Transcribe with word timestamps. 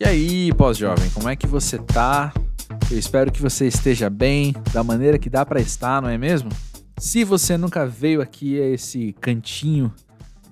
E 0.00 0.04
aí, 0.04 0.52
pós-jovem, 0.54 1.08
como 1.10 1.28
é 1.28 1.36
que 1.36 1.46
você 1.46 1.78
tá? 1.78 2.34
Eu 2.90 2.98
espero 2.98 3.30
que 3.30 3.40
você 3.40 3.68
esteja 3.68 4.10
bem, 4.10 4.52
da 4.72 4.82
maneira 4.82 5.20
que 5.20 5.30
dá 5.30 5.46
para 5.46 5.60
estar, 5.60 6.02
não 6.02 6.08
é 6.08 6.18
mesmo? 6.18 6.50
Se 6.98 7.22
você 7.22 7.56
nunca 7.56 7.86
veio 7.86 8.20
aqui 8.20 8.60
a 8.60 8.66
esse 8.70 9.12
cantinho 9.20 9.94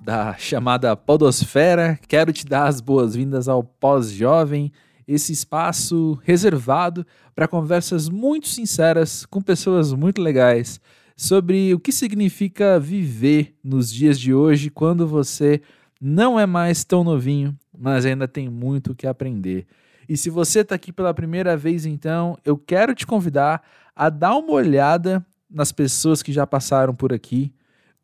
da 0.01 0.33
chamada 0.37 0.95
Podosfera, 0.95 1.99
quero 2.07 2.31
te 2.31 2.45
dar 2.45 2.67
as 2.67 2.79
boas-vindas 2.79 3.49
ao 3.49 3.65
Pós-Jovem, 3.65 4.71
esse 5.05 5.33
espaço 5.33 6.17
reservado 6.23 7.05
para 7.35 7.45
conversas 7.45 8.07
muito 8.07 8.47
sinceras 8.47 9.25
com 9.25 9.41
pessoas 9.41 9.91
muito 9.91 10.21
legais 10.21 10.79
sobre 11.17 11.73
o 11.73 11.79
que 11.81 11.91
significa 11.91 12.79
viver 12.79 13.57
nos 13.61 13.91
dias 13.91 14.17
de 14.17 14.33
hoje 14.33 14.69
quando 14.69 15.05
você 15.05 15.61
não 15.99 16.39
é 16.39 16.45
mais 16.45 16.85
tão 16.85 17.03
novinho, 17.03 17.57
mas 17.77 18.05
ainda 18.05 18.27
tem 18.27 18.49
muito 18.49 18.91
o 18.91 18.95
que 18.95 19.07
aprender. 19.07 19.65
E 20.07 20.17
se 20.17 20.29
você 20.29 20.59
está 20.59 20.75
aqui 20.75 20.91
pela 20.91 21.13
primeira 21.13 21.55
vez, 21.55 21.85
então, 21.85 22.37
eu 22.43 22.57
quero 22.57 22.93
te 22.93 23.05
convidar 23.05 23.63
a 23.95 24.09
dar 24.09 24.35
uma 24.35 24.51
olhada 24.51 25.25
nas 25.49 25.71
pessoas 25.71 26.21
que 26.21 26.33
já 26.33 26.45
passaram 26.45 26.93
por 26.93 27.13
aqui, 27.13 27.53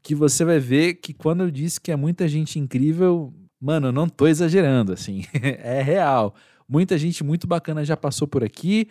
que 0.02 0.16
você 0.16 0.46
vai 0.46 0.60
ver 0.60 0.96
que 0.96 1.14
quando 1.14 1.44
eu 1.44 1.52
disse 1.52 1.80
que 1.82 1.92
é 1.92 1.96
muita 1.96 2.28
gente 2.28 2.58
incrível, 2.58 3.34
mano, 3.60 3.88
eu 3.88 3.92
não 3.92 4.08
tô 4.08 4.28
exagerando, 4.28 4.94
assim, 4.94 5.26
é 5.34 5.82
real. 5.82 6.34
Muita 6.68 6.98
gente 6.98 7.24
muito 7.24 7.48
bacana 7.48 7.84
já 7.84 7.98
passou 7.98 8.28
por 8.28 8.44
aqui, 8.44 8.88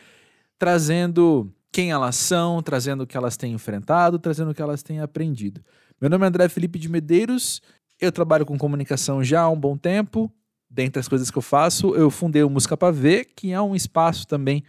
trazendo 0.58 1.50
quem 1.72 1.92
elas 1.92 2.16
são, 2.16 2.62
trazendo 2.62 3.04
o 3.04 3.06
que 3.06 3.16
elas 3.16 3.36
têm 3.36 3.52
enfrentado, 3.52 4.18
trazendo 4.18 4.50
o 4.50 4.54
que 4.54 4.62
elas 4.62 4.82
têm 4.82 5.00
aprendido. 5.00 5.62
Meu 6.00 6.10
nome 6.10 6.24
é 6.24 6.28
André 6.28 6.48
Felipe 6.48 6.78
de 6.78 6.88
Medeiros, 6.88 7.62
eu 8.00 8.10
trabalho 8.12 8.46
com 8.46 8.58
comunicação 8.58 9.22
já 9.22 9.42
há 9.42 9.48
um 9.48 9.58
bom 9.58 9.76
tempo. 9.76 10.32
Dentre 10.70 11.00
as 11.00 11.08
coisas 11.08 11.30
que 11.30 11.38
eu 11.38 11.42
faço, 11.42 11.94
eu 11.94 12.10
fundei 12.10 12.42
o 12.42 12.50
Música 12.50 12.76
para 12.76 12.92
Ver, 12.92 13.26
que 13.34 13.52
é 13.52 13.60
um 13.60 13.74
espaço 13.74 14.26
também 14.26 14.62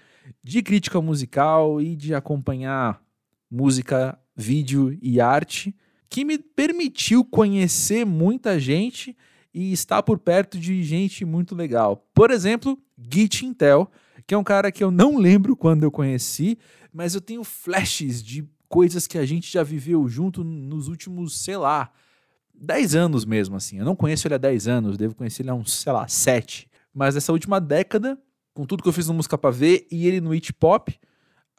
de 0.44 0.62
crítica 0.62 1.02
musical 1.02 1.82
e 1.82 1.96
de 1.96 2.16
acompanhar 2.16 3.02
música, 3.50 4.18
vídeo 4.36 4.98
e 5.02 5.20
arte, 5.20 5.76
que 6.10 6.23
me 6.23 6.38
permitiu 6.38 7.26
conhecer 7.26 8.06
muita 8.06 8.60
gente 8.60 9.16
e 9.54 9.73
estar 9.73 10.02
por 10.04 10.20
perto 10.20 10.58
de 10.58 10.84
gente 10.84 11.26
muito 11.26 11.56
legal. 11.56 12.08
Por 12.14 12.32
exemplo, 12.32 12.78
Git 13.12 13.45
Intel, 13.45 13.90
que 14.26 14.34
é 14.34 14.38
um 14.38 14.44
cara 14.44 14.72
que 14.72 14.84
eu 14.84 14.92
não 14.92 15.18
lembro 15.18 15.56
quando 15.56 15.84
eu 15.84 15.92
conheci, 15.92 16.58
mas 16.94 17.16
eu 17.16 17.22
tenho 17.22 17.44
flashes 17.44 18.23
de 18.23 18.48
coisas 18.68 19.08
que 19.08 19.18
a 19.18 19.26
gente 19.26 19.52
já 19.52 19.64
viveu 19.64 20.08
junto 20.08 20.44
nos 20.44 20.88
últimos, 20.88 21.42
sei 21.42 21.58
lá, 21.58 21.92
10 22.60 22.96
anos 22.96 23.26
mesmo, 23.26 23.56
assim. 23.56 23.78
Eu 23.78 23.86
não 23.86 23.96
conheço 23.96 24.28
ele 24.28 24.36
há 24.36 24.38
10 24.38 24.68
anos, 24.68 24.98
devo 24.98 25.16
conhecer 25.16 25.44
ele 25.44 25.50
há 25.50 25.56
uns, 25.56 25.74
sei 25.74 25.92
lá, 25.92 26.08
7. 26.08 26.70
Mas 26.94 27.16
nessa 27.16 27.32
última 27.32 27.60
década, 27.60 28.18
com 28.54 28.66
tudo 28.66 28.84
que 28.84 28.90
eu 28.90 28.94
fiz 28.94 29.08
no 29.08 29.14
Música 29.14 29.38
Pra 29.38 29.52
Ver 29.52 29.88
e 29.92 30.08
ele 30.08 30.20
no 30.20 30.32
It 30.32 30.52
Pop, 30.54 30.94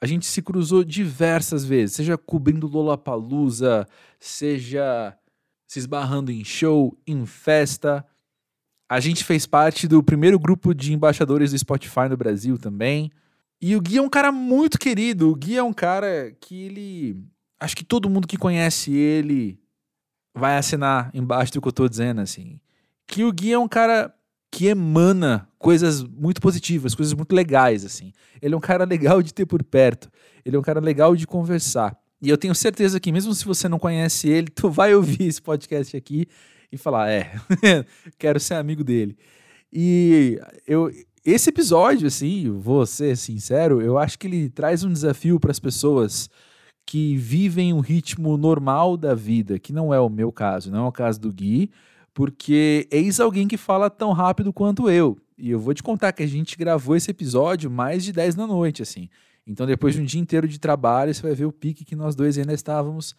a 0.00 0.06
gente 0.06 0.26
se 0.26 0.40
cruzou 0.40 0.82
diversas 0.82 1.64
vezes, 1.64 1.96
seja 1.96 2.16
cobrindo 2.16 2.66
Lollapalooza, 2.66 3.86
seja 4.18 5.16
se 5.66 5.78
esbarrando 5.78 6.32
em 6.32 6.44
show, 6.44 6.98
em 7.06 7.24
festa. 7.26 8.04
A 8.88 8.98
gente 8.98 9.22
fez 9.24 9.46
parte 9.46 9.86
do 9.86 10.02
primeiro 10.02 10.38
grupo 10.38 10.74
de 10.74 10.92
embaixadores 10.92 11.52
do 11.52 11.58
Spotify 11.58 12.08
no 12.08 12.16
Brasil 12.16 12.58
também. 12.58 13.10
E 13.60 13.76
o 13.76 13.80
Gui 13.80 13.98
é 13.98 14.02
um 14.02 14.08
cara 14.08 14.32
muito 14.32 14.78
querido. 14.78 15.30
O 15.30 15.36
Gui 15.36 15.56
é 15.56 15.62
um 15.62 15.72
cara 15.72 16.34
que 16.40 16.64
ele. 16.64 17.22
Acho 17.60 17.76
que 17.76 17.84
todo 17.84 18.10
mundo 18.10 18.26
que 18.26 18.38
conhece 18.38 18.90
ele 18.90 19.59
vai 20.40 20.56
assinar 20.56 21.10
embaixo 21.14 21.52
do 21.52 21.60
que 21.60 21.68
eu 21.68 21.72
tô 21.72 21.88
dizendo, 21.88 22.20
assim. 22.20 22.58
Que 23.06 23.24
o 23.24 23.32
Gui 23.32 23.52
é 23.52 23.58
um 23.58 23.68
cara 23.68 24.12
que 24.50 24.66
emana 24.66 25.48
coisas 25.58 26.02
muito 26.02 26.40
positivas, 26.40 26.94
coisas 26.94 27.14
muito 27.14 27.34
legais, 27.34 27.84
assim. 27.84 28.12
Ele 28.42 28.54
é 28.54 28.56
um 28.56 28.60
cara 28.60 28.84
legal 28.84 29.22
de 29.22 29.32
ter 29.32 29.46
por 29.46 29.62
perto. 29.62 30.10
Ele 30.44 30.56
é 30.56 30.58
um 30.58 30.62
cara 30.62 30.80
legal 30.80 31.14
de 31.14 31.26
conversar. 31.26 31.96
E 32.20 32.28
eu 32.28 32.36
tenho 32.36 32.54
certeza 32.54 32.98
que, 32.98 33.12
mesmo 33.12 33.32
se 33.34 33.44
você 33.44 33.68
não 33.68 33.78
conhece 33.78 34.28
ele, 34.28 34.48
tu 34.54 34.68
vai 34.70 34.94
ouvir 34.94 35.24
esse 35.24 35.40
podcast 35.40 35.96
aqui 35.96 36.26
e 36.72 36.76
falar: 36.76 37.10
é, 37.10 37.32
quero 38.18 38.40
ser 38.40 38.54
amigo 38.54 38.82
dele. 38.82 39.16
E 39.72 40.40
eu, 40.66 40.90
esse 41.24 41.50
episódio, 41.50 42.08
assim, 42.08 42.50
vou 42.50 42.84
ser 42.86 43.16
sincero, 43.16 43.80
eu 43.80 43.98
acho 43.98 44.18
que 44.18 44.26
ele 44.26 44.48
traz 44.48 44.82
um 44.82 44.92
desafio 44.92 45.38
para 45.38 45.50
as 45.50 45.60
pessoas 45.60 46.28
que 46.90 47.16
vivem 47.16 47.72
o 47.72 47.78
ritmo 47.78 48.36
normal 48.36 48.96
da 48.96 49.14
vida, 49.14 49.60
que 49.60 49.72
não 49.72 49.94
é 49.94 50.00
o 50.00 50.08
meu 50.08 50.32
caso, 50.32 50.72
não 50.72 50.86
é 50.86 50.88
o 50.88 50.92
caso 50.92 51.20
do 51.20 51.32
Gui, 51.32 51.70
porque 52.12 52.88
eis 52.90 53.20
alguém 53.20 53.46
que 53.46 53.56
fala 53.56 53.88
tão 53.88 54.10
rápido 54.10 54.52
quanto 54.52 54.90
eu. 54.90 55.16
E 55.38 55.50
eu 55.52 55.60
vou 55.60 55.72
te 55.72 55.84
contar 55.84 56.10
que 56.10 56.24
a 56.24 56.26
gente 56.26 56.58
gravou 56.58 56.96
esse 56.96 57.08
episódio 57.08 57.70
mais 57.70 58.02
de 58.02 58.12
10 58.12 58.34
da 58.34 58.44
noite, 58.44 58.82
assim. 58.82 59.08
Então, 59.46 59.68
depois 59.68 59.94
de 59.94 60.00
um 60.00 60.04
dia 60.04 60.20
inteiro 60.20 60.48
de 60.48 60.58
trabalho, 60.58 61.14
você 61.14 61.22
vai 61.22 61.32
ver 61.32 61.44
o 61.44 61.52
pique 61.52 61.84
que 61.84 61.94
nós 61.94 62.16
dois 62.16 62.36
ainda 62.36 62.52
estávamos 62.52 63.14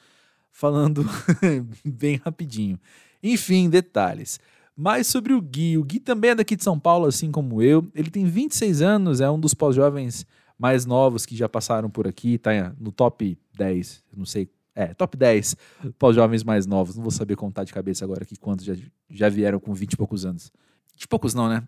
falando 0.52 1.06
bem 1.86 2.18
rapidinho. 2.18 2.78
Enfim, 3.24 3.70
detalhes. 3.70 4.38
Mas 4.76 5.08
sobre 5.08 5.32
o 5.32 5.40
Gui, 5.40 5.78
o 5.78 5.84
Gui 5.86 6.02
também 6.02 6.32
é 6.32 6.36
daqui 6.36 6.58
de 6.58 6.64
São 6.66 6.78
Paulo, 6.78 7.06
assim 7.06 7.32
como 7.32 7.62
eu. 7.62 7.90
Ele 7.96 8.10
tem 8.10 8.26
26 8.26 8.82
anos, 8.82 9.22
é 9.22 9.32
um 9.32 9.40
dos 9.40 9.54
pós-jovens 9.54 10.28
mais 10.62 10.86
novos 10.86 11.26
que 11.26 11.36
já 11.36 11.50
passaram 11.50 11.90
por 11.90 12.08
aqui, 12.08 12.38
tá 12.38 12.72
no 12.80 12.92
top 12.92 13.36
10, 13.58 14.04
não 14.16 14.26
sei, 14.26 14.48
é, 14.76 14.94
top 14.94 15.18
10 15.18 15.56
pós-jovens 15.98 16.44
mais 16.44 16.68
novos. 16.68 16.96
Não 16.96 17.02
vou 17.02 17.12
saber 17.12 17.36
contar 17.36 17.64
de 17.64 17.74
cabeça 17.74 18.06
agora 18.06 18.22
aqui 18.22 18.36
quantos 18.36 18.64
já, 18.64 18.76
já 19.10 19.28
vieram 19.28 19.60
com 19.60 19.74
20 19.74 19.94
e 19.94 19.98
poucos 19.98 20.24
anos. 20.24 20.52
De 20.96 21.08
poucos 21.08 21.34
não, 21.34 21.50
né? 21.50 21.64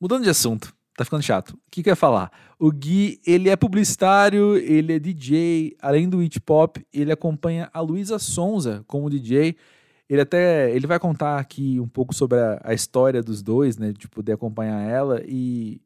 Mudando 0.00 0.22
de 0.22 0.30
assunto, 0.30 0.72
tá 0.96 1.04
ficando 1.04 1.24
chato. 1.24 1.50
O 1.54 1.58
que, 1.72 1.82
que 1.82 1.88
eu 1.88 1.92
ia 1.92 1.96
falar? 1.96 2.30
O 2.56 2.70
Gui, 2.70 3.20
ele 3.26 3.48
é 3.48 3.56
publicitário, 3.56 4.56
ele 4.58 4.92
é 4.92 4.98
DJ, 5.00 5.76
além 5.82 6.08
do 6.08 6.22
hip 6.22 6.40
hop, 6.48 6.76
ele 6.94 7.10
acompanha 7.10 7.68
a 7.74 7.80
Luísa 7.80 8.16
Sonza 8.16 8.84
como 8.86 9.10
DJ. 9.10 9.56
Ele 10.08 10.20
até 10.20 10.70
ele 10.70 10.86
vai 10.86 11.00
contar 11.00 11.40
aqui 11.40 11.80
um 11.80 11.88
pouco 11.88 12.14
sobre 12.14 12.38
a, 12.38 12.60
a, 12.62 12.72
história 12.72 13.24
dos 13.24 13.42
dois, 13.42 13.76
né? 13.76 13.92
De 13.92 14.06
poder 14.06 14.34
acompanhar 14.34 14.80
ela. 14.88 15.20
E 15.26 15.80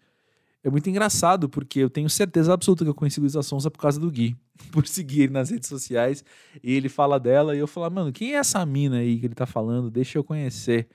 é 0.63 0.71
muito 0.71 0.89
engraçado, 0.91 1.49
porque 1.49 1.79
eu 1.79 1.91
tenho 1.91 2.09
certeza 2.11 2.53
absoluta 2.53 2.85
que 2.85 2.91
eu 2.91 2.95
conheci 2.95 3.21
Luísa 3.21 3.43
Sonza 3.43 3.71
por 3.71 3.81
causa 3.81 3.99
do 3.99 4.11
Gui, 4.11 4.37
por 4.73 4.87
seguir 4.87 5.23
ele 5.23 5.33
nas 5.33 5.51
redes 5.51 5.69
sociais. 5.69 6.25
E 6.63 6.73
ele 6.73 6.89
fala 6.89 7.19
dela, 7.19 7.57
e 7.57 7.59
eu 7.59 7.67
falo, 7.67 7.91
mano, 7.91 8.13
quem 8.13 8.35
é 8.35 8.37
essa 8.37 8.65
mina 8.67 8.99
aí 8.99 9.19
que 9.19 9.27
ele 9.27 9.35
tá 9.35 9.47
falando? 9.47 9.91
Deixa 9.91 10.19
eu 10.19 10.25
conhecer. 10.25 10.89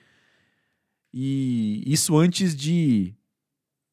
E 1.13 1.83
isso 1.85 2.17
antes 2.17 2.55
de. 2.55 3.13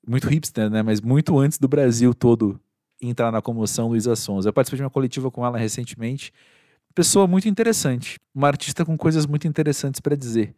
Muito 0.06 0.28
hipster, 0.28 0.69
né? 0.69 0.83
Mas 0.83 1.00
muito 1.00 1.38
antes 1.38 1.59
do 1.59 1.69
Brasil 1.69 2.12
todo 2.12 2.60
entrar 3.00 3.31
na 3.31 3.41
comoção 3.41 3.89
Luísa 3.89 4.16
Sonza. 4.16 4.49
Eu 4.49 4.53
participei 4.53 4.78
de 4.78 4.83
uma 4.83 4.91
coletiva 4.91 5.31
com 5.31 5.47
ela 5.47 5.56
recentemente 5.56 6.33
pessoa 6.93 7.27
muito 7.27 7.49
interessante, 7.49 8.19
uma 8.34 8.49
artista 8.49 8.84
com 8.84 8.97
coisas 8.97 9.27
muito 9.27 9.49
interessantes 9.49 10.00
para 10.00 10.15
dizer 10.15 10.54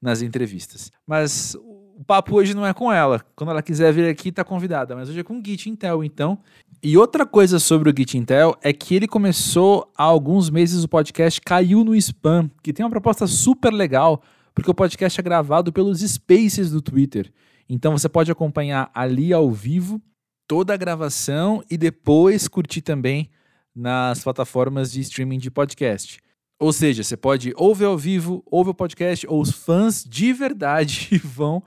nas 0.00 0.22
entrevistas. 0.22 0.90
Mas 1.06 1.56
o 1.96 2.04
papo 2.04 2.34
hoje 2.36 2.54
não 2.54 2.66
é 2.66 2.74
com 2.74 2.92
ela. 2.92 3.24
Quando 3.36 3.50
ela 3.50 3.62
quiser 3.62 3.92
vir 3.92 4.08
aqui, 4.08 4.32
tá 4.32 4.44
convidada. 4.44 4.94
Mas 4.94 5.08
hoje 5.08 5.20
é 5.20 5.22
com 5.22 5.38
o 5.38 5.42
Git 5.44 5.70
Intel, 5.70 6.02
então. 6.02 6.38
E 6.82 6.96
outra 6.98 7.24
coisa 7.24 7.58
sobre 7.58 7.88
o 7.88 7.94
Git 7.96 8.18
Intel 8.18 8.56
é 8.62 8.72
que 8.72 8.94
ele 8.94 9.06
começou 9.06 9.90
há 9.96 10.02
alguns 10.02 10.50
meses 10.50 10.84
o 10.84 10.88
podcast 10.88 11.40
caiu 11.40 11.84
no 11.84 11.94
spam, 11.94 12.50
que 12.62 12.72
tem 12.72 12.84
uma 12.84 12.90
proposta 12.90 13.26
super 13.26 13.72
legal, 13.72 14.22
porque 14.54 14.70
o 14.70 14.74
podcast 14.74 15.18
é 15.18 15.22
gravado 15.22 15.72
pelos 15.72 16.00
Spaces 16.00 16.70
do 16.70 16.82
Twitter. 16.82 17.32
Então 17.68 17.92
você 17.92 18.08
pode 18.08 18.30
acompanhar 18.30 18.90
ali 18.92 19.32
ao 19.32 19.50
vivo 19.50 20.00
toda 20.46 20.74
a 20.74 20.76
gravação 20.76 21.62
e 21.70 21.76
depois 21.78 22.48
curtir 22.48 22.82
também 22.82 23.30
nas 23.74 24.22
plataformas 24.22 24.92
de 24.92 25.00
streaming 25.00 25.38
de 25.38 25.50
podcast. 25.50 26.20
Ou 26.58 26.72
seja, 26.72 27.02
você 27.02 27.16
pode 27.16 27.52
ouvir 27.56 27.86
ao 27.86 27.98
vivo, 27.98 28.42
ouvir 28.46 28.70
o 28.70 28.74
podcast, 28.74 29.26
ou 29.26 29.40
os 29.40 29.50
fãs 29.50 30.04
de 30.04 30.32
verdade 30.32 31.20
vão 31.24 31.62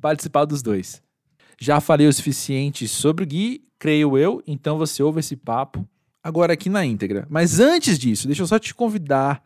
participar 0.00 0.44
dos 0.44 0.62
dois. 0.62 1.02
Já 1.60 1.80
falei 1.80 2.06
o 2.06 2.12
suficiente 2.12 2.88
sobre 2.88 3.24
o 3.24 3.26
Gui, 3.26 3.62
creio 3.78 4.16
eu, 4.16 4.42
então 4.46 4.78
você 4.78 5.02
ouve 5.02 5.20
esse 5.20 5.36
papo 5.36 5.86
agora 6.22 6.52
aqui 6.52 6.68
na 6.68 6.84
íntegra. 6.84 7.26
Mas 7.28 7.60
antes 7.60 7.98
disso, 7.98 8.26
deixa 8.26 8.42
eu 8.42 8.46
só 8.46 8.58
te 8.58 8.74
convidar, 8.74 9.42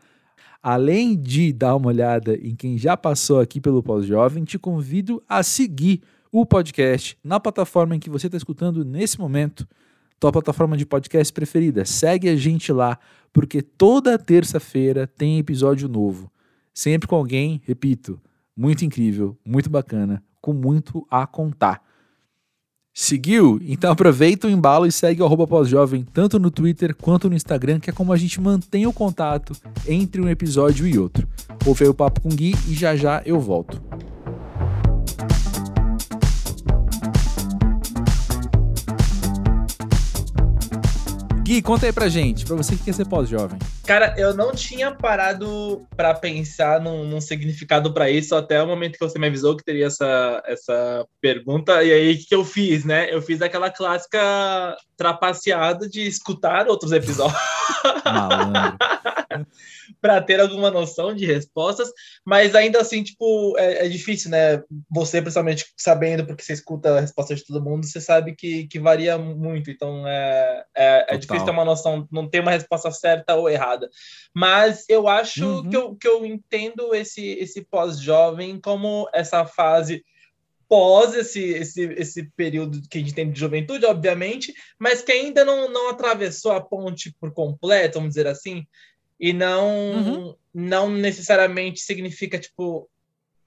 além 0.62 1.16
de 1.16 1.52
dar 1.52 1.76
uma 1.76 1.88
olhada 1.88 2.36
em 2.36 2.54
quem 2.54 2.78
já 2.78 2.96
passou 2.96 3.40
aqui 3.40 3.60
pelo 3.60 3.82
Pós-Jovem, 3.82 4.44
te 4.44 4.58
convido 4.58 5.22
a 5.28 5.42
seguir 5.42 6.02
o 6.30 6.44
podcast 6.44 7.16
na 7.22 7.38
plataforma 7.38 7.94
em 7.94 8.00
que 8.00 8.10
você 8.10 8.26
está 8.26 8.36
escutando 8.36 8.84
nesse 8.84 9.18
momento 9.18 9.66
tua 10.18 10.32
plataforma 10.32 10.76
de 10.76 10.86
podcast 10.86 11.32
preferida. 11.32 11.84
Segue 11.84 12.28
a 12.28 12.36
gente 12.36 12.72
lá, 12.72 12.98
porque 13.32 13.60
toda 13.60 14.18
terça-feira 14.18 15.06
tem 15.06 15.38
episódio 15.38 15.88
novo. 15.88 16.32
Sempre 16.72 17.06
com 17.06 17.16
alguém, 17.16 17.60
repito, 17.64 18.20
muito 18.56 18.84
incrível, 18.84 19.36
muito 19.44 19.68
bacana, 19.68 20.22
com 20.44 20.52
muito 20.52 21.06
a 21.10 21.26
contar. 21.26 21.80
Seguiu? 22.92 23.58
Então 23.64 23.90
aproveita 23.90 24.46
o 24.46 24.50
embalo 24.50 24.84
e 24.84 24.92
segue 24.92 25.22
o 25.22 25.46
pós-jovem 25.46 26.04
tanto 26.12 26.38
no 26.38 26.50
Twitter 26.50 26.94
quanto 26.94 27.30
no 27.30 27.34
Instagram, 27.34 27.80
que 27.80 27.88
é 27.88 27.92
como 27.94 28.12
a 28.12 28.16
gente 28.18 28.38
mantém 28.42 28.86
o 28.86 28.92
contato 28.92 29.56
entre 29.88 30.20
um 30.20 30.28
episódio 30.28 30.86
e 30.86 30.98
outro. 30.98 31.26
Ouve 31.64 31.88
o 31.88 31.94
papo 31.94 32.20
com 32.20 32.28
o 32.28 32.34
Gui 32.34 32.54
e 32.68 32.74
já 32.74 32.94
já 32.94 33.22
eu 33.24 33.40
volto. 33.40 33.82
Gui, 41.44 41.60
conta 41.60 41.84
aí 41.84 41.92
pra 41.92 42.08
gente, 42.08 42.42
pra 42.46 42.56
você 42.56 42.74
que 42.74 42.84
quer 42.84 42.94
ser 42.94 43.06
pós-jovem. 43.06 43.58
Cara, 43.86 44.14
eu 44.16 44.32
não 44.34 44.52
tinha 44.52 44.92
parado 44.92 45.86
para 45.94 46.14
pensar 46.14 46.80
num, 46.80 47.04
num 47.04 47.20
significado 47.20 47.92
para 47.92 48.08
isso 48.08 48.34
até 48.34 48.62
o 48.62 48.66
momento 48.66 48.94
que 48.94 49.04
você 49.04 49.18
me 49.18 49.26
avisou 49.26 49.54
que 49.54 49.62
teria 49.62 49.88
essa, 49.88 50.42
essa 50.46 51.06
pergunta. 51.20 51.84
E 51.84 51.92
aí, 51.92 52.14
o 52.14 52.18
que 52.18 52.34
eu 52.34 52.46
fiz, 52.46 52.86
né? 52.86 53.14
Eu 53.14 53.20
fiz 53.20 53.42
aquela 53.42 53.70
clássica 53.70 54.74
trapaceada 54.96 55.86
de 55.86 56.06
escutar 56.06 56.66
outros 56.66 56.92
episódios. 56.92 57.38
Malandro. 58.06 58.78
para 60.04 60.20
ter 60.20 60.38
alguma 60.38 60.70
noção 60.70 61.14
de 61.14 61.24
respostas, 61.24 61.90
mas 62.26 62.54
ainda 62.54 62.78
assim, 62.78 63.02
tipo, 63.02 63.56
é, 63.56 63.86
é, 63.86 63.88
difícil, 63.88 64.30
né? 64.30 64.62
Você, 64.90 65.22
principalmente, 65.22 65.64
sabendo, 65.78 66.26
porque 66.26 66.42
você 66.42 66.52
escuta 66.52 66.98
a 66.98 67.00
resposta 67.00 67.34
de 67.34 67.42
todo 67.42 67.64
mundo, 67.64 67.86
você 67.86 68.02
sabe 68.02 68.34
que, 68.36 68.68
que 68.68 68.78
varia 68.78 69.16
muito, 69.16 69.70
então 69.70 70.06
é, 70.06 70.62
é, 70.76 71.14
é 71.14 71.16
difícil 71.16 71.46
ter 71.46 71.52
uma 71.52 71.64
noção, 71.64 72.06
não 72.12 72.28
tem 72.28 72.42
uma 72.42 72.50
resposta 72.50 72.90
certa 72.90 73.34
ou 73.34 73.48
errada. 73.48 73.88
Mas 74.34 74.84
eu 74.90 75.08
acho 75.08 75.42
uhum. 75.42 75.70
que, 75.70 75.76
eu, 75.78 75.96
que 75.96 76.06
eu 76.06 76.26
entendo 76.26 76.94
esse, 76.94 77.26
esse 77.38 77.62
pós-jovem 77.62 78.60
como 78.60 79.08
essa 79.10 79.46
fase 79.46 80.04
pós 80.68 81.14
esse, 81.14 81.40
esse, 81.40 81.82
esse 81.94 82.30
período 82.36 82.82
que 82.90 82.98
a 82.98 83.00
gente 83.00 83.14
tem 83.14 83.30
de 83.30 83.40
juventude, 83.40 83.86
obviamente, 83.86 84.52
mas 84.78 85.00
que 85.00 85.12
ainda 85.12 85.46
não, 85.46 85.70
não 85.70 85.88
atravessou 85.88 86.52
a 86.52 86.60
ponte 86.60 87.14
por 87.18 87.32
completo, 87.32 87.98
vamos 87.98 88.10
dizer 88.10 88.26
assim 88.26 88.66
e 89.24 89.32
não 89.32 89.66
uhum. 89.66 90.36
não 90.52 90.90
necessariamente 90.90 91.80
significa 91.80 92.38
tipo 92.38 92.90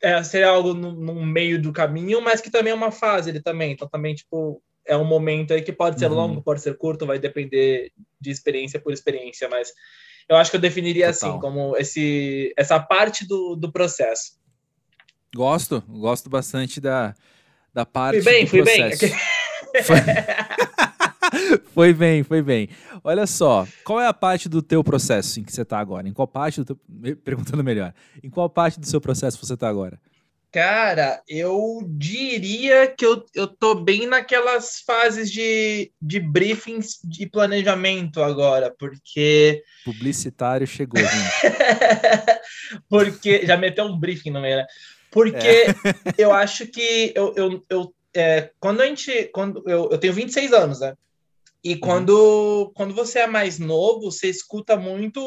é, 0.01 0.23
ser 0.23 0.43
algo 0.43 0.73
no, 0.73 0.91
no, 0.91 1.23
meio 1.23 1.61
do 1.61 1.71
caminho, 1.71 2.19
mas 2.19 2.41
que 2.41 2.49
também 2.49 2.71
é 2.71 2.75
uma 2.75 2.91
fase 2.91 3.29
ele 3.29 3.39
também. 3.39 3.73
Então 3.73 3.87
também 3.87 4.15
tipo 4.15 4.59
é 4.87 4.97
um 4.97 5.05
momento 5.05 5.53
aí 5.53 5.61
que 5.61 5.71
pode 5.71 5.99
ser 5.99 6.09
uhum. 6.09 6.15
longo, 6.15 6.41
pode 6.41 6.61
ser 6.61 6.75
curto, 6.77 7.05
vai 7.05 7.19
depender 7.19 7.91
de 8.19 8.31
experiência 8.31 8.79
por 8.79 8.91
experiência, 8.91 9.47
mas 9.47 9.71
eu 10.27 10.35
acho 10.35 10.49
que 10.49 10.57
eu 10.57 10.61
definiria 10.61 11.09
assim, 11.09 11.27
Total. 11.27 11.37
assim 11.37 11.41
como 11.41 11.77
esse 11.77 12.51
essa 12.57 12.79
parte 12.79 13.27
do, 13.27 13.55
do 13.55 13.71
processo. 13.71 14.31
Gosto, 15.35 15.83
gosto 15.87 16.27
bastante 16.27 16.81
da, 16.81 17.13
da 17.71 17.85
parte 17.85 18.19
fui 18.23 18.31
bem, 18.31 18.45
do 18.45 18.49
fui 18.49 18.63
processo. 18.63 19.05
Bem. 19.13 19.15
Foi... 21.73 21.93
bem, 21.93 22.23
foi 22.23 22.41
bem. 22.41 22.69
Olha 23.03 23.27
só, 23.27 23.67
qual 23.83 23.99
é 23.99 24.07
a 24.07 24.13
parte 24.13 24.49
do 24.49 24.61
teu 24.61 24.83
processo 24.83 25.39
em 25.39 25.43
que 25.43 25.53
você 25.53 25.61
está 25.61 25.79
agora? 25.79 26.07
Em 26.07 26.13
qual 26.13 26.27
parte 26.27 26.61
do 26.61 26.65
teu... 26.65 27.15
Perguntando 27.23 27.63
melhor. 27.63 27.93
Em 28.23 28.29
qual 28.29 28.49
parte 28.49 28.79
do 28.79 28.87
seu 28.87 28.99
processo 28.99 29.43
você 29.43 29.53
está 29.53 29.67
agora? 29.67 29.99
Cara, 30.51 31.21
eu 31.27 31.81
diria 31.87 32.87
que 32.87 33.05
eu, 33.05 33.23
eu 33.35 33.47
tô 33.47 33.75
bem 33.75 34.07
naquelas 34.07 34.79
fases 34.79 35.29
de, 35.29 35.91
de 36.01 36.19
briefings 36.19 36.99
de 37.03 37.29
planejamento 37.29 38.23
agora, 38.23 38.73
porque. 38.79 39.61
Publicitário 39.83 40.65
chegou, 40.65 40.99
gente. 41.03 41.59
porque. 42.89 43.45
Já 43.45 43.57
meteu 43.57 43.85
um 43.85 43.99
briefing 43.99 44.31
no 44.31 44.41
meio, 44.41 44.57
né? 44.57 44.65
Porque 45.11 45.37
é. 45.37 45.75
eu 46.17 46.31
acho 46.33 46.65
que 46.65 47.11
eu, 47.13 47.33
eu, 47.35 47.65
eu 47.69 47.93
é, 48.15 48.49
quando 48.59 48.81
a 48.81 48.85
gente. 48.85 49.29
Quando 49.33 49.61
eu, 49.67 49.89
eu 49.91 49.97
tenho 49.97 50.13
26 50.13 50.53
anos, 50.53 50.79
né? 50.79 50.95
E 51.67 51.73
uhum. 51.73 51.79
quando, 51.81 52.11
uhum. 52.11 52.71
quando 52.73 52.93
você 52.93 53.19
é 53.19 53.27
mais 53.27 53.59
novo, 53.59 54.09
você 54.09 54.29
escuta 54.29 54.77
muito 54.77 55.21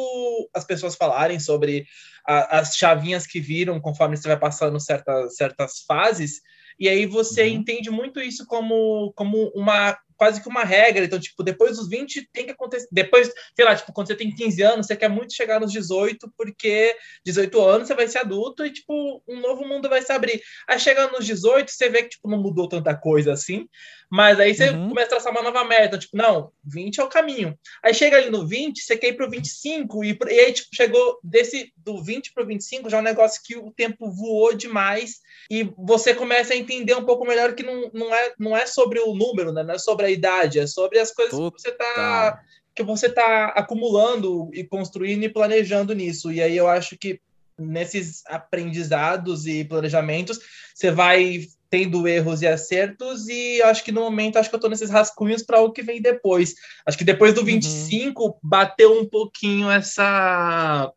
as 0.55 0.65
pessoas 0.65 0.95
falarem 0.95 1.39
sobre 1.39 1.85
a, 2.27 2.61
as 2.61 2.77
chavinhas 2.77 3.27
que 3.27 3.39
viram 3.39 3.79
conforme 3.79 4.17
você 4.17 4.27
vai 4.27 4.39
passando 4.39 4.81
certas, 4.81 5.37
certas 5.37 5.81
fases, 5.87 6.41
e 6.79 6.89
aí 6.89 7.05
você 7.05 7.43
uhum. 7.43 7.49
entende 7.49 7.91
muito 7.91 8.23
isso 8.23 8.47
como, 8.47 9.13
como 9.15 9.53
uma 9.55 9.99
quase 10.21 10.43
que 10.43 10.49
uma 10.51 10.65
regra. 10.65 11.03
Então, 11.03 11.19
tipo, 11.19 11.43
depois 11.43 11.79
dos 11.79 11.89
20 11.89 12.29
tem 12.31 12.45
que 12.45 12.53
acontecer. 12.53 12.87
Depois, 12.93 13.33
sei 13.57 13.65
lá, 13.65 13.75
tipo, 13.75 13.91
quando 13.91 14.07
você 14.07 14.15
tem 14.15 14.35
15 14.35 14.63
anos, 14.63 14.87
você 14.87 14.95
quer 14.95 15.09
muito 15.09 15.33
chegar 15.33 15.59
nos 15.59 15.73
18, 15.73 16.31
porque 16.37 16.95
18 17.25 17.61
anos 17.63 17.89
você 17.89 17.95
vai 17.95 18.07
ser 18.07 18.19
adulto 18.19 18.65
e, 18.65 18.71
tipo, 18.71 19.23
um 19.27 19.41
novo 19.41 19.67
mundo 19.67 19.89
vai 19.89 20.03
se 20.03 20.13
abrir. 20.13 20.43
Aí 20.69 20.79
chegando 20.79 21.13
nos 21.13 21.25
18, 21.25 21.71
você 21.71 21.89
vê 21.89 22.03
que, 22.03 22.11
tipo, 22.11 22.29
não 22.29 22.37
mudou 22.37 22.69
tanta 22.69 22.95
coisa 22.95 23.33
assim. 23.33 23.67
Mas 24.11 24.41
aí 24.41 24.53
você 24.53 24.71
uhum. 24.71 24.89
começa 24.89 25.07
a 25.07 25.11
traçar 25.11 25.33
uma 25.33 25.43
nova 25.43 25.65
meta, 25.65 25.97
tipo, 25.97 26.17
não, 26.17 26.51
20 26.65 27.01
é 27.01 27.05
o 27.05 27.09
caminho. 27.09 27.57
Aí 27.83 27.95
chega 27.95 28.17
ali 28.17 28.29
no 28.29 28.45
20, 28.45 28.83
você 28.83 28.97
quer 28.97 29.09
ir 29.09 29.13
pro 29.13 29.31
25, 29.31 30.05
e, 30.05 30.19
e 30.29 30.41
aí, 30.41 30.53
tipo, 30.53 30.69
chegou 30.75 31.21
desse 31.23 31.73
do 31.77 32.03
20 32.03 32.33
pro 32.33 32.45
25, 32.45 32.91
já 32.91 32.97
é 32.97 33.01
um 33.01 33.05
negócio 33.05 33.41
que 33.45 33.57
o 33.57 33.71
tempo 33.71 34.11
voou 34.11 34.53
demais, 34.53 35.21
e 35.49 35.73
você 35.79 36.13
começa 36.13 36.53
a 36.53 36.57
entender 36.57 36.95
um 36.95 37.05
pouco 37.05 37.25
melhor 37.25 37.55
que 37.55 37.63
não, 37.63 37.89
não, 37.95 38.13
é, 38.13 38.35
não 38.37 38.57
é 38.57 38.67
sobre 38.67 38.99
o 38.99 39.15
número, 39.15 39.53
né? 39.53 39.63
Não 39.63 39.75
é 39.75 39.79
sobre 39.79 40.07
a 40.07 40.11
idade, 40.11 40.59
é 40.59 40.67
sobre 40.67 40.99
as 40.99 41.13
coisas 41.13 41.31
Total. 41.31 41.53
que 41.53 41.63
você 41.63 41.73
tá 41.73 42.41
que 42.73 42.83
você 42.85 43.09
tá 43.11 43.47
acumulando 43.57 44.49
e 44.55 44.63
construindo 44.65 45.25
e 45.25 45.29
planejando 45.29 45.93
nisso. 45.93 46.31
E 46.31 46.41
aí 46.41 46.57
eu 46.57 46.69
acho 46.69 46.97
que 46.97 47.21
nesses 47.59 48.25
aprendizados 48.27 49.47
e 49.47 49.65
planejamentos, 49.65 50.39
você 50.75 50.91
vai 50.91 51.47
tendo 51.71 52.09
erros 52.09 52.43
e 52.43 52.49
acertos, 52.49 53.29
e 53.29 53.63
acho 53.63 53.85
que 53.85 53.93
no 53.93 54.01
momento 54.01 54.37
acho 54.37 54.51
que 54.51 54.57
eu 54.57 54.61
tô 54.61 54.69
nesses 54.69 54.91
rascunhos 54.91 55.43
para 55.43 55.61
o 55.61 55.73
que 55.73 55.83
vem 55.83 56.03
depois. 56.03 56.55
Acho 56.85 56.99
que 56.99 57.05
depois 57.05 57.33
do 57.33 57.45
25 57.45 58.25
uhum. 58.25 58.35
bateu 58.43 58.99
um 59.01 59.09
pouquinho 59.09 59.71
essa 59.71 60.93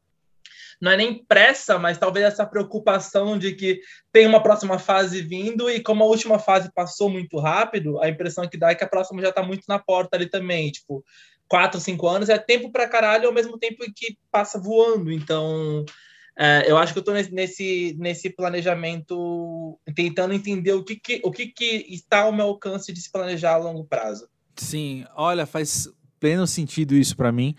não 0.82 0.92
é 0.92 0.98
nem 0.98 1.24
pressa, 1.24 1.80
mas 1.80 1.98
talvez 1.98 2.26
essa 2.26 2.46
preocupação 2.46 3.40
de 3.40 3.56
que 3.56 3.80
tem 4.12 4.28
uma 4.28 4.44
próxima 4.44 4.78
fase 4.78 5.22
vindo 5.22 5.70
e 5.70 5.80
como 5.80 6.04
a 6.04 6.08
última 6.08 6.38
fase 6.38 6.70
passou 6.74 7.10
muito 7.10 7.40
rápido, 7.40 8.02
a 8.02 8.10
impressão 8.10 8.50
que 8.50 8.58
dá 8.58 8.72
é 8.72 8.76
que 8.76 8.84
a 8.84 8.90
próxima 8.90 9.22
já 9.22 9.30
está 9.30 9.42
muito 9.42 9.64
na 9.70 9.80
porta 9.80 10.18
ali 10.18 10.30
também, 10.30 10.70
tipo, 10.72 11.02
quatro, 11.48 11.80
cinco 11.80 12.06
anos 12.06 12.28
é 12.28 12.38
tempo 12.38 12.70
para 12.70 12.90
caralho 12.90 13.28
ao 13.28 13.34
mesmo 13.34 13.58
tempo 13.58 13.78
que 13.96 14.18
passa 14.30 14.60
voando, 14.60 15.10
então 15.10 15.86
é, 16.38 16.70
eu 16.70 16.78
acho 16.78 16.94
que 16.94 17.00
eu 17.00 17.02
estou 17.02 17.14
nesse, 17.32 17.96
nesse 18.00 18.30
planejamento, 18.30 19.80
tentando 19.96 20.34
entender 20.34 20.74
o 20.74 20.84
que, 20.84 20.96
que, 20.96 21.22
o 21.24 21.32
que, 21.32 21.48
que 21.48 21.86
está 21.90 22.22
ao 22.22 22.34
meu 22.34 22.48
alcance 22.48 22.92
de 22.92 23.00
se 23.00 23.12
planejar 23.12 23.54
a 23.54 23.58
longo 23.58 23.84
prazo. 23.84 24.28
Sim, 24.56 25.06
olha, 25.16 25.46
faz 25.46 25.88
pleno 26.20 26.48
sentido 26.48 26.96
isso 26.96 27.16
para 27.16 27.32
mim. 27.32 27.56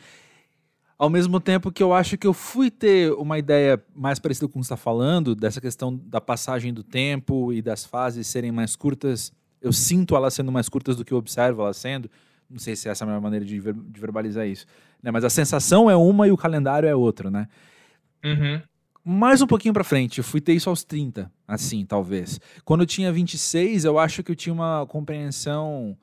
Ao 0.99 1.11
mesmo 1.11 1.41
tempo 1.41 1.71
que 1.71 1.83
eu 1.83 1.93
acho 1.93 2.17
que 2.17 2.27
eu 2.27 2.33
fui 2.33 2.71
ter 2.71 3.13
uma 3.13 3.39
ideia 3.39 3.83
mais 3.95 4.19
parecida 4.19 4.47
com 4.49 4.59
o 4.59 4.63
que 4.63 4.65
está 4.65 4.77
falando, 4.77 5.35
dessa 5.35 5.61
questão 5.61 5.95
da 5.95 6.21
passagem 6.21 6.73
do 6.73 6.83
tempo 6.83 7.53
e 7.53 7.61
das 7.61 7.85
fases 7.85 8.27
serem 8.27 8.53
mais 8.53 8.75
curtas, 8.75 9.33
eu 9.61 9.73
sinto 9.73 10.17
elas 10.17 10.35
sendo 10.35 10.53
mais 10.53 10.69
curtas 10.69 10.97
do 10.97 11.05
que 11.05 11.13
eu 11.13 11.19
observo 11.19 11.63
elas 11.63 11.77
sendo. 11.77 12.11
Não 12.49 12.59
sei 12.59 12.77
se 12.77 12.89
essa 12.89 13.03
é 13.03 13.05
a 13.05 13.09
melhor 13.09 13.21
maneira 13.21 13.45
de, 13.45 13.59
ver, 13.59 13.75
de 13.75 14.01
verbalizar 14.01 14.47
isso. 14.47 14.67
Né? 15.03 15.11
Mas 15.11 15.25
a 15.25 15.31
sensação 15.31 15.91
é 15.91 15.97
uma 15.97 16.27
e 16.29 16.33
o 16.33 16.37
calendário 16.37 16.89
é 16.89 16.95
outra, 16.95 17.31
né? 17.31 17.49
Uhum. 18.25 18.61
Mais 19.05 19.43
um 19.43 19.47
pouquinho 19.47 19.75
para 19.75 19.85
frente, 19.85 20.19
eu 20.19 20.25
fui 20.25 20.41
ter 20.41 20.55
isso 20.55 20.71
aos 20.71 20.83
30, 20.83 21.31
assim, 21.47 21.85
talvez. 21.85 22.41
Quando 22.65 22.81
eu 22.81 22.87
tinha 22.87 23.13
26, 23.13 23.85
eu 23.85 23.99
acho 23.99 24.23
que 24.23 24.33
eu 24.33 24.37
tinha 24.37 24.53
uma 24.53 24.87
compreensão 24.87 25.95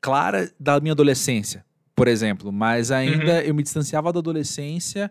clara 0.00 0.52
da 0.58 0.80
minha 0.80 0.92
adolescência, 0.92 1.64
por 1.94 2.08
exemplo. 2.08 2.50
Mas 2.50 2.90
ainda 2.90 3.34
uhum. 3.34 3.40
eu 3.40 3.54
me 3.54 3.62
distanciava 3.62 4.12
da 4.12 4.18
adolescência, 4.18 5.08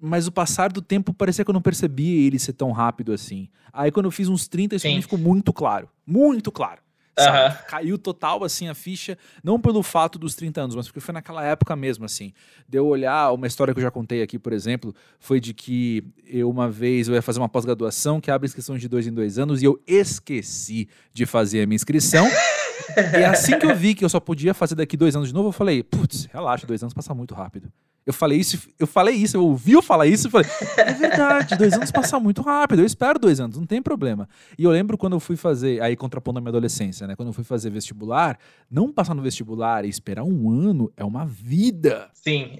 mas 0.00 0.26
o 0.26 0.32
passar 0.32 0.72
do 0.72 0.82
tempo 0.82 1.14
parecia 1.14 1.44
que 1.44 1.50
eu 1.50 1.54
não 1.54 1.62
percebia 1.62 2.26
ele 2.26 2.40
ser 2.40 2.54
tão 2.54 2.72
rápido 2.72 3.12
assim. 3.12 3.48
Aí 3.72 3.92
quando 3.92 4.06
eu 4.06 4.10
fiz 4.10 4.28
uns 4.28 4.48
30, 4.48 4.76
isso 4.76 5.02
ficou 5.02 5.18
muito 5.18 5.52
claro. 5.52 5.88
Muito 6.04 6.50
claro. 6.50 6.82
Uhum. 7.22 7.56
Caiu 7.68 7.98
total, 7.98 8.44
assim, 8.44 8.68
a 8.68 8.74
ficha, 8.74 9.16
não 9.42 9.60
pelo 9.60 9.82
fato 9.82 10.18
dos 10.18 10.34
30 10.34 10.60
anos, 10.60 10.76
mas 10.76 10.86
porque 10.86 11.00
foi 11.00 11.12
naquela 11.12 11.44
época 11.44 11.74
mesmo, 11.76 12.04
assim. 12.04 12.32
De 12.68 12.78
eu 12.78 12.86
olhar, 12.86 13.32
uma 13.32 13.46
história 13.46 13.72
que 13.72 13.80
eu 13.80 13.84
já 13.84 13.90
contei 13.90 14.22
aqui, 14.22 14.38
por 14.38 14.52
exemplo, 14.52 14.94
foi 15.18 15.40
de 15.40 15.54
que 15.54 16.04
eu, 16.26 16.48
uma 16.50 16.70
vez, 16.70 17.08
eu 17.08 17.14
ia 17.14 17.22
fazer 17.22 17.38
uma 17.38 17.48
pós-graduação 17.48 18.20
que 18.20 18.30
abre 18.30 18.46
inscrição 18.46 18.76
de 18.76 18.88
dois 18.88 19.06
em 19.06 19.12
dois 19.12 19.38
anos 19.38 19.62
e 19.62 19.64
eu 19.64 19.80
esqueci 19.86 20.88
de 21.12 21.26
fazer 21.26 21.62
a 21.62 21.66
minha 21.66 21.76
inscrição. 21.76 22.26
e 22.96 23.24
assim 23.24 23.58
que 23.58 23.66
eu 23.66 23.74
vi 23.74 23.94
que 23.94 24.04
eu 24.04 24.08
só 24.08 24.20
podia 24.20 24.54
fazer 24.54 24.74
daqui 24.74 24.96
dois 24.96 25.14
anos 25.14 25.28
de 25.28 25.34
novo, 25.34 25.48
eu 25.48 25.52
falei, 25.52 25.82
putz, 25.82 26.26
relaxa, 26.32 26.66
dois 26.66 26.82
anos 26.82 26.94
passa 26.94 27.14
muito 27.14 27.34
rápido. 27.34 27.70
Eu 28.08 28.14
falei 28.14 28.38
isso, 28.38 28.70
eu 28.78 28.86
falei 28.86 29.14
isso, 29.14 29.36
eu 29.36 29.44
ouvi 29.44 29.72
eu 29.72 29.82
falar 29.82 30.06
isso 30.06 30.28
e 30.28 30.30
falei, 30.30 30.50
é 30.78 30.94
verdade, 30.94 31.56
dois 31.58 31.74
anos 31.74 31.90
passam 31.90 32.18
muito 32.18 32.40
rápido, 32.40 32.78
eu 32.80 32.86
espero 32.86 33.18
dois 33.18 33.38
anos, 33.38 33.58
não 33.58 33.66
tem 33.66 33.82
problema. 33.82 34.26
E 34.58 34.64
eu 34.64 34.70
lembro 34.70 34.96
quando 34.96 35.12
eu 35.12 35.20
fui 35.20 35.36
fazer, 35.36 35.82
aí 35.82 35.94
contrapondo 35.94 36.38
a 36.38 36.40
minha 36.40 36.48
adolescência, 36.48 37.06
né? 37.06 37.14
Quando 37.14 37.28
eu 37.28 37.32
fui 37.34 37.44
fazer 37.44 37.68
vestibular, 37.68 38.38
não 38.70 38.90
passar 38.90 39.14
no 39.14 39.20
vestibular 39.20 39.84
e 39.84 39.90
esperar 39.90 40.24
um 40.24 40.50
ano 40.50 40.90
é 40.96 41.04
uma 41.04 41.26
vida. 41.26 42.08
Sim. 42.14 42.56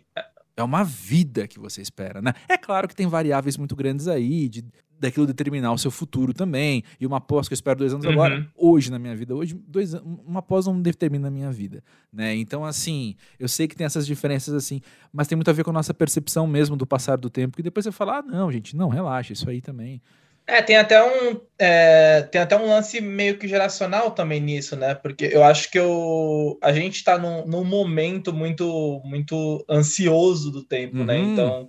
É 0.55 0.63
uma 0.63 0.85
vida 0.85 1.49
que 1.49 1.59
você 1.59 1.81
espera, 1.81 2.21
né? 2.21 2.35
É 2.47 2.59
claro 2.59 2.87
que 2.87 2.95
tem 2.95 3.07
variáveis 3.07 3.57
muito 3.57 3.75
grandes 3.75 4.07
aí, 4.07 4.51
de 4.51 4.67
daquilo 4.99 5.27
determinar 5.27 5.73
o 5.73 5.79
seu 5.79 5.91
futuro 5.91 6.33
também. 6.33 6.83
E 7.01 7.07
uma 7.07 7.21
pós 7.21 7.49
que 7.49 7.53
eu 7.53 7.57
espero 7.57 7.79
dois 7.79 7.93
anos 7.93 8.05
uhum. 8.05 8.13
agora, 8.13 8.47
hoje 8.57 8.91
na 8.91 8.99
minha 8.99 9.15
vida, 9.15 9.35
hoje, 9.35 9.55
dois, 9.67 9.95
uma 9.95 10.43
pós 10.43 10.67
não 10.67 10.81
determina 10.81 11.29
a 11.29 11.31
minha 11.31 11.51
vida, 11.51 11.83
né? 12.13 12.35
Então, 12.35 12.65
assim, 12.65 13.17
eu 13.39 13.49
sei 13.49 13.69
que 13.69 13.77
tem 13.77 13.85
essas 13.85 14.07
diferenças 14.07 14.55
assim, 14.55 14.81
mas 15.13 15.27
tem 15.27 15.37
muito 15.37 15.51
a 15.51 15.53
ver 15.53 15.65
com 15.65 15.71
a 15.71 15.75
nossa 15.75 15.95
percepção 15.95 16.47
mesmo 16.47 16.77
do 16.77 16.87
passar 16.87 17.17
do 17.17 17.31
tempo, 17.31 17.57
que 17.57 17.63
depois 17.63 17.85
você 17.85 17.93
fala, 17.93 18.19
ah, 18.19 18.23
não, 18.23 18.51
gente, 18.51 18.77
não, 18.77 18.89
relaxa, 18.89 19.33
isso 19.33 19.49
aí 19.49 19.61
também. 19.61 20.01
É, 20.47 20.63
tem 20.63 20.79
até 20.79 21.03
um 21.05 21.39
é, 21.59 22.23
tem 22.23 22.41
até 22.41 22.57
um 22.57 22.67
lance 22.67 23.03
meio 23.03 23.37
que 23.37 23.47
geracional 23.47 24.13
também 24.13 24.41
nisso, 24.41 24.77
né? 24.77 24.95
Porque 24.95 25.27
eu 25.27 25.45
acho 25.45 25.71
que 25.71 25.79
eu, 25.79 26.59
a 26.63 26.73
gente 26.73 26.95
está 26.95 27.19
num, 27.19 27.47
num 27.47 27.65
momento 27.65 28.33
muito 28.33 29.03
muito 29.05 29.63
ansioso 29.69 30.51
do 30.51 30.65
tempo, 30.65 31.05
né? 31.05 31.19
uhum. 31.19 31.27
né? 31.27 31.33
Então 31.33 31.69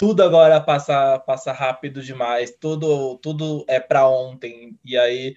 tudo 0.00 0.22
agora 0.22 0.58
passa 0.62 1.18
passa 1.18 1.52
rápido 1.52 2.02
demais, 2.02 2.50
tudo 2.58 3.18
tudo 3.18 3.66
é 3.68 3.78
para 3.78 4.08
ontem. 4.08 4.74
E 4.82 4.96
aí 4.96 5.36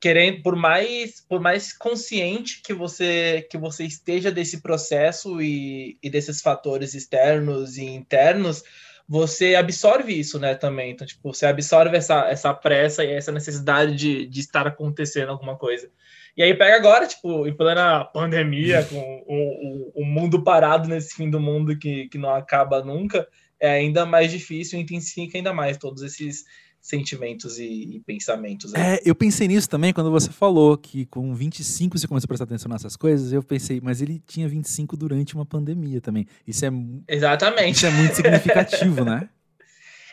querendo 0.00 0.40
por 0.40 0.54
mais 0.54 1.20
por 1.28 1.40
mais 1.40 1.76
consciente 1.76 2.62
que 2.62 2.72
você 2.72 3.44
que 3.50 3.58
você 3.58 3.82
esteja 3.84 4.30
desse 4.30 4.62
processo 4.62 5.42
e, 5.42 5.98
e 6.00 6.08
desses 6.08 6.40
fatores 6.40 6.94
externos 6.94 7.76
e 7.76 7.86
internos, 7.86 8.62
você 9.08 9.56
absorve 9.56 10.12
isso, 10.16 10.38
né, 10.38 10.54
também. 10.54 10.92
Então, 10.92 11.04
tipo, 11.04 11.32
você 11.32 11.46
absorve 11.46 11.96
essa, 11.96 12.28
essa 12.28 12.54
pressa 12.54 13.02
e 13.04 13.10
essa 13.10 13.32
necessidade 13.32 13.96
de, 13.96 14.26
de 14.26 14.40
estar 14.40 14.66
acontecendo 14.66 15.30
alguma 15.30 15.56
coisa. 15.56 15.90
E 16.36 16.42
aí 16.42 16.54
pega 16.54 16.76
agora, 16.76 17.06
tipo, 17.06 17.48
em 17.48 17.52
plena 17.52 18.04
pandemia, 18.04 18.84
com 18.84 19.24
o, 19.26 19.92
o, 19.96 20.02
o, 20.02 20.04
mundo 20.04 20.44
parado 20.44 20.88
nesse 20.88 21.16
fim 21.16 21.28
do 21.28 21.40
mundo 21.40 21.76
que, 21.76 22.08
que 22.08 22.16
não 22.16 22.32
acaba 22.32 22.84
nunca, 22.84 23.26
é 23.60 23.70
ainda 23.70 24.06
mais 24.06 24.30
difícil 24.30 24.78
e 24.78 24.82
intensifica 24.82 25.38
ainda 25.38 25.52
mais 25.52 25.76
todos 25.76 26.02
esses 26.02 26.44
sentimentos 26.80 27.58
e, 27.58 27.96
e 27.96 28.00
pensamentos. 28.00 28.74
Aí. 28.74 28.82
É, 28.82 29.00
eu 29.04 29.14
pensei 29.14 29.48
nisso 29.48 29.68
também 29.68 29.92
quando 29.92 30.10
você 30.10 30.30
falou 30.30 30.76
que 30.76 31.06
com 31.06 31.34
25 31.34 31.98
você 31.98 32.06
começou 32.06 32.26
a 32.26 32.28
prestar 32.28 32.44
atenção 32.44 32.70
nessas 32.70 32.96
coisas. 32.96 33.32
Eu 33.32 33.42
pensei, 33.42 33.80
mas 33.82 34.00
ele 34.00 34.22
tinha 34.26 34.48
25 34.48 34.96
durante 34.96 35.34
uma 35.34 35.44
pandemia 35.44 36.00
também. 36.00 36.26
Isso 36.46 36.64
é 36.64 36.70
Exatamente. 37.08 37.76
Isso 37.76 37.86
é 37.86 37.90
muito 37.90 38.14
significativo, 38.14 39.04
né? 39.04 39.28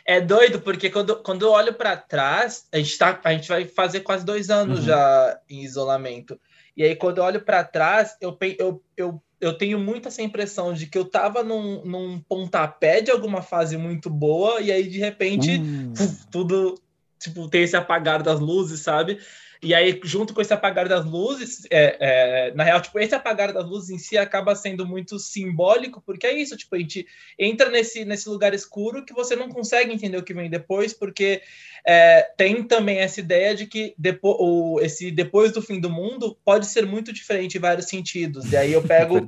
É 0.08 0.22
doido, 0.22 0.62
porque 0.62 0.92
quando, 0.92 1.16
quando 1.24 1.42
eu 1.42 1.50
olho 1.50 1.74
para 1.74 1.98
trás, 1.98 2.68
a 2.72 2.78
gente, 2.78 2.96
tá, 2.96 3.20
a 3.24 3.34
gente 3.34 3.48
vai 3.48 3.66
fazer 3.66 4.02
quase 4.02 4.24
dois 4.24 4.52
anos 4.52 4.82
uhum. 4.82 4.86
já 4.86 5.40
em 5.50 5.64
isolamento. 5.64 6.40
E 6.78 6.84
aí, 6.84 6.96
quando 6.96 7.18
eu 7.18 7.24
olho 7.24 7.42
para 7.42 7.64
trás, 7.64 8.16
eu, 8.22 8.38
eu, 8.60 8.84
eu 8.96 9.22
eu 9.40 9.58
tenho 9.58 9.80
muito 9.80 10.08
essa 10.08 10.22
impressão 10.22 10.74
de 10.74 10.88
que 10.88 10.98
eu 10.98 11.06
tava 11.06 11.44
num, 11.44 11.84
num 11.86 12.20
pontapé 12.20 13.02
de 13.02 13.12
alguma 13.12 13.42
fase 13.42 13.78
muito 13.78 14.10
boa, 14.10 14.62
e 14.62 14.72
aí 14.72 14.88
de 14.88 15.00
repente 15.00 15.58
uh. 15.58 16.28
tudo 16.32 16.80
tipo, 17.20 17.48
tem 17.50 17.64
esse 17.64 17.76
apagar 17.76 18.22
das 18.22 18.40
luzes, 18.40 18.82
sabe? 18.82 19.20
E 19.62 19.74
aí, 19.74 20.00
junto 20.04 20.34
com 20.34 20.42
esse 20.42 20.54
apagar 20.54 20.88
das 20.88 21.06
luzes, 21.06 21.66
é, 21.70 21.98
é, 22.00 22.54
na 22.54 22.64
real, 22.64 22.82
tipo, 22.82 23.00
esse 23.00 23.16
apagar 23.16 23.54
das 23.54 23.66
luzes 23.66 23.90
em 23.90 23.98
si 23.98 24.18
acaba 24.18 24.56
sendo 24.56 24.86
muito 24.86 25.18
simbólico, 25.20 26.02
porque 26.06 26.28
é 26.28 26.34
isso, 26.34 26.58
tipo, 26.58 26.76
a 26.76 26.80
gente 26.80 27.06
entra 27.38 27.70
nesse, 27.70 28.06
nesse 28.06 28.30
lugar 28.30 28.54
escuro 28.54 29.06
que 29.06 29.14
você 29.14 29.36
não 29.36 29.50
consegue 29.50 29.94
entender 29.94 30.18
o 30.18 30.24
que 30.24 30.34
vem 30.34 30.50
depois, 30.50 30.94
porque 30.94 31.42
é, 31.86 32.22
tem 32.38 32.64
também 32.64 33.00
essa 33.00 33.20
ideia 33.20 33.56
de 33.56 33.66
que 33.66 33.94
depois, 33.98 34.38
o, 34.40 34.80
esse 34.82 35.12
depois 35.12 35.52
do 35.52 35.62
fim 35.62 35.80
do 35.80 35.90
mundo 35.90 36.38
pode 36.44 36.66
ser 36.66 36.86
muito 36.86 37.14
diferente 37.14 37.58
em 37.58 37.62
vários 37.62 37.88
sentidos. 37.88 38.52
E 38.52 38.58
aí 38.58 38.74
eu 38.74 38.82
pego 38.88 39.20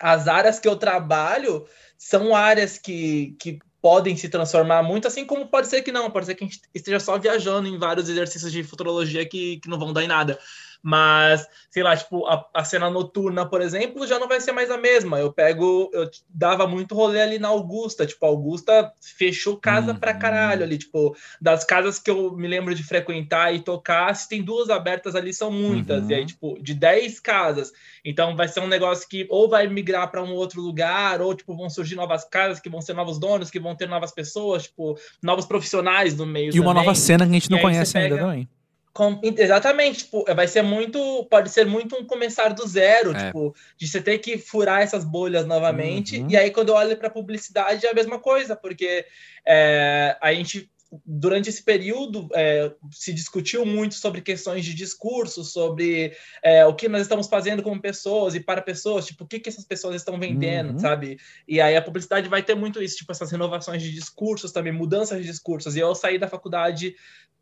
as 0.00 0.28
áreas 0.28 0.60
que 0.60 0.68
eu 0.68 0.76
trabalho 0.76 1.66
são 1.96 2.34
áreas 2.34 2.78
que, 2.78 3.34
que 3.38 3.58
podem 3.80 4.16
se 4.16 4.28
transformar 4.28 4.82
muito, 4.82 5.06
assim 5.06 5.24
como 5.24 5.46
pode 5.46 5.68
ser 5.68 5.82
que 5.82 5.92
não, 5.92 6.10
pode 6.10 6.26
ser 6.26 6.34
que 6.34 6.44
a 6.44 6.46
gente 6.46 6.60
esteja 6.74 6.98
só 6.98 7.18
viajando 7.18 7.68
em 7.68 7.78
vários 7.78 8.08
exercícios 8.08 8.50
de 8.50 8.64
futurologia 8.64 9.24
que, 9.26 9.58
que 9.58 9.68
não 9.68 9.78
vão 9.78 9.92
dar 9.92 10.02
em 10.02 10.08
nada. 10.08 10.38
Mas, 10.82 11.46
sei 11.70 11.82
lá, 11.82 11.96
tipo, 11.96 12.24
a, 12.26 12.46
a, 12.54 12.64
cena 12.64 12.88
noturna, 12.88 13.44
por 13.44 13.60
exemplo, 13.60 14.06
já 14.06 14.18
não 14.18 14.28
vai 14.28 14.40
ser 14.40 14.52
mais 14.52 14.70
a 14.70 14.78
mesma. 14.78 15.18
Eu 15.18 15.32
pego, 15.32 15.90
eu 15.92 16.08
dava 16.28 16.66
muito 16.66 16.94
rolê 16.94 17.20
ali 17.20 17.38
na 17.38 17.48
Augusta, 17.48 18.06
tipo, 18.06 18.24
a 18.24 18.28
Augusta 18.28 18.92
fechou 19.00 19.56
casa 19.56 19.92
uhum. 19.92 19.98
pra 19.98 20.14
caralho 20.14 20.62
ali, 20.62 20.78
tipo, 20.78 21.16
das 21.40 21.64
casas 21.64 21.98
que 21.98 22.10
eu 22.10 22.36
me 22.36 22.46
lembro 22.46 22.74
de 22.74 22.84
frequentar 22.84 23.52
e 23.54 23.60
tocar, 23.60 24.14
se 24.14 24.28
tem 24.28 24.42
duas 24.42 24.70
abertas 24.70 25.16
ali, 25.16 25.34
são 25.34 25.50
muitas. 25.50 26.04
Uhum. 26.04 26.10
E 26.10 26.14
aí, 26.14 26.26
tipo, 26.26 26.62
de 26.62 26.74
10 26.74 27.18
casas. 27.20 27.72
Então 28.04 28.36
vai 28.36 28.46
ser 28.46 28.60
um 28.60 28.68
negócio 28.68 29.08
que 29.08 29.26
ou 29.28 29.48
vai 29.48 29.66
migrar 29.66 30.10
para 30.10 30.22
um 30.22 30.32
outro 30.32 30.60
lugar, 30.60 31.20
ou, 31.20 31.34
tipo, 31.34 31.56
vão 31.56 31.68
surgir 31.68 31.96
novas 31.96 32.24
casas 32.24 32.60
que 32.60 32.70
vão 32.70 32.80
ser 32.80 32.94
novos 32.94 33.18
donos, 33.18 33.50
que 33.50 33.58
vão 33.58 33.74
ter 33.74 33.88
novas 33.88 34.12
pessoas, 34.12 34.64
tipo, 34.64 34.96
novos 35.22 35.44
profissionais 35.44 36.16
no 36.16 36.24
meio. 36.24 36.50
E 36.50 36.52
também. 36.52 36.66
uma 36.66 36.74
nova 36.74 36.94
cena 36.94 37.24
que 37.24 37.30
a 37.30 37.34
gente 37.34 37.50
não 37.50 37.58
conhece 37.58 37.98
ainda 37.98 38.16
também. 38.16 38.48
Com, 38.98 39.20
exatamente, 39.22 39.98
tipo, 39.98 40.24
vai 40.34 40.48
ser 40.48 40.62
muito, 40.62 41.24
pode 41.30 41.50
ser 41.50 41.64
muito 41.64 41.94
um 41.94 42.04
começar 42.04 42.48
do 42.48 42.66
zero, 42.66 43.12
é. 43.12 43.26
tipo, 43.26 43.54
de 43.76 43.86
você 43.86 44.02
ter 44.02 44.18
que 44.18 44.36
furar 44.36 44.82
essas 44.82 45.04
bolhas 45.04 45.46
novamente. 45.46 46.18
Uhum. 46.18 46.28
E 46.28 46.36
aí, 46.36 46.50
quando 46.50 46.70
eu 46.70 46.74
olho 46.74 46.96
para 46.96 47.08
publicidade, 47.08 47.86
é 47.86 47.90
a 47.90 47.94
mesma 47.94 48.18
coisa, 48.18 48.56
porque 48.56 49.06
é, 49.46 50.16
a 50.20 50.34
gente 50.34 50.68
durante 51.06 51.48
esse 51.48 51.62
período 51.62 52.28
é, 52.34 52.72
se 52.90 53.12
discutiu 53.12 53.64
muito 53.64 53.94
sobre 53.94 54.20
questões 54.20 54.64
de 54.64 54.74
discurso, 54.74 55.44
sobre 55.44 56.16
é, 56.42 56.64
o 56.66 56.74
que 56.74 56.88
nós 56.88 57.02
estamos 57.02 57.28
fazendo 57.28 57.62
como 57.62 57.80
pessoas 57.80 58.34
e 58.34 58.40
para 58.40 58.62
pessoas, 58.62 59.06
tipo, 59.06 59.22
o 59.24 59.26
que, 59.26 59.38
que 59.38 59.48
essas 59.48 59.64
pessoas 59.64 59.94
estão 59.94 60.18
vendendo, 60.18 60.72
uhum. 60.72 60.78
sabe? 60.78 61.18
E 61.46 61.60
aí 61.60 61.76
a 61.76 61.82
publicidade 61.82 62.28
vai 62.28 62.42
ter 62.42 62.56
muito 62.56 62.82
isso, 62.82 62.96
tipo, 62.96 63.12
essas 63.12 63.30
renovações 63.30 63.82
de 63.82 63.92
discursos 63.92 64.50
também, 64.50 64.72
mudanças 64.72 65.20
de 65.20 65.30
discursos. 65.30 65.76
E 65.76 65.78
eu 65.78 65.94
saí 65.94 66.18
da 66.18 66.26
faculdade 66.26 66.96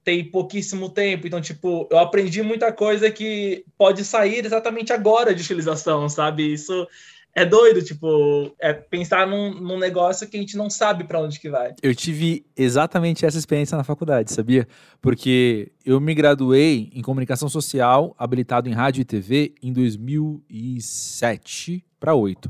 tem 0.06 0.24
pouquíssimo 0.24 0.88
tempo, 0.88 1.26
então, 1.26 1.40
tipo, 1.40 1.88
eu 1.90 1.98
aprendi 1.98 2.40
muita 2.40 2.72
coisa 2.72 3.10
que 3.10 3.64
pode 3.76 4.04
sair 4.04 4.46
exatamente 4.46 4.92
agora 4.92 5.34
de 5.34 5.42
utilização, 5.42 6.08
sabe? 6.08 6.52
Isso 6.52 6.86
é 7.34 7.44
doido, 7.44 7.82
tipo, 7.82 8.54
é 8.60 8.72
pensar 8.72 9.26
num, 9.26 9.52
num 9.52 9.76
negócio 9.76 10.28
que 10.28 10.36
a 10.36 10.40
gente 10.40 10.56
não 10.56 10.70
sabe 10.70 11.02
para 11.02 11.20
onde 11.20 11.40
que 11.40 11.50
vai. 11.50 11.74
Eu 11.82 11.92
tive 11.92 12.46
exatamente 12.56 13.26
essa 13.26 13.36
experiência 13.36 13.76
na 13.76 13.82
faculdade, 13.82 14.32
sabia? 14.32 14.68
Porque 15.02 15.72
eu 15.84 16.00
me 16.00 16.14
graduei 16.14 16.88
em 16.94 17.02
comunicação 17.02 17.48
social, 17.48 18.14
habilitado 18.16 18.68
em 18.68 18.72
rádio 18.72 19.00
e 19.00 19.04
TV, 19.04 19.56
em 19.60 19.72
2007 19.72 21.84
para 21.98 22.14
8. 22.14 22.48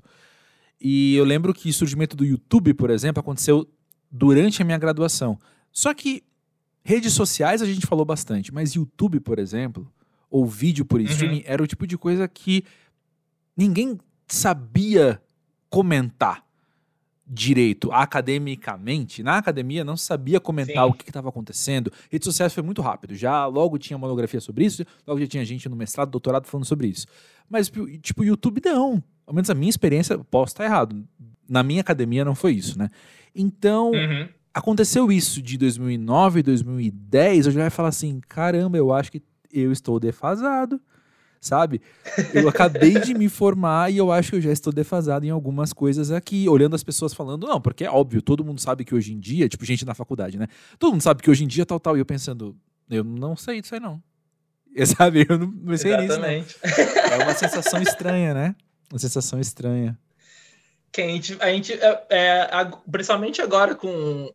E 0.79 1.17
eu 1.17 1.25
lembro 1.25 1.55
que 1.55 1.71
o 1.71 1.73
surgimento 1.73 2.15
do 2.15 2.27
YouTube, 2.27 2.75
por 2.75 2.91
exemplo, 2.91 3.21
aconteceu 3.21 3.67
durante 4.11 4.61
a 4.61 4.65
minha 4.65 4.77
graduação. 4.77 5.39
Só 5.73 5.95
que 5.95 6.23
redes 6.87 7.13
sociais 7.13 7.61
a 7.61 7.67
gente 7.67 7.85
falou 7.85 8.05
bastante, 8.05 8.55
mas 8.55 8.75
YouTube, 8.75 9.19
por 9.19 9.41
exemplo, 9.41 9.93
ou 10.31 10.47
vídeo 10.47 10.85
por 10.85 11.01
uhum. 11.01 11.07
streaming, 11.07 11.39
uhum. 11.39 11.45
era 11.45 11.61
o 11.61 11.67
tipo 11.67 11.85
de 11.85 11.99
coisa 11.99 12.29
que 12.29 12.65
ninguém 13.57 13.99
sabia 14.29 15.21
comentar 15.69 16.47
direito 17.27 17.91
academicamente. 17.91 19.21
Na 19.21 19.37
academia 19.37 19.83
não 19.83 19.97
sabia 19.97 20.39
comentar 20.39 20.85
Sim. 20.85 20.91
o 20.91 20.95
que 20.95 21.11
estava 21.11 21.29
acontecendo. 21.29 21.93
Redes 22.09 22.25
sociais 22.25 22.55
foi 22.55 22.63
muito 22.63 22.81
rápido. 22.81 23.17
Já 23.17 23.47
logo 23.47 23.79
tinha 23.79 23.99
monografia 23.99 24.41
sobre 24.41 24.65
isso, 24.65 24.87
logo 25.05 25.19
já 25.19 25.27
tinha 25.27 25.45
gente 25.45 25.69
no 25.69 25.75
mestrado, 25.75 26.09
doutorado 26.09 26.47
falando 26.47 26.67
sobre 26.67 26.87
isso. 26.87 27.09
Mas, 27.51 27.69
tipo, 28.01 28.23
YouTube 28.23 28.63
não. 28.65 29.03
Ao 29.27 29.35
menos 29.35 29.51
a 29.51 29.55
minha 29.55 29.71
experiência, 29.71 30.17
posso 30.19 30.53
estar 30.53 30.65
errado. 30.65 31.05
Na 31.49 31.65
minha 31.65 31.81
academia 31.81 32.25
não 32.25 32.37
foi 32.37 32.53
isso, 32.53 32.79
né? 32.79 32.89
Então, 33.35 33.91
uhum. 33.91 34.29
Aconteceu 34.57 35.13
isso 35.13 35.43
de 35.43 35.59
2009, 35.59 36.43
2010, 36.43 37.47
eu 37.47 37.53
já 37.53 37.65
ia 37.65 37.71
falar 37.71 37.91
assim, 37.91 38.21
caramba, 38.27 38.79
eu 38.79 38.91
acho 38.91 39.13
que 39.13 39.23
eu 39.53 39.71
estou 39.71 40.01
defasado 40.01 40.81
sabe? 41.39 41.81
Eu 42.35 42.49
acabei 42.49 42.99
de 42.99 43.15
me 43.15 43.29
formar 43.29 43.93
e 43.93 43.99
eu 43.99 44.11
acho 44.11 44.31
que 44.31 44.37
eu 44.37 44.41
já 44.41 44.51
estou 44.51 44.73
defasado 44.73 45.25
em 45.25 45.31
algumas 45.31 45.73
coisas 45.73 46.11
aqui, 46.11 46.49
olhando 46.49 46.75
as 46.75 46.83
pessoas 46.83 47.15
falando, 47.15 47.47
não, 47.47 47.61
porque 47.61 47.85
é 47.85 47.91
óbvio, 47.91 48.21
todo 48.21 48.45
mundo 48.45 48.61
sabe 48.61 48.85
que 48.85 48.93
hoje 48.93 49.13
em 49.13 49.21
dia, 49.21 49.49
tipo, 49.49 49.65
gente 49.65 49.85
na 49.85 49.95
faculdade, 49.95 50.37
né? 50.39 50.49
Todo 50.77 50.91
mundo 50.91 51.03
sabe 51.03 51.23
que 51.23 51.31
hoje 51.31 51.45
em 51.45 51.47
dia 51.47 51.65
tal, 51.65 51.79
tal, 51.79 51.97
e 51.97 52.01
eu 52.01 52.07
pensando, 52.07 52.57
eu 52.91 53.05
não 53.05 53.37
sei 53.37 53.61
disso 53.61 53.75
aí 53.75 53.81
não. 53.81 54.03
sabe? 54.97 55.25
Eu 55.29 55.39
não, 55.39 55.47
não 55.47 55.77
sei 55.77 55.95
Exatamente. 55.95 56.57
nisso. 56.65 56.79
Não. 57.09 57.13
É 57.13 57.23
uma 57.23 57.35
sensação 57.35 57.81
estranha, 57.81 58.35
né? 58.35 58.57
Uma 58.91 58.99
sensação 58.99 59.39
estranha 59.39 59.97
que 60.93 61.03
a 61.03 61.07
gente, 61.07 61.37
a 61.41 61.49
gente 61.49 61.73
é, 61.75 62.07
é, 62.11 62.49
principalmente 62.91 63.43
agora 63.43 63.75
com 63.75 64.33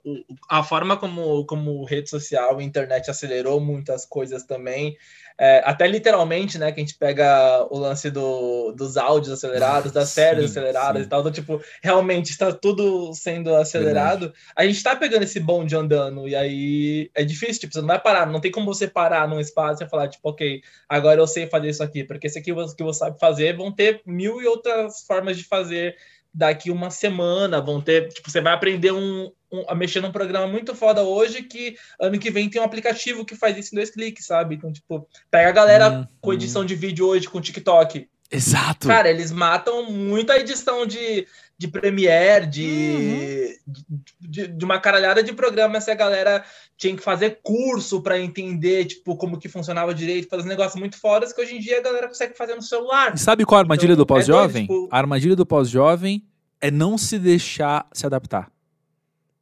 a 0.48 0.64
forma 0.64 0.96
como, 0.96 1.46
como 1.46 1.84
rede 1.86 2.10
social 2.10 2.62
e 2.62 2.64
internet 2.64 3.10
acelerou 3.10 3.60
muitas 3.60 4.06
coisas 4.06 4.44
também, 4.44 4.96
é, 5.40 5.60
até 5.66 5.88
literalmente, 5.88 6.60
né, 6.60 6.72
que 6.72 6.80
a 6.80 6.84
gente 6.84 6.98
pega 6.98 7.66
o 7.72 7.80
lance 7.80 8.12
do, 8.12 8.74
dos 8.74 8.96
áudios 8.96 9.34
acelerados, 9.34 9.92
das 9.92 10.10
séries 10.10 10.52
sim, 10.52 10.52
aceleradas 10.52 11.02
sim. 11.02 11.08
e 11.08 11.10
tal, 11.10 11.22
então, 11.22 11.32
tipo, 11.32 11.60
realmente 11.82 12.30
está 12.30 12.52
tudo 12.52 13.12
sendo 13.16 13.56
acelerado, 13.56 14.28
Verdade. 14.28 14.40
a 14.56 14.64
gente 14.64 14.76
está 14.76 14.96
pegando 14.96 15.24
esse 15.24 15.40
bonde 15.40 15.76
andando, 15.76 16.28
e 16.28 16.36
aí 16.36 17.10
é 17.16 17.24
difícil, 17.24 17.62
tipo, 17.62 17.74
você 17.74 17.82
não 17.82 17.88
vai 17.88 18.00
parar, 18.00 18.28
não 18.28 18.40
tem 18.40 18.52
como 18.52 18.72
você 18.72 18.88
parar 18.88 19.28
num 19.28 19.40
espaço 19.40 19.84
e 19.84 19.90
falar, 19.90 20.10
tipo, 20.10 20.30
ok, 20.30 20.62
agora 20.88 21.20
eu 21.20 21.26
sei 21.26 21.48
fazer 21.48 21.70
isso 21.70 21.82
aqui, 21.82 22.04
porque 22.04 22.28
esse 22.28 22.38
aqui 22.38 22.54
que 22.54 22.84
você 22.84 23.00
sabe 23.00 23.20
fazer, 23.20 23.58
vão 23.58 23.72
ter 23.72 24.02
mil 24.06 24.40
e 24.42 24.46
outras 24.46 25.02
formas 25.08 25.38
de 25.38 25.44
fazer 25.44 25.96
daqui 26.34 26.72
uma 26.72 26.90
semana 26.90 27.62
vão 27.62 27.82
ter, 27.82 28.10
tipo, 28.10 28.30
você 28.30 28.42
vai 28.42 28.54
aprender 28.54 28.92
um, 28.92 29.32
um, 29.52 29.66
a 29.68 29.76
mexer 29.76 30.02
num 30.02 30.12
programa 30.12 30.48
muito 30.48 30.74
foda 30.74 31.04
hoje 31.04 31.44
que 31.44 31.76
ano 32.00 32.18
que 32.18 32.32
vem 32.32 32.50
tem 32.50 32.62
um 32.62 32.66
aplicativo 32.66 33.26
que 33.26 33.36
faz 33.36 33.58
isso 33.58 33.74
em 33.74 33.78
dois 33.78 33.92
cliques, 33.92 34.26
sabe? 34.26 34.56
Então, 34.56 34.72
tipo, 34.72 35.08
pega 35.30 35.50
a 35.50 35.54
galera 35.54 35.90
hum, 35.92 36.08
com 36.22 36.34
edição 36.34 36.66
de 36.66 36.76
vídeo 36.76 37.06
hoje 37.06 37.28
com 37.28 37.42
TikTok. 37.42 38.08
Exato. 38.32 38.88
Cara, 38.88 39.10
eles 39.10 39.30
matam 39.30 39.92
muito 39.92 40.32
a 40.32 40.38
edição 40.38 40.86
de, 40.86 41.28
de 41.62 41.68
Premiere, 41.68 42.48
de, 42.48 43.56
uhum. 43.68 44.00
de, 44.20 44.48
de, 44.48 44.66
uma 44.66 44.80
caralhada 44.80 45.22
de 45.22 45.32
programas 45.32 45.86
que 45.86 45.92
a 45.92 45.96
galera 45.96 46.44
tinha 46.76 46.96
que 46.96 47.04
fazer 47.04 47.40
curso 47.44 48.02
para 48.02 48.20
entender, 48.20 48.86
tipo, 48.86 49.16
como 49.16 49.38
que 49.38 49.48
funcionava 49.48 49.94
direito, 49.94 50.28
fazer 50.28 50.48
negócios 50.50 50.80
muito 50.80 51.00
fodas 51.00 51.32
que 51.32 51.40
hoje 51.40 51.56
em 51.56 51.60
dia 51.60 51.78
a 51.78 51.84
galera 51.84 52.08
consegue 52.08 52.36
fazer 52.36 52.56
no 52.56 52.64
celular. 52.64 53.14
E 53.14 53.20
sabe 53.20 53.46
qual 53.46 53.60
a 53.60 53.62
armadilha 53.62 53.94
então, 53.94 54.04
do 54.04 54.12
é 54.12 54.16
pós-jovem? 54.16 54.64
É 54.64 54.68
tipo... 54.68 54.90
A 54.90 54.98
armadilha 54.98 55.36
do 55.36 55.46
pós-jovem 55.46 56.26
é 56.60 56.72
não 56.72 56.98
se 56.98 57.20
deixar 57.20 57.88
se 57.94 58.08
adaptar. 58.08 58.52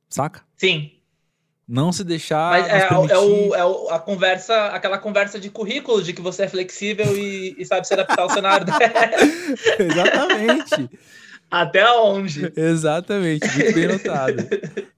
Saca? 0.10 0.42
Sim. 0.58 0.92
Não 1.66 1.94
se 1.94 2.04
deixar. 2.04 2.50
Mas 2.50 2.68
é, 2.68 2.86
permitir... 2.86 3.14
é, 3.14 3.18
o, 3.18 3.56
é 3.56 3.66
o, 3.66 3.90
a 3.92 4.00
conversa, 4.00 4.66
aquela 4.68 4.98
conversa 4.98 5.40
de 5.40 5.50
currículo, 5.50 6.04
de 6.04 6.12
que 6.12 6.22
você 6.22 6.44
é 6.44 6.50
flexível 6.50 7.16
e, 7.16 7.56
e 7.58 7.66
sabe 7.66 7.88
se 7.88 7.94
adaptar 7.94 8.24
ao 8.24 8.30
cenário. 8.30 8.68
Exatamente. 9.80 10.90
Até 11.50 11.90
onde? 11.92 12.52
Exatamente, 12.56 13.48
muito 13.58 13.74
bem 13.74 13.88
notado. 13.88 14.36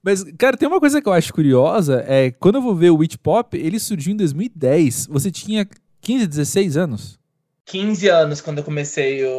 Mas, 0.02 0.24
cara, 0.36 0.56
tem 0.56 0.68
uma 0.68 0.80
coisa 0.80 1.00
que 1.00 1.08
eu 1.08 1.12
acho 1.12 1.32
curiosa, 1.32 2.04
é 2.06 2.30
quando 2.30 2.56
eu 2.56 2.62
vou 2.62 2.74
ver 2.74 2.90
o 2.90 2.96
Witch 2.96 3.16
Pop, 3.22 3.56
ele 3.56 3.78
surgiu 3.78 4.12
em 4.12 4.16
2010. 4.16 5.06
Você 5.06 5.30
tinha 5.30 5.66
15, 6.00 6.26
16 6.26 6.76
anos? 6.76 7.18
15 7.64 8.08
anos 8.08 8.40
quando 8.40 8.58
eu 8.58 8.64
comecei 8.64 9.24
o, 9.24 9.30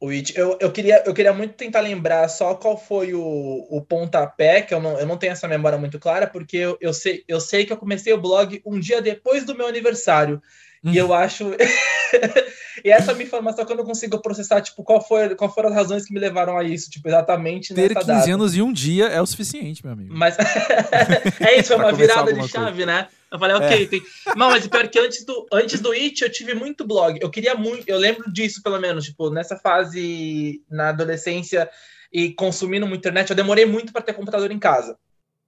o 0.00 0.10
It. 0.10 0.36
Eu, 0.36 0.58
eu, 0.60 0.70
queria, 0.70 1.02
eu 1.06 1.14
queria 1.14 1.32
muito 1.32 1.54
tentar 1.54 1.80
lembrar 1.80 2.28
só 2.28 2.54
qual 2.54 2.76
foi 2.76 3.14
o, 3.14 3.66
o 3.70 3.80
pontapé, 3.82 4.62
que 4.62 4.72
eu 4.72 4.80
não, 4.80 4.98
eu 4.98 5.06
não 5.06 5.16
tenho 5.16 5.32
essa 5.32 5.48
memória 5.48 5.78
muito 5.78 5.98
clara, 5.98 6.26
porque 6.26 6.56
eu, 6.56 6.78
eu, 6.80 6.92
sei, 6.92 7.24
eu 7.26 7.40
sei 7.40 7.64
que 7.64 7.72
eu 7.72 7.76
comecei 7.76 8.12
o 8.12 8.20
blog 8.20 8.60
um 8.64 8.78
dia 8.78 9.00
depois 9.00 9.44
do 9.44 9.54
meu 9.54 9.66
aniversário. 9.66 10.40
Hum. 10.84 10.92
E 10.92 10.96
eu 10.96 11.12
acho. 11.12 11.50
e 12.84 12.90
essa 12.90 13.12
minha 13.12 13.26
informação 13.26 13.64
que 13.64 13.72
eu 13.72 13.76
não 13.76 13.84
consigo 13.84 14.20
processar, 14.20 14.60
tipo, 14.60 14.84
qual, 14.84 15.00
foi, 15.00 15.34
qual 15.34 15.52
foram 15.52 15.70
as 15.70 15.74
razões 15.74 16.04
que 16.04 16.14
me 16.14 16.20
levaram 16.20 16.56
a 16.56 16.62
isso, 16.62 16.90
tipo, 16.90 17.08
exatamente 17.08 17.74
Ter 17.74 17.94
15 17.94 18.06
data. 18.06 18.30
anos 18.32 18.54
e 18.54 18.62
um 18.62 18.72
dia 18.72 19.06
é 19.06 19.20
o 19.20 19.26
suficiente, 19.26 19.84
meu 19.84 19.92
amigo. 19.92 20.14
Mas 20.14 20.36
é 21.40 21.58
isso, 21.58 21.68
foi 21.68 21.76
uma 21.76 21.92
virada 21.92 22.32
de 22.32 22.48
chave, 22.48 22.84
coisa. 22.84 22.86
né? 22.86 23.08
Eu 23.30 23.38
falei, 23.38 23.56
ok, 23.56 23.84
é. 23.84 23.86
tem... 23.86 24.02
Não, 24.36 24.50
mas 24.50 24.66
pior 24.66 24.88
que 24.88 24.98
antes 24.98 25.24
do, 25.24 25.46
antes 25.52 25.80
do 25.80 25.92
It, 25.92 26.22
eu 26.22 26.30
tive 26.30 26.54
muito 26.54 26.86
blog. 26.86 27.18
Eu 27.20 27.30
queria 27.30 27.54
muito, 27.54 27.88
eu 27.88 27.98
lembro 27.98 28.30
disso, 28.32 28.62
pelo 28.62 28.78
menos, 28.78 29.04
tipo, 29.04 29.30
nessa 29.30 29.56
fase 29.56 30.62
na 30.70 30.90
adolescência 30.90 31.68
e 32.12 32.32
consumindo 32.32 32.86
muito 32.86 33.00
internet, 33.00 33.30
eu 33.30 33.36
demorei 33.36 33.66
muito 33.66 33.92
para 33.92 34.02
ter 34.02 34.14
computador 34.14 34.50
em 34.50 34.58
casa. 34.58 34.96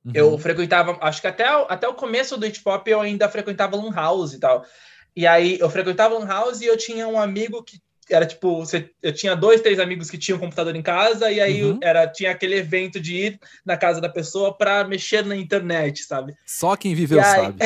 Uhum. 0.04 0.12
Eu 0.14 0.38
frequentava, 0.38 0.98
acho 1.00 1.20
que 1.20 1.26
até, 1.26 1.44
até 1.68 1.88
o 1.88 1.94
começo 1.94 2.36
do 2.36 2.44
It 2.44 2.60
Pop 2.62 2.90
eu 2.90 3.00
ainda 3.00 3.28
frequentava 3.28 3.76
Lan 3.76 3.92
House 3.92 4.32
e 4.32 4.40
tal. 4.40 4.64
E 5.14 5.26
aí 5.26 5.58
eu 5.58 5.70
frequentava 5.70 6.18
Lan 6.18 6.26
House 6.26 6.60
e 6.60 6.66
eu 6.66 6.76
tinha 6.76 7.06
um 7.06 7.20
amigo 7.20 7.62
que 7.62 7.80
era 8.10 8.26
tipo, 8.26 8.64
você, 8.64 8.90
eu 9.02 9.12
tinha 9.12 9.34
dois, 9.34 9.60
três 9.60 9.78
amigos 9.78 10.10
que 10.10 10.18
tinham 10.18 10.38
computador 10.38 10.74
em 10.74 10.82
casa, 10.82 11.30
e 11.30 11.40
aí 11.40 11.64
uhum. 11.64 11.78
era, 11.82 12.06
tinha 12.06 12.30
aquele 12.30 12.56
evento 12.56 13.00
de 13.00 13.16
ir 13.16 13.40
na 13.64 13.76
casa 13.76 14.00
da 14.00 14.08
pessoa 14.08 14.56
para 14.56 14.84
mexer 14.84 15.24
na 15.24 15.36
internet, 15.36 16.04
sabe? 16.04 16.34
Só 16.46 16.76
quem 16.76 16.94
viveu 16.94 17.20
aí... 17.20 17.24
sabe. 17.24 17.58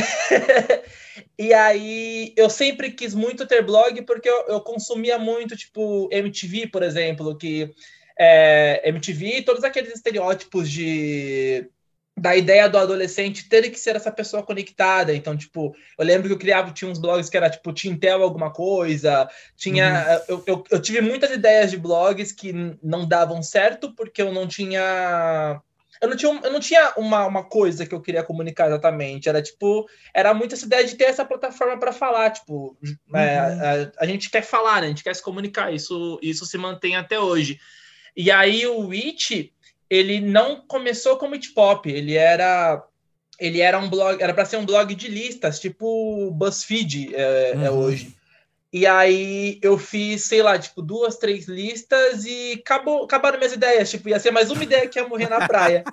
e 1.39 1.53
aí 1.53 2.33
eu 2.37 2.51
sempre 2.51 2.91
quis 2.91 3.15
muito 3.15 3.47
ter 3.47 3.63
blog 3.63 4.03
porque 4.03 4.29
eu, 4.29 4.45
eu 4.49 4.61
consumia 4.61 5.19
muito, 5.19 5.57
tipo, 5.57 6.09
MTV, 6.11 6.69
por 6.69 6.83
exemplo, 6.83 7.37
que 7.37 7.73
é, 8.19 8.89
MTV 8.89 9.39
e 9.39 9.43
todos 9.43 9.65
aqueles 9.65 9.93
estereótipos 9.93 10.71
de 10.71 11.69
da 12.17 12.37
ideia 12.37 12.69
do 12.69 12.79
adolescente 12.79 13.49
ter 13.49 13.69
que 13.71 13.79
ser 13.79 13.97
essa 13.97 14.13
pessoa 14.13 14.43
conectada. 14.43 15.15
Então, 15.15 15.37
tipo, 15.37 15.75
eu 15.99 16.05
lembro 16.05 16.29
que 16.29 16.35
eu 16.35 16.39
criava, 16.39 16.71
tinha 16.71 16.91
uns 16.91 16.99
blogs 16.99 17.31
que 17.31 17.37
era 17.37 17.51
tipo 17.51 17.73
Tintel 17.73 18.23
alguma 18.23 18.53
coisa, 18.53 19.29
tinha. 19.57 20.23
Uhum. 20.29 20.35
Eu, 20.37 20.45
eu, 20.47 20.65
eu, 20.71 20.83
tive 20.83 21.01
muitas 21.01 21.31
ideias 21.31 21.71
de 21.71 21.79
blogs 21.79 22.31
que 22.33 22.53
não 22.83 23.07
davam 23.07 23.43
certo 23.43 23.95
porque 23.95 24.21
eu 24.21 24.33
não 24.33 24.47
tinha. 24.47 25.61
Eu 26.01 26.09
não 26.09 26.17
tinha, 26.17 26.41
eu 26.43 26.53
não 26.53 26.61
tinha 26.61 26.93
uma, 26.97 27.27
uma 27.27 27.45
coisa 27.45 27.87
que 27.87 27.95
eu 27.95 28.01
queria 28.01 28.25
comunicar 28.25 28.67
exatamente. 28.67 29.29
Era 29.29 29.41
tipo, 29.41 29.89
era 30.13 30.35
muito 30.35 30.55
essa 30.55 30.67
ideia 30.67 30.85
de 30.85 30.97
ter 30.97 31.05
essa 31.05 31.25
plataforma 31.25 31.79
para 31.79 31.93
falar. 31.93 32.31
Tipo, 32.31 32.77
é, 32.83 33.19
uhum. 33.19 33.19
é, 33.19 33.93
a, 33.99 34.05
a, 34.05 34.07
gente 34.07 34.29
quer 34.29 34.43
falar, 34.43 34.81
né? 34.81 34.89
a 34.89 34.91
gente 34.91 35.05
quer 35.05 35.15
se 35.15 35.23
comunicar. 35.23 35.73
Isso, 35.73 36.19
isso 36.21 36.45
se 36.45 36.59
mantém 36.59 36.97
até 36.97 37.19
hoje. 37.19 37.59
E 38.17 38.31
aí 38.31 38.67
o 38.67 38.91
It 38.91 39.53
ele 39.93 40.23
não 40.23 40.57
começou 40.67 41.19
como 41.19 41.35
hip 41.35 41.53
hop, 41.55 41.85
ele 41.85 42.17
era 42.17 42.83
ele 43.39 43.61
era 43.61 43.79
um 43.79 43.91
blog, 43.91 44.23
era 44.23 44.33
para 44.33 44.47
ser 44.47 44.57
um 44.57 44.65
blog 44.65 44.95
de 44.95 45.07
listas, 45.09 45.61
tipo 45.61 46.31
BuzzFeed 46.31 47.15
é, 47.15 47.51
é 47.51 47.55
uhum. 47.55 47.65
é, 47.65 47.71
hoje. 47.71 48.17
E 48.73 48.87
aí 48.87 49.59
eu 49.61 49.77
fiz, 49.77 50.25
sei 50.25 50.43
lá, 50.43 50.59
tipo, 50.59 50.81
duas, 50.81 51.19
três 51.19 51.47
listas 51.47 52.25
e 52.25 52.53
acabou, 52.65 53.05
acabaram 53.05 53.37
minhas 53.37 53.53
ideias. 53.53 53.91
Tipo, 53.91 54.09
ia 54.09 54.19
ser 54.19 54.31
mais 54.31 54.51
uma 54.51 54.63
ideia 54.65 54.89
que 54.89 54.99
ia 54.99 55.07
morrer 55.07 55.29
na 55.29 55.47
praia. 55.47 55.85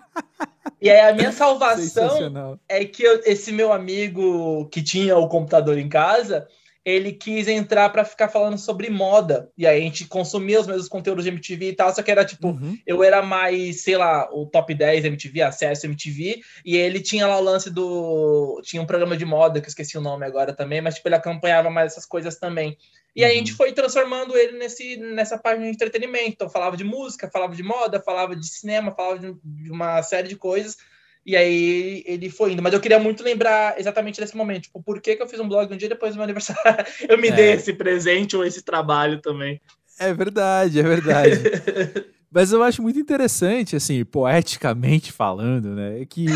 e 0.81 0.89
aí 0.89 1.01
a 1.01 1.13
minha 1.13 1.33
salvação 1.33 2.57
é 2.69 2.85
que 2.85 3.03
eu, 3.03 3.21
esse 3.25 3.51
meu 3.51 3.73
amigo 3.73 4.69
que 4.71 4.81
tinha 4.81 5.17
o 5.17 5.27
computador 5.27 5.77
em 5.77 5.89
casa, 5.89 6.47
ele 6.89 7.13
quis 7.13 7.47
entrar 7.47 7.89
para 7.89 8.03
ficar 8.03 8.29
falando 8.29 8.57
sobre 8.57 8.89
moda. 8.89 9.51
E 9.57 9.67
aí 9.67 9.79
a 9.79 9.83
gente 9.83 10.05
consumia 10.05 10.59
os 10.59 10.67
mesmos 10.67 10.87
conteúdos 10.87 11.23
de 11.23 11.29
MTV 11.29 11.69
e 11.69 11.75
tal, 11.75 11.93
só 11.93 12.01
que 12.01 12.11
era 12.11 12.25
tipo, 12.25 12.49
uhum. 12.49 12.77
eu 12.85 13.03
era 13.03 13.21
mais, 13.21 13.81
sei 13.83 13.97
lá, 13.97 14.29
o 14.31 14.45
top 14.45 14.73
10 14.73 15.05
MTV, 15.05 15.41
acesso 15.41 15.85
MTV, 15.85 16.41
e 16.65 16.75
ele 16.75 16.99
tinha 16.99 17.27
lá 17.27 17.37
o 17.37 17.43
lance 17.43 17.69
do. 17.69 18.61
Tinha 18.63 18.81
um 18.81 18.85
programa 18.85 19.15
de 19.15 19.25
moda, 19.25 19.59
que 19.61 19.67
eu 19.67 19.69
esqueci 19.69 19.97
o 19.97 20.01
nome 20.01 20.25
agora 20.25 20.53
também, 20.53 20.81
mas 20.81 20.95
tipo, 20.95 21.07
ele 21.07 21.15
acompanhava 21.15 21.69
mais 21.69 21.91
essas 21.91 22.05
coisas 22.05 22.37
também. 22.37 22.77
E 23.15 23.23
aí 23.23 23.33
a 23.33 23.35
gente 23.35 23.51
uhum. 23.51 23.57
foi 23.57 23.73
transformando 23.73 24.37
ele 24.37 24.57
nesse, 24.57 24.97
nessa 24.97 25.37
página 25.37 25.65
de 25.65 25.71
entretenimento. 25.71 26.29
Então, 26.29 26.49
falava 26.49 26.77
de 26.77 26.83
música, 26.83 27.29
falava 27.31 27.55
de 27.55 27.63
moda, 27.63 28.01
falava 28.01 28.35
de 28.35 28.47
cinema, 28.47 28.93
falava 28.95 29.19
de, 29.19 29.35
de 29.43 29.71
uma 29.71 30.01
série 30.03 30.27
de 30.27 30.35
coisas 30.35 30.77
e 31.25 31.35
aí 31.35 32.03
ele 32.05 32.29
foi 32.29 32.53
indo. 32.53 32.61
Mas 32.61 32.73
eu 32.73 32.79
queria 32.79 32.99
muito 32.99 33.23
lembrar 33.23 33.79
exatamente 33.79 34.19
desse 34.19 34.35
momento. 34.35 34.63
Tipo, 34.63 34.81
por 34.81 35.01
que, 35.01 35.15
que 35.15 35.21
eu 35.21 35.27
fiz 35.27 35.39
um 35.39 35.47
blog 35.47 35.73
um 35.73 35.77
dia 35.77 35.89
depois 35.89 36.13
do 36.13 36.17
meu 36.17 36.23
aniversário? 36.23 36.61
Eu 37.07 37.17
me 37.17 37.27
é. 37.27 37.31
dei 37.31 37.51
esse 37.53 37.73
presente 37.73 38.35
ou 38.35 38.43
esse 38.43 38.61
trabalho 38.61 39.21
também. 39.21 39.61
É 39.99 40.13
verdade, 40.13 40.79
é 40.79 40.83
verdade. 40.83 41.41
Mas 42.31 42.51
eu 42.51 42.61
acho 42.61 42.83
muito 42.83 42.99
interessante, 42.99 43.75
assim, 43.75 44.05
poeticamente 44.05 45.11
falando, 45.11 45.73
né? 45.73 46.05
Que 46.07 46.27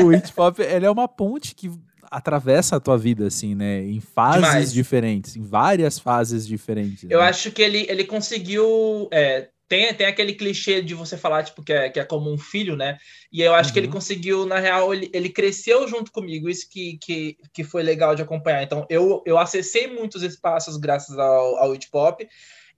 o 0.00 0.12
hip 0.14 0.32
hop 0.36 0.60
ele 0.60 0.86
é 0.86 0.90
uma 0.90 1.08
ponte 1.08 1.56
que 1.56 1.68
atravessa 2.08 2.76
a 2.76 2.80
tua 2.80 2.96
vida, 2.96 3.26
assim, 3.26 3.54
né? 3.54 3.82
Em 3.84 4.00
fases 4.00 4.44
Demais. 4.44 4.72
diferentes, 4.72 5.36
em 5.36 5.42
várias 5.42 5.98
fases 5.98 6.46
diferentes. 6.46 7.10
Eu 7.10 7.18
né? 7.18 7.26
acho 7.26 7.50
que 7.50 7.60
ele, 7.60 7.84
ele 7.88 8.04
conseguiu 8.04 9.08
é, 9.12 9.48
tem, 9.68 9.92
tem 9.92 10.06
aquele 10.06 10.34
clichê 10.34 10.80
de 10.80 10.94
você 10.94 11.16
falar, 11.16 11.44
tipo, 11.44 11.62
que 11.62 11.72
é, 11.72 11.90
que 11.90 12.00
é 12.00 12.04
como 12.04 12.32
um 12.32 12.38
filho, 12.38 12.74
né? 12.74 12.96
E 13.30 13.42
eu 13.42 13.54
acho 13.54 13.68
uhum. 13.68 13.72
que 13.74 13.78
ele 13.80 13.86
uhum. 13.88 13.92
conseguiu, 13.92 14.46
na 14.46 14.58
real, 14.58 14.94
ele, 14.94 15.10
ele 15.12 15.28
cresceu 15.28 15.86
junto 15.86 16.10
comigo, 16.10 16.48
isso 16.48 16.68
que, 16.70 16.98
que, 16.98 17.36
que 17.52 17.62
foi 17.62 17.82
legal 17.82 18.14
de 18.14 18.22
acompanhar. 18.22 18.62
Então, 18.62 18.86
eu, 18.88 19.22
eu 19.26 19.38
acessei 19.38 19.86
muitos 19.86 20.22
espaços 20.22 20.78
graças 20.78 21.18
ao, 21.18 21.56
ao 21.56 21.74
hip 21.74 21.86
hop, 21.92 22.22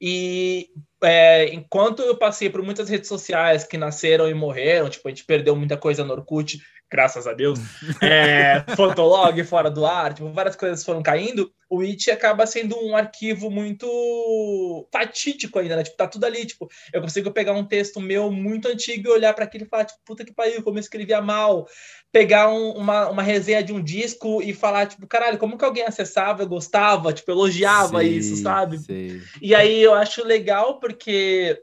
e 0.00 0.70
é, 1.02 1.52
enquanto 1.54 2.00
eu 2.02 2.16
passei 2.16 2.48
por 2.48 2.62
muitas 2.62 2.88
redes 2.88 3.08
sociais 3.08 3.64
que 3.64 3.76
nasceram 3.76 4.28
e 4.28 4.34
morreram, 4.34 4.88
tipo, 4.88 5.06
a 5.06 5.10
gente 5.10 5.24
perdeu 5.24 5.54
muita 5.54 5.76
coisa 5.76 6.04
no 6.04 6.14
Orkut, 6.14 6.58
graças 6.90 7.26
a 7.26 7.32
Deus, 7.32 7.60
é, 8.02 8.64
Fotolog 8.74 9.42
fora 9.44 9.70
do 9.70 9.86
ar, 9.86 10.12
tipo, 10.12 10.30
várias 10.32 10.56
coisas 10.56 10.84
foram 10.84 11.02
caindo, 11.02 11.52
o 11.70 11.82
It 11.82 12.10
acaba 12.10 12.44
sendo 12.46 12.76
um 12.84 12.96
arquivo 12.96 13.48
muito 13.48 14.88
fatídico 14.92 15.60
ainda, 15.60 15.76
né? 15.76 15.84
Tipo, 15.84 15.96
tá 15.96 16.08
tudo 16.08 16.24
ali, 16.24 16.44
tipo, 16.44 16.68
eu 16.92 17.00
consigo 17.00 17.30
pegar 17.30 17.52
um 17.52 17.64
texto 17.64 18.00
meu 18.00 18.28
muito 18.32 18.66
antigo 18.66 19.08
e 19.08 19.12
olhar 19.12 19.32
para 19.32 19.44
aquilo 19.44 19.64
e 19.64 19.68
falar, 19.68 19.84
tipo, 19.84 20.00
puta 20.04 20.24
que 20.24 20.34
pariu, 20.34 20.64
como 20.64 20.78
eu 20.78 20.80
escrevia 20.80 21.22
mal. 21.22 21.68
Pegar 22.10 22.48
um, 22.48 22.72
uma, 22.72 23.08
uma 23.08 23.22
resenha 23.22 23.62
de 23.62 23.72
um 23.72 23.80
disco 23.80 24.42
e 24.42 24.52
falar, 24.52 24.86
tipo, 24.86 25.06
caralho, 25.06 25.38
como 25.38 25.56
que 25.56 25.64
alguém 25.64 25.84
acessava, 25.84 26.44
gostava, 26.44 27.12
tipo, 27.12 27.30
elogiava 27.30 28.00
sim, 28.00 28.08
isso, 28.08 28.42
sabe? 28.42 28.78
Sim. 28.78 29.22
E 29.40 29.54
aí 29.54 29.80
eu 29.80 29.94
acho 29.94 30.26
legal 30.26 30.80
porque 30.80 31.56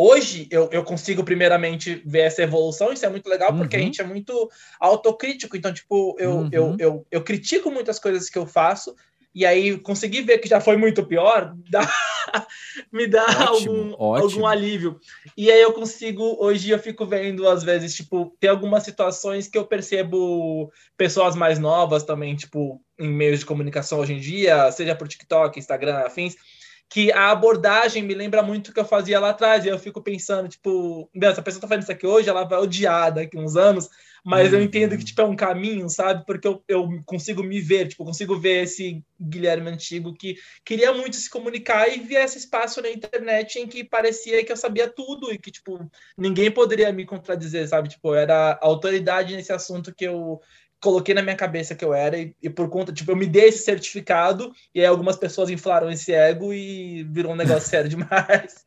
Hoje 0.00 0.46
eu, 0.48 0.68
eu 0.70 0.84
consigo 0.84 1.24
primeiramente 1.24 2.00
ver 2.06 2.20
essa 2.20 2.40
evolução, 2.40 2.92
isso 2.92 3.04
é 3.04 3.08
muito 3.08 3.28
legal, 3.28 3.52
porque 3.56 3.76
uhum. 3.76 3.82
a 3.82 3.84
gente 3.84 4.00
é 4.00 4.04
muito 4.04 4.48
autocrítico, 4.78 5.56
então, 5.56 5.74
tipo, 5.74 6.14
eu, 6.20 6.30
uhum. 6.30 6.48
eu, 6.52 6.76
eu, 6.78 7.06
eu 7.10 7.24
critico 7.24 7.68
muitas 7.68 7.98
coisas 7.98 8.30
que 8.30 8.38
eu 8.38 8.46
faço, 8.46 8.94
e 9.34 9.44
aí 9.44 9.76
conseguir 9.76 10.22
ver 10.22 10.38
que 10.38 10.48
já 10.48 10.60
foi 10.60 10.76
muito 10.76 11.04
pior, 11.04 11.52
dá, 11.68 11.92
me 12.92 13.08
dá 13.08 13.24
ótimo, 13.24 13.72
algum, 13.72 13.94
ótimo. 13.98 14.30
algum 14.30 14.46
alívio. 14.46 15.00
E 15.36 15.50
aí 15.50 15.60
eu 15.60 15.72
consigo, 15.72 16.36
hoje 16.38 16.70
eu 16.70 16.78
fico 16.78 17.04
vendo, 17.04 17.48
às 17.48 17.64
vezes, 17.64 17.92
tipo, 17.92 18.36
tem 18.38 18.50
algumas 18.50 18.84
situações 18.84 19.48
que 19.48 19.58
eu 19.58 19.66
percebo 19.66 20.70
pessoas 20.96 21.34
mais 21.34 21.58
novas 21.58 22.04
também, 22.04 22.36
tipo, 22.36 22.80
em 22.96 23.08
meios 23.08 23.40
de 23.40 23.46
comunicação 23.46 23.98
hoje 23.98 24.12
em 24.12 24.20
dia, 24.20 24.70
seja 24.70 24.94
por 24.94 25.08
TikTok, 25.08 25.58
Instagram, 25.58 25.96
afins, 26.06 26.36
que 26.90 27.12
a 27.12 27.30
abordagem 27.30 28.02
me 28.02 28.14
lembra 28.14 28.42
muito 28.42 28.68
o 28.68 28.74
que 28.74 28.80
eu 28.80 28.84
fazia 28.84 29.20
lá 29.20 29.30
atrás. 29.30 29.64
E 29.64 29.68
eu 29.68 29.78
fico 29.78 30.02
pensando, 30.02 30.48
tipo, 30.48 31.10
essa 31.22 31.42
pessoa 31.42 31.60
tá 31.60 31.68
fazendo 31.68 31.82
isso 31.82 31.92
aqui 31.92 32.06
hoje, 32.06 32.28
ela 32.28 32.44
vai 32.44 32.58
odiar 32.58 33.12
daqui 33.12 33.36
uns 33.36 33.56
anos, 33.56 33.88
mas 34.24 34.52
uhum. 34.52 34.58
eu 34.58 34.64
entendo 34.64 34.96
que, 34.96 35.04
tipo, 35.04 35.20
é 35.20 35.24
um 35.24 35.36
caminho, 35.36 35.88
sabe? 35.90 36.24
Porque 36.26 36.48
eu, 36.48 36.62
eu 36.66 36.88
consigo 37.04 37.42
me 37.42 37.60
ver, 37.60 37.88
tipo, 37.88 38.04
consigo 38.04 38.38
ver 38.38 38.64
esse 38.64 39.02
Guilherme 39.20 39.70
antigo 39.70 40.14
que 40.14 40.36
queria 40.64 40.92
muito 40.92 41.16
se 41.16 41.28
comunicar 41.28 41.88
e 41.88 42.00
via 42.00 42.24
esse 42.24 42.38
espaço 42.38 42.80
na 42.80 42.90
internet 42.90 43.58
em 43.58 43.66
que 43.66 43.84
parecia 43.84 44.44
que 44.44 44.50
eu 44.50 44.56
sabia 44.56 44.88
tudo 44.88 45.32
e 45.32 45.38
que, 45.38 45.50
tipo, 45.50 45.78
ninguém 46.16 46.50
poderia 46.50 46.90
me 46.92 47.04
contradizer, 47.04 47.68
sabe? 47.68 47.90
Tipo, 47.90 48.14
era 48.14 48.52
a 48.52 48.66
autoridade 48.66 49.36
nesse 49.36 49.52
assunto 49.52 49.94
que 49.94 50.04
eu, 50.04 50.40
coloquei 50.80 51.14
na 51.14 51.22
minha 51.22 51.36
cabeça 51.36 51.74
que 51.74 51.84
eu 51.84 51.92
era 51.92 52.18
e, 52.18 52.34
e, 52.42 52.48
por 52.48 52.68
conta, 52.68 52.92
tipo, 52.92 53.10
eu 53.10 53.16
me 53.16 53.26
dei 53.26 53.48
esse 53.48 53.64
certificado 53.64 54.52
e 54.74 54.80
aí 54.80 54.86
algumas 54.86 55.16
pessoas 55.16 55.50
inflaram 55.50 55.90
esse 55.90 56.12
ego 56.12 56.52
e 56.52 57.04
virou 57.04 57.32
um 57.32 57.36
negócio 57.36 57.68
sério 57.68 57.88
demais. 57.88 58.66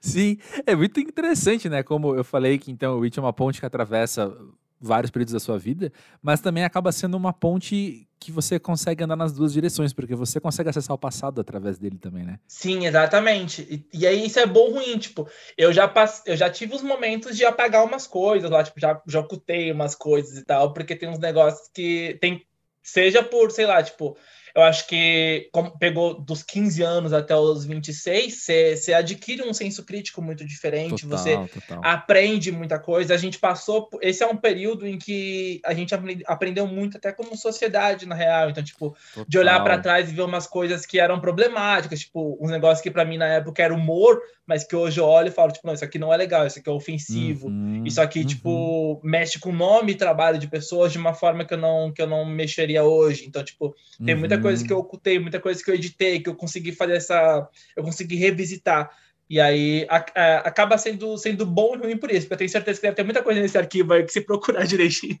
Sim, 0.00 0.38
é 0.66 0.74
muito 0.74 0.98
interessante, 0.98 1.68
né? 1.68 1.82
Como 1.82 2.14
eu 2.14 2.24
falei 2.24 2.58
que 2.58 2.70
então 2.70 2.96
o 2.96 3.00
Witch 3.00 3.16
é 3.16 3.20
uma 3.20 3.32
ponte 3.32 3.60
que 3.60 3.66
atravessa 3.66 4.36
vários 4.80 5.10
períodos 5.10 5.32
da 5.32 5.40
sua 5.40 5.58
vida, 5.58 5.92
mas 6.22 6.40
também 6.40 6.64
acaba 6.64 6.92
sendo 6.92 7.16
uma 7.16 7.32
ponte 7.32 8.06
que 8.20 8.32
você 8.32 8.58
consegue 8.58 9.04
andar 9.04 9.16
nas 9.16 9.32
duas 9.32 9.52
direções, 9.52 9.92
porque 9.92 10.14
você 10.14 10.40
consegue 10.40 10.68
acessar 10.68 10.94
o 10.94 10.98
passado 10.98 11.40
através 11.40 11.78
dele 11.78 11.98
também, 11.98 12.24
né? 12.24 12.38
Sim, 12.48 12.86
exatamente. 12.86 13.62
E, 13.70 13.98
e 14.00 14.06
aí 14.06 14.26
isso 14.26 14.40
é 14.40 14.46
bom 14.46 14.72
ruim, 14.72 14.98
tipo, 14.98 15.28
eu 15.56 15.72
já 15.72 15.86
passe, 15.86 16.22
eu 16.26 16.36
já 16.36 16.50
tive 16.50 16.74
os 16.74 16.82
momentos 16.82 17.36
de 17.36 17.44
apagar 17.44 17.84
umas 17.84 18.06
coisas 18.06 18.50
lá, 18.50 18.64
tipo, 18.64 18.80
já, 18.80 19.00
já 19.06 19.20
ocultei 19.20 19.70
umas 19.70 19.94
coisas 19.94 20.36
e 20.36 20.44
tal, 20.44 20.72
porque 20.72 20.96
tem 20.96 21.08
uns 21.08 21.18
negócios 21.18 21.68
que 21.72 22.18
tem 22.20 22.44
seja 22.82 23.22
por, 23.22 23.50
sei 23.50 23.66
lá, 23.66 23.82
tipo, 23.82 24.16
eu 24.58 24.64
acho 24.64 24.88
que 24.88 25.48
como 25.52 25.78
pegou 25.78 26.20
dos 26.20 26.42
15 26.42 26.82
anos 26.82 27.12
até 27.12 27.34
os 27.36 27.64
26, 27.64 28.44
você 28.74 28.92
adquire 28.92 29.42
um 29.42 29.54
senso 29.54 29.84
crítico 29.84 30.20
muito 30.20 30.44
diferente, 30.44 31.06
total, 31.06 31.18
você 31.18 31.36
total. 31.60 31.80
aprende 31.84 32.50
muita 32.50 32.76
coisa. 32.76 33.14
A 33.14 33.16
gente 33.16 33.38
passou, 33.38 33.88
esse 34.02 34.20
é 34.20 34.26
um 34.26 34.36
período 34.36 34.84
em 34.84 34.98
que 34.98 35.60
a 35.64 35.72
gente 35.72 35.94
aprendeu 36.26 36.66
muito 36.66 36.96
até 36.96 37.12
como 37.12 37.36
sociedade 37.36 38.04
na 38.04 38.16
real, 38.16 38.50
então 38.50 38.64
tipo, 38.64 38.96
total. 39.14 39.26
de 39.28 39.38
olhar 39.38 39.62
para 39.62 39.78
trás 39.78 40.10
e 40.10 40.14
ver 40.14 40.22
umas 40.22 40.48
coisas 40.48 40.84
que 40.84 40.98
eram 40.98 41.20
problemáticas, 41.20 42.00
tipo, 42.00 42.36
uns 42.40 42.50
negócios 42.50 42.82
que 42.82 42.90
para 42.90 43.04
mim 43.04 43.16
na 43.16 43.28
época 43.28 43.62
era 43.62 43.72
humor, 43.72 44.20
mas 44.48 44.64
que 44.64 44.74
hoje 44.74 44.98
eu 44.98 45.04
olho 45.04 45.28
e 45.28 45.30
falo, 45.30 45.52
tipo, 45.52 45.66
não, 45.66 45.74
isso 45.74 45.84
aqui 45.84 45.98
não 45.98 46.12
é 46.12 46.16
legal, 46.16 46.46
isso 46.46 46.58
aqui 46.58 46.70
é 46.70 46.72
ofensivo, 46.72 47.48
uhum, 47.48 47.84
isso 47.84 48.00
aqui, 48.00 48.24
tipo, 48.24 48.48
uhum. 48.48 48.94
tipo, 48.94 49.06
mexe 49.06 49.38
com 49.38 49.50
o 49.50 49.54
nome 49.54 49.92
e 49.92 49.94
trabalho 49.94 50.38
de 50.38 50.48
pessoas 50.48 50.90
de 50.90 50.96
uma 50.96 51.12
forma 51.12 51.44
que 51.44 51.52
eu 51.52 51.58
não, 51.58 51.92
que 51.92 52.00
eu 52.00 52.06
não 52.06 52.24
mexeria 52.24 52.82
hoje. 52.82 53.26
Então, 53.26 53.44
tipo, 53.44 53.74
tem 54.02 54.14
muita 54.14 54.36
uhum. 54.36 54.42
coisa 54.42 54.66
que 54.66 54.72
eu 54.72 54.78
ocultei, 54.78 55.18
muita 55.18 55.38
coisa 55.38 55.62
que 55.62 55.70
eu 55.70 55.74
editei, 55.74 56.20
que 56.20 56.30
eu 56.30 56.34
consegui 56.34 56.72
fazer 56.72 56.96
essa. 56.96 57.46
Eu 57.76 57.84
consegui 57.84 58.16
revisitar. 58.16 58.90
E 59.28 59.38
aí 59.38 59.86
a, 59.90 59.96
a, 60.14 60.38
acaba 60.38 60.78
sendo, 60.78 61.18
sendo 61.18 61.44
bom 61.44 61.74
e 61.74 61.78
ruim 61.80 61.98
por 61.98 62.10
isso, 62.10 62.22
porque 62.22 62.32
eu 62.32 62.38
tenho 62.38 62.50
certeza 62.50 62.80
que 62.80 62.86
deve 62.86 62.96
ter 62.96 63.04
muita 63.04 63.22
coisa 63.22 63.42
nesse 63.42 63.58
arquivo 63.58 63.92
aí 63.92 64.02
que 64.02 64.12
se 64.12 64.22
procurar 64.22 64.64
direitinho. 64.66 65.20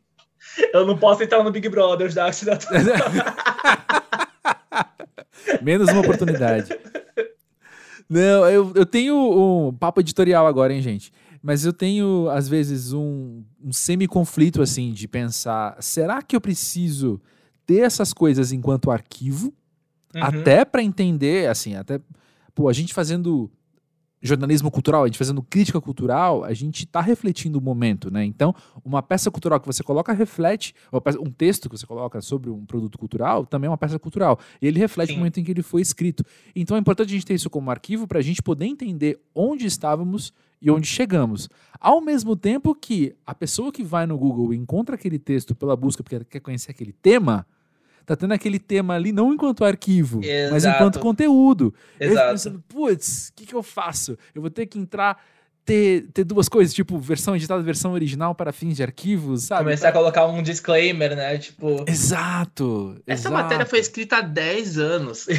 Eu 0.72 0.86
não 0.86 0.96
posso 0.96 1.22
entrar 1.22 1.44
no 1.44 1.52
Big 1.52 1.68
Brother 1.68 2.10
da 2.14 2.30
Menos 5.60 5.90
uma 5.90 6.00
oportunidade. 6.00 6.70
Não, 8.08 8.48
eu, 8.48 8.72
eu 8.74 8.86
tenho 8.86 9.16
um 9.68 9.72
papo 9.72 10.00
editorial 10.00 10.46
agora, 10.46 10.72
hein, 10.72 10.80
gente? 10.80 11.12
Mas 11.42 11.64
eu 11.64 11.72
tenho, 11.72 12.28
às 12.30 12.48
vezes, 12.48 12.92
um, 12.92 13.42
um 13.62 13.72
semi-conflito, 13.72 14.62
assim, 14.62 14.92
de 14.92 15.06
pensar: 15.06 15.76
será 15.80 16.22
que 16.22 16.34
eu 16.34 16.40
preciso 16.40 17.20
ter 17.66 17.80
essas 17.80 18.12
coisas 18.12 18.50
enquanto 18.50 18.90
arquivo? 18.90 19.52
Uhum. 20.14 20.22
Até 20.22 20.64
para 20.64 20.82
entender, 20.82 21.48
assim, 21.48 21.76
até. 21.76 22.00
Pô, 22.54 22.68
a 22.68 22.72
gente 22.72 22.94
fazendo 22.94 23.50
jornalismo 24.20 24.70
cultural, 24.70 25.04
a 25.04 25.06
gente 25.06 25.18
fazendo 25.18 25.42
crítica 25.42 25.80
cultural, 25.80 26.44
a 26.44 26.52
gente 26.52 26.84
está 26.84 27.00
refletindo 27.00 27.58
o 27.58 27.62
momento, 27.62 28.10
né? 28.10 28.24
Então, 28.24 28.54
uma 28.84 29.02
peça 29.02 29.30
cultural 29.30 29.60
que 29.60 29.66
você 29.66 29.82
coloca 29.82 30.12
reflete, 30.12 30.74
um 31.20 31.30
texto 31.30 31.68
que 31.68 31.78
você 31.78 31.86
coloca 31.86 32.20
sobre 32.20 32.50
um 32.50 32.64
produto 32.64 32.98
cultural 32.98 33.46
também 33.46 33.66
é 33.66 33.70
uma 33.70 33.78
peça 33.78 33.98
cultural. 33.98 34.38
E 34.60 34.66
ele 34.66 34.78
reflete 34.78 35.10
Sim. 35.10 35.14
o 35.14 35.18
momento 35.18 35.38
em 35.40 35.44
que 35.44 35.50
ele 35.50 35.62
foi 35.62 35.80
escrito. 35.80 36.24
Então, 36.54 36.76
é 36.76 36.80
importante 36.80 37.10
a 37.10 37.12
gente 37.12 37.26
ter 37.26 37.34
isso 37.34 37.50
como 37.50 37.70
arquivo 37.70 38.06
para 38.06 38.18
a 38.18 38.22
gente 38.22 38.42
poder 38.42 38.66
entender 38.66 39.20
onde 39.34 39.66
estávamos 39.66 40.32
e 40.60 40.70
onde 40.70 40.86
chegamos. 40.86 41.48
Ao 41.80 42.00
mesmo 42.00 42.34
tempo 42.34 42.74
que 42.74 43.14
a 43.24 43.34
pessoa 43.34 43.70
que 43.70 43.84
vai 43.84 44.06
no 44.06 44.18
Google 44.18 44.52
e 44.52 44.56
encontra 44.56 44.96
aquele 44.96 45.18
texto 45.18 45.54
pela 45.54 45.76
busca 45.76 46.02
porque 46.02 46.24
quer 46.24 46.40
conhecer 46.40 46.72
aquele 46.72 46.92
tema, 46.92 47.46
tá 48.08 48.16
tendo 48.16 48.32
aquele 48.32 48.58
tema 48.58 48.94
ali 48.94 49.12
não 49.12 49.34
enquanto 49.34 49.64
arquivo, 49.64 50.24
Exato. 50.24 50.52
mas 50.52 50.64
enquanto 50.64 50.98
conteúdo. 50.98 51.74
Exato. 52.00 52.18
Eu 52.18 52.30
pensando, 52.30 52.64
putz, 52.66 53.28
o 53.28 53.32
que, 53.34 53.46
que 53.46 53.54
eu 53.54 53.62
faço? 53.62 54.16
Eu 54.34 54.40
vou 54.40 54.50
ter 54.50 54.64
que 54.66 54.78
entrar 54.78 55.22
ter, 55.68 56.06
ter 56.14 56.24
duas 56.24 56.48
coisas, 56.48 56.72
tipo, 56.72 56.98
versão 56.98 57.36
editada, 57.36 57.62
versão 57.62 57.92
original 57.92 58.34
para 58.34 58.52
fins 58.52 58.74
de 58.74 58.82
arquivos, 58.82 59.44
sabe? 59.44 59.64
Começar 59.64 59.90
pra... 59.92 60.00
a 60.00 60.02
colocar 60.02 60.26
um 60.26 60.42
disclaimer, 60.42 61.14
né? 61.14 61.36
Tipo. 61.36 61.84
Exato! 61.86 62.96
Essa 63.06 63.28
exato. 63.28 63.34
matéria 63.34 63.66
foi 63.66 63.78
escrita 63.78 64.16
há 64.16 64.20
10 64.22 64.78
anos. 64.78 65.26
É. 65.28 65.34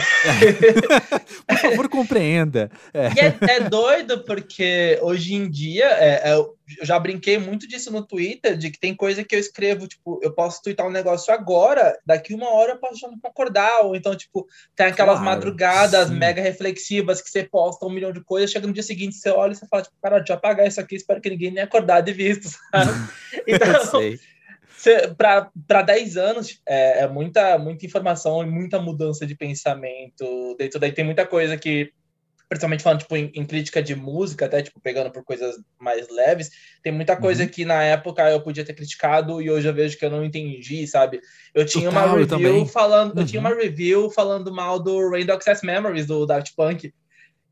Por 1.49 1.57
favor, 1.57 1.89
compreenda. 1.89 2.69
É. 2.93 3.07
E 3.07 3.19
é, 3.19 3.37
é, 3.55 3.69
doido, 3.69 4.23
porque 4.23 4.99
hoje 5.01 5.33
em 5.33 5.49
dia, 5.49 5.85
é, 5.85 6.29
é 6.29 6.45
eu 6.77 6.85
já 6.85 6.99
brinquei 6.99 7.37
muito 7.37 7.67
disso 7.67 7.91
no 7.91 8.05
Twitter, 8.05 8.57
de 8.57 8.69
que 8.69 8.79
tem 8.79 8.95
coisa 8.95 9.23
que 9.23 9.35
eu 9.35 9.39
escrevo, 9.39 9.87
tipo, 9.87 10.19
eu 10.21 10.33
posso 10.33 10.61
twittar 10.61 10.85
um 10.85 10.91
negócio 10.91 11.33
agora, 11.33 11.97
daqui 12.05 12.33
uma 12.33 12.51
hora 12.51 12.73
eu 12.73 12.79
posso 12.79 12.99
já 12.99 13.07
não 13.07 13.19
concordar, 13.19 13.81
ou 13.81 13.95
então, 13.95 14.15
tipo, 14.15 14.45
tem 14.75 14.87
aquelas 14.87 15.19
claro, 15.19 15.25
madrugadas 15.25 16.09
sim. 16.09 16.15
mega 16.15 16.41
reflexivas 16.41 17.21
que 17.21 17.29
você 17.29 17.43
posta 17.43 17.85
um 17.85 17.91
milhão 17.91 18.11
de 18.11 18.23
coisas, 18.23 18.51
chega 18.51 18.67
no 18.67 18.73
dia 18.73 18.83
seguinte, 18.83 19.15
você 19.15 19.29
olha 19.29 19.53
e 19.53 19.55
você 19.55 19.67
fala, 19.67 19.83
tipo, 19.83 19.95
cara, 20.01 20.17
deixa 20.17 20.33
eu 20.33 20.37
apagar 20.37 20.67
isso 20.67 20.79
aqui, 20.79 20.95
espero 20.95 21.21
que 21.21 21.29
ninguém 21.29 21.51
nem 21.51 21.63
acordar 21.63 22.01
de 22.01 22.13
visto, 22.13 22.49
sabe? 22.71 22.91
Então, 23.47 25.15
para 25.17 25.81
10 25.81 26.17
anos 26.17 26.61
é, 26.65 27.01
é, 27.01 27.07
muita, 27.07 27.57
muita 27.57 27.85
informação 27.85 28.41
e 28.41 28.45
muita 28.45 28.79
mudança 28.79 29.25
de 29.25 29.35
pensamento 29.35 30.55
dentro 30.57 30.79
daí 30.79 30.91
tem 30.91 31.03
muita 31.03 31.25
coisa 31.25 31.57
que 31.57 31.91
principalmente 32.49 32.81
falando 32.81 33.01
tipo, 33.01 33.15
em, 33.15 33.31
em, 33.35 33.45
crítica 33.45 33.81
de 33.81 33.95
música, 33.95 34.47
até 34.47 34.63
tipo, 34.63 34.81
pegando 34.81 35.11
por 35.11 35.23
coisas 35.23 35.55
mais 35.79 36.09
leves, 36.09 36.49
tem 36.81 36.91
muita 36.91 37.15
coisa 37.15 37.43
uhum. 37.43 37.49
que 37.49 37.63
na 37.63 37.83
época 37.83 38.27
eu 38.31 38.41
podia 38.41 38.65
ter 38.65 38.73
criticado 38.73 39.39
e 39.39 39.51
hoje 39.51 39.67
eu 39.67 39.73
vejo 39.73 39.97
que 39.97 40.03
eu 40.03 40.09
não 40.09 40.25
entendi, 40.25 40.87
sabe? 40.87 41.21
Eu 41.53 41.63
tinha 41.63 41.91
Total, 41.91 42.07
uma 42.07 42.17
review 42.17 42.65
falando, 42.65 43.13
uhum. 43.13 43.21
eu 43.21 43.27
tinha 43.27 43.39
uma 43.39 43.51
uhum. 43.51 43.57
review 43.57 44.09
falando 44.09 44.51
mal 44.51 44.79
do 44.79 45.09
Rain 45.11 45.29
Access 45.29 45.63
Memories 45.63 46.07
do 46.07 46.25
Daft 46.25 46.55
Punk. 46.55 46.91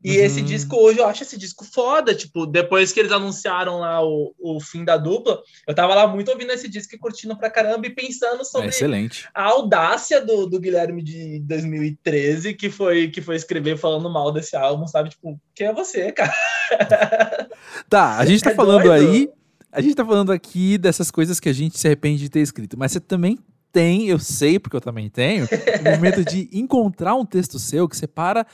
E 0.02 0.16
uhum. 0.16 0.24
esse 0.24 0.42
disco 0.42 0.76
hoje, 0.76 1.00
eu 1.00 1.06
acho 1.06 1.22
esse 1.22 1.36
disco 1.36 1.64
foda. 1.64 2.14
Tipo, 2.14 2.46
depois 2.46 2.92
que 2.92 3.00
eles 3.00 3.10
anunciaram 3.10 3.80
lá 3.80 4.04
o, 4.04 4.32
o 4.38 4.60
fim 4.60 4.84
da 4.84 4.96
dupla, 4.96 5.40
eu 5.66 5.74
tava 5.74 5.94
lá 5.94 6.06
muito 6.06 6.30
ouvindo 6.30 6.52
esse 6.52 6.68
disco 6.68 6.94
e 6.94 6.98
curtindo 6.98 7.36
pra 7.36 7.50
caramba 7.50 7.86
e 7.86 7.90
pensando 7.90 8.44
sobre 8.44 8.68
é 8.68 9.08
a 9.34 9.44
audácia 9.44 10.24
do, 10.24 10.46
do 10.46 10.60
Guilherme 10.60 11.02
de 11.02 11.40
2013, 11.40 12.54
que 12.54 12.70
foi, 12.70 13.08
que 13.08 13.20
foi 13.20 13.36
escrever 13.36 13.76
falando 13.76 14.08
mal 14.08 14.30
desse 14.30 14.54
álbum, 14.56 14.86
sabe? 14.86 15.10
Tipo, 15.10 15.40
quem 15.54 15.66
é 15.66 15.72
você, 15.72 16.12
cara? 16.12 16.32
Tá, 17.88 18.18
a 18.18 18.24
gente 18.26 18.42
tá 18.42 18.50
é 18.50 18.54
falando 18.54 18.82
doido. 18.82 19.10
aí. 19.10 19.28
A 19.72 19.80
gente 19.80 19.94
tá 19.94 20.04
falando 20.04 20.32
aqui 20.32 20.78
dessas 20.78 21.10
coisas 21.10 21.40
que 21.40 21.48
a 21.48 21.52
gente 21.52 21.78
se 21.78 21.86
arrepende 21.86 22.22
de 22.22 22.28
ter 22.28 22.40
escrito, 22.40 22.78
mas 22.78 22.92
você 22.92 23.00
também 23.00 23.38
tem, 23.72 24.08
eu 24.08 24.18
sei 24.18 24.58
porque 24.58 24.76
eu 24.76 24.80
também 24.80 25.08
tenho, 25.08 25.44
o 25.44 25.90
momento 25.90 26.24
de 26.24 26.48
encontrar 26.52 27.14
um 27.14 27.24
texto 27.24 27.58
seu 27.58 27.88
que 27.88 27.96
você 27.96 28.06
para 28.06 28.46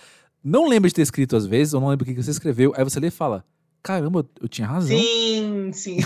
não 0.45 0.69
lembra 0.69 0.89
de 0.89 0.95
ter 0.95 1.03
escrito 1.03 1.37
às 1.37 1.47
vezes, 1.47 1.73
ou 1.73 1.81
não 1.81 1.89
lembra 1.89 2.05
o 2.05 2.07
que 2.07 2.23
você 2.23 2.31
escreveu, 2.31 2.73
aí 2.77 2.85
você 2.85 3.01
lê 3.01 3.09
e 3.09 3.11
fala: 3.11 3.45
caramba, 3.83 4.27
eu 4.41 4.49
tinha 4.49 4.67
razão. 4.67 4.97
Sim, 4.97 5.71
sim. 5.73 5.99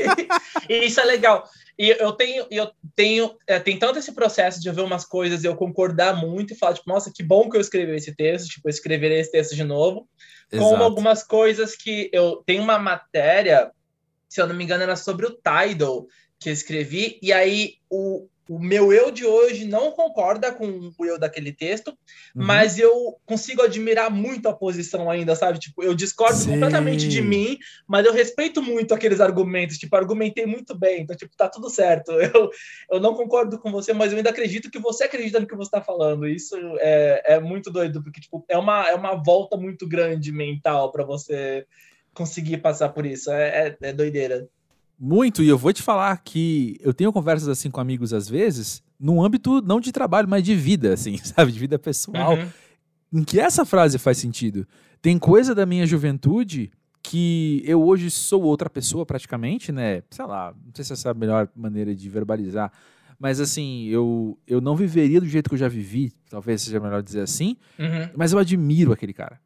Isso 0.68 1.00
é 1.00 1.04
legal. 1.04 1.48
E 1.78 1.90
eu 1.90 2.12
tenho, 2.12 2.46
eu 2.50 2.70
tenho, 2.96 3.36
é, 3.46 3.58
tem 3.58 3.78
tanto 3.78 3.98
esse 3.98 4.12
processo 4.12 4.60
de 4.60 4.68
eu 4.68 4.74
ver 4.74 4.82
umas 4.82 5.04
coisas 5.04 5.42
e 5.42 5.46
eu 5.46 5.54
concordar 5.54 6.16
muito 6.16 6.52
e 6.52 6.56
falar, 6.56 6.74
tipo, 6.74 6.90
nossa, 6.90 7.12
que 7.14 7.22
bom 7.22 7.48
que 7.48 7.56
eu 7.56 7.60
escrevi 7.60 7.94
esse 7.94 8.14
texto, 8.14 8.48
tipo, 8.48 8.68
eu 8.68 8.70
escreverei 8.70 9.20
esse 9.20 9.30
texto 9.30 9.54
de 9.54 9.64
novo. 9.64 10.08
Exato. 10.52 10.70
Como 10.70 10.82
algumas 10.82 11.22
coisas 11.22 11.76
que 11.76 12.10
eu 12.12 12.42
tenho 12.44 12.62
uma 12.62 12.78
matéria, 12.78 13.70
se 14.28 14.40
eu 14.40 14.46
não 14.46 14.54
me 14.54 14.64
engano, 14.64 14.82
era 14.82 14.96
sobre 14.96 15.26
o 15.26 15.30
Tidal 15.36 16.06
que 16.40 16.48
eu 16.48 16.52
escrevi, 16.52 17.18
e 17.22 17.32
aí 17.32 17.74
o, 17.90 18.28
o 18.48 18.58
meu 18.58 18.92
eu 18.92 19.10
de 19.10 19.26
hoje 19.26 19.66
não 19.66 19.92
concorda 19.92 20.50
com 20.50 20.90
o 20.96 21.04
eu 21.04 21.18
daquele 21.18 21.52
texto, 21.52 21.88
uhum. 21.88 21.96
mas 22.46 22.78
eu 22.78 23.18
consigo 23.26 23.62
admirar 23.62 24.10
muito 24.10 24.48
a 24.48 24.54
posição 24.54 25.10
ainda, 25.10 25.36
sabe? 25.36 25.58
Tipo, 25.58 25.82
eu 25.82 25.94
discordo 25.94 26.38
Sim. 26.38 26.52
completamente 26.52 27.06
de 27.06 27.20
mim, 27.20 27.58
mas 27.86 28.06
eu 28.06 28.12
respeito 28.12 28.62
muito 28.62 28.94
aqueles 28.94 29.20
argumentos. 29.20 29.76
Tipo, 29.76 29.96
argumentei 29.96 30.46
muito 30.46 30.76
bem, 30.76 31.02
então, 31.02 31.14
tipo, 31.14 31.36
tá 31.36 31.48
tudo 31.48 31.68
certo. 31.68 32.12
Eu, 32.38 32.50
eu 32.90 33.00
não 33.00 33.14
concordo 33.14 33.58
com 33.58 33.72
você, 33.72 33.92
mas 33.92 34.12
eu 34.12 34.18
ainda 34.18 34.30
acredito 34.30 34.70
que 34.70 34.78
você 34.78 35.04
acredita 35.04 35.40
no 35.40 35.46
que 35.46 35.56
você 35.56 35.70
tá 35.70 35.80
falando. 35.80 36.28
Isso 36.28 36.54
é, 36.78 37.34
é 37.34 37.40
muito 37.40 37.70
doido, 37.70 38.02
porque, 38.02 38.20
tipo, 38.20 38.44
é 38.48 38.56
uma, 38.56 38.86
é 38.88 38.94
uma 38.94 39.14
volta 39.14 39.56
muito 39.56 39.88
grande 39.88 40.30
mental 40.30 40.92
para 40.92 41.04
você 41.04 41.66
conseguir 42.12 42.58
passar 42.58 42.90
por 42.90 43.06
isso. 43.06 43.30
É, 43.30 43.68
é, 43.68 43.76
é 43.80 43.92
doideira. 43.92 44.46
Muito, 44.98 45.42
e 45.42 45.48
eu 45.48 45.56
vou 45.56 45.72
te 45.72 45.82
falar 45.82 46.16
que 46.24 46.76
eu 46.80 46.92
tenho 46.92 47.12
conversas 47.12 47.48
assim 47.48 47.70
com 47.70 47.80
amigos 47.80 48.12
às 48.12 48.28
vezes, 48.28 48.82
num 48.98 49.22
âmbito 49.22 49.60
não 49.62 49.80
de 49.80 49.92
trabalho, 49.92 50.28
mas 50.28 50.42
de 50.42 50.54
vida, 50.56 50.92
assim, 50.92 51.16
sabe? 51.22 51.52
De 51.52 51.58
vida 51.58 51.78
pessoal. 51.78 52.34
Uhum. 52.36 52.48
em 53.20 53.24
que 53.24 53.38
essa 53.40 53.64
frase 53.64 53.96
faz 53.98 54.18
sentido. 54.18 54.66
Tem 55.00 55.18
coisa 55.18 55.54
da 55.54 55.64
minha 55.64 55.86
juventude 55.86 56.70
que 57.02 57.62
eu 57.64 57.80
hoje 57.82 58.10
sou 58.10 58.42
outra 58.42 58.68
pessoa 58.68 59.06
praticamente, 59.06 59.70
né? 59.72 60.02
Sei 60.10 60.24
lá, 60.26 60.52
não 60.52 60.72
sei 60.74 60.84
se 60.84 60.92
essa 60.92 61.08
é 61.08 61.12
a 61.12 61.14
melhor 61.14 61.48
maneira 61.56 61.94
de 61.94 62.08
verbalizar, 62.10 62.70
mas 63.18 63.40
assim, 63.40 63.84
eu, 63.86 64.36
eu 64.46 64.60
não 64.60 64.76
viveria 64.76 65.20
do 65.20 65.26
jeito 65.26 65.48
que 65.48 65.54
eu 65.54 65.58
já 65.58 65.68
vivi, 65.68 66.12
talvez 66.28 66.60
seja 66.62 66.80
melhor 66.80 67.02
dizer 67.02 67.20
assim, 67.20 67.56
Uhum. 67.78 68.10
mas 68.16 68.32
eu 68.32 68.38
admiro 68.38 68.92
aquele 68.92 69.12
cara, 69.14 69.40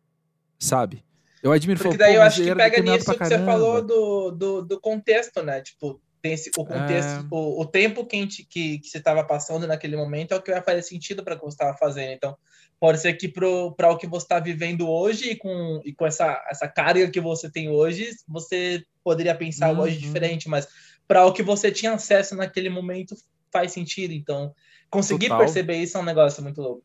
sabe? 0.58 1.04
Eu 1.42 1.50
admiro 1.52 1.80
Porque 1.80 1.96
daí 1.98 2.12
"Pô, 2.12 2.18
eu 2.18 2.22
acho 2.22 2.42
que 2.42 2.54
pega 2.54 2.80
nisso 2.80 3.04
que 3.12 3.18
você 3.18 3.30
caramba." 3.30 3.52
falou 3.52 3.82
do, 3.82 4.30
do, 4.30 4.62
do 4.62 4.80
contexto, 4.80 5.42
né? 5.42 5.60
Tipo, 5.60 6.00
tem 6.20 6.34
esse, 6.34 6.50
o 6.56 6.64
contexto, 6.64 7.08
É. 7.08 7.24
o, 7.32 7.60
o 7.62 7.66
tempo 7.66 8.06
que, 8.06 8.16
gente- 8.16 8.44
que, 8.44 8.78
que 8.78 8.88
você 8.88 8.98
estava 8.98 9.24
passando 9.24 9.66
naquele 9.66 9.96
momento 9.96 10.32
é 10.32 10.36
o 10.36 10.42
que 10.42 10.52
vai 10.52 10.62
fazer 10.62 10.82
sentido 10.82 11.24
para 11.24 11.34
o 11.34 11.38
que 11.38 11.44
você 11.44 11.54
estava 11.54 11.76
fazendo. 11.76 12.12
Então, 12.12 12.36
pode 12.78 13.00
ser 13.00 13.14
que 13.14 13.26
para 13.28 13.90
o 13.90 13.96
que 13.98 14.06
você 14.06 14.24
está 14.24 14.38
vivendo 14.38 14.88
hoje 14.88 15.30
e 15.30 15.36
com, 15.36 15.80
e 15.84 15.92
com 15.92 16.06
essa, 16.06 16.40
essa 16.48 16.68
carga 16.68 17.10
que 17.10 17.20
você 17.20 17.50
tem 17.50 17.68
hoje, 17.68 18.08
você 18.28 18.84
poderia 19.02 19.34
pensar 19.34 19.66
algo 19.66 19.82
hoje 19.82 19.96
Uhum. 19.96 20.00
diferente, 20.02 20.48
mas 20.48 20.68
para 21.08 21.26
o 21.26 21.32
que 21.32 21.42
você 21.42 21.72
tinha 21.72 21.92
acesso 21.92 22.36
naquele 22.36 22.70
momento 22.70 23.16
faz 23.52 23.72
sentido. 23.72 24.12
Então, 24.14 24.54
conseguir 24.88 25.26
Total. 25.26 25.38
perceber 25.40 25.76
isso 25.78 25.98
é 25.98 26.00
um 26.00 26.04
negócio 26.04 26.40
muito 26.40 26.60
louco. 26.62 26.84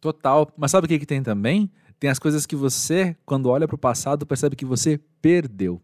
Total. 0.00 0.48
Mas 0.56 0.70
sabe 0.70 0.84
o 0.84 0.88
que, 0.88 0.98
que 1.00 1.06
tem 1.06 1.22
também? 1.24 1.68
Tem 1.98 2.10
as 2.10 2.18
coisas 2.18 2.44
que 2.46 2.54
você, 2.56 3.16
quando 3.24 3.48
olha 3.48 3.66
pro 3.66 3.78
passado, 3.78 4.26
percebe 4.26 4.56
que 4.56 4.64
você 4.64 5.00
perdeu. 5.20 5.80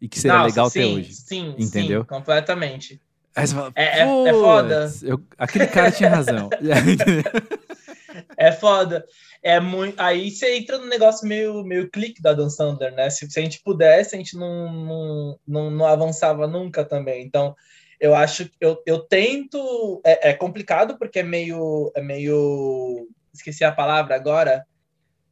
E 0.00 0.08
que 0.08 0.20
seria 0.20 0.36
Nossa, 0.38 0.48
legal 0.48 0.70
sim, 0.70 0.80
ter 0.80 0.84
hoje. 0.86 1.12
Sim, 1.14 1.54
Entendeu? 1.58 2.02
sim, 2.02 2.06
completamente. 2.06 3.00
Aí 3.34 3.46
você 3.46 3.54
fala, 3.54 3.72
É- 3.74 4.00
é- 4.00 4.28
é 4.28 4.32
foda. 4.32 4.80
"Putz, 4.86 5.02
eu- 5.02 5.22
aquele 5.38 5.66
cara 5.66 5.90
tinha 5.90 6.08
razão. 6.10 6.50
É 8.36 8.50
foda. 8.52 9.04
É 9.42 9.60
muito. 9.60 10.00
Aí 10.00 10.30
você 10.30 10.56
entra 10.56 10.78
no 10.78 10.86
negócio 10.86 11.26
meio, 11.28 11.62
meio 11.64 11.90
clique 11.90 12.22
da 12.22 12.32
Dan 12.32 12.48
Sandler, 12.48 12.92
né? 12.94 13.10
Se, 13.10 13.30
se 13.30 13.38
a 13.38 13.42
gente 13.42 13.60
pudesse, 13.62 14.14
a 14.14 14.18
gente 14.18 14.36
não, 14.36 14.72
não, 14.72 15.38
não, 15.46 15.70
não 15.70 15.86
avançava 15.86 16.46
nunca 16.46 16.84
também. 16.84 17.24
Então, 17.24 17.54
eu 18.00 18.14
acho 18.14 18.46
que 18.46 18.52
eu, 18.60 18.82
eu 18.86 19.00
tento. 19.00 20.00
É, 20.04 20.30
é 20.30 20.32
complicado 20.32 20.96
porque 20.98 21.18
é 21.18 21.22
meio. 21.22 21.92
É 21.94 22.00
meio. 22.00 23.06
Esqueci 23.34 23.64
a 23.64 23.72
palavra 23.72 24.14
agora. 24.14 24.64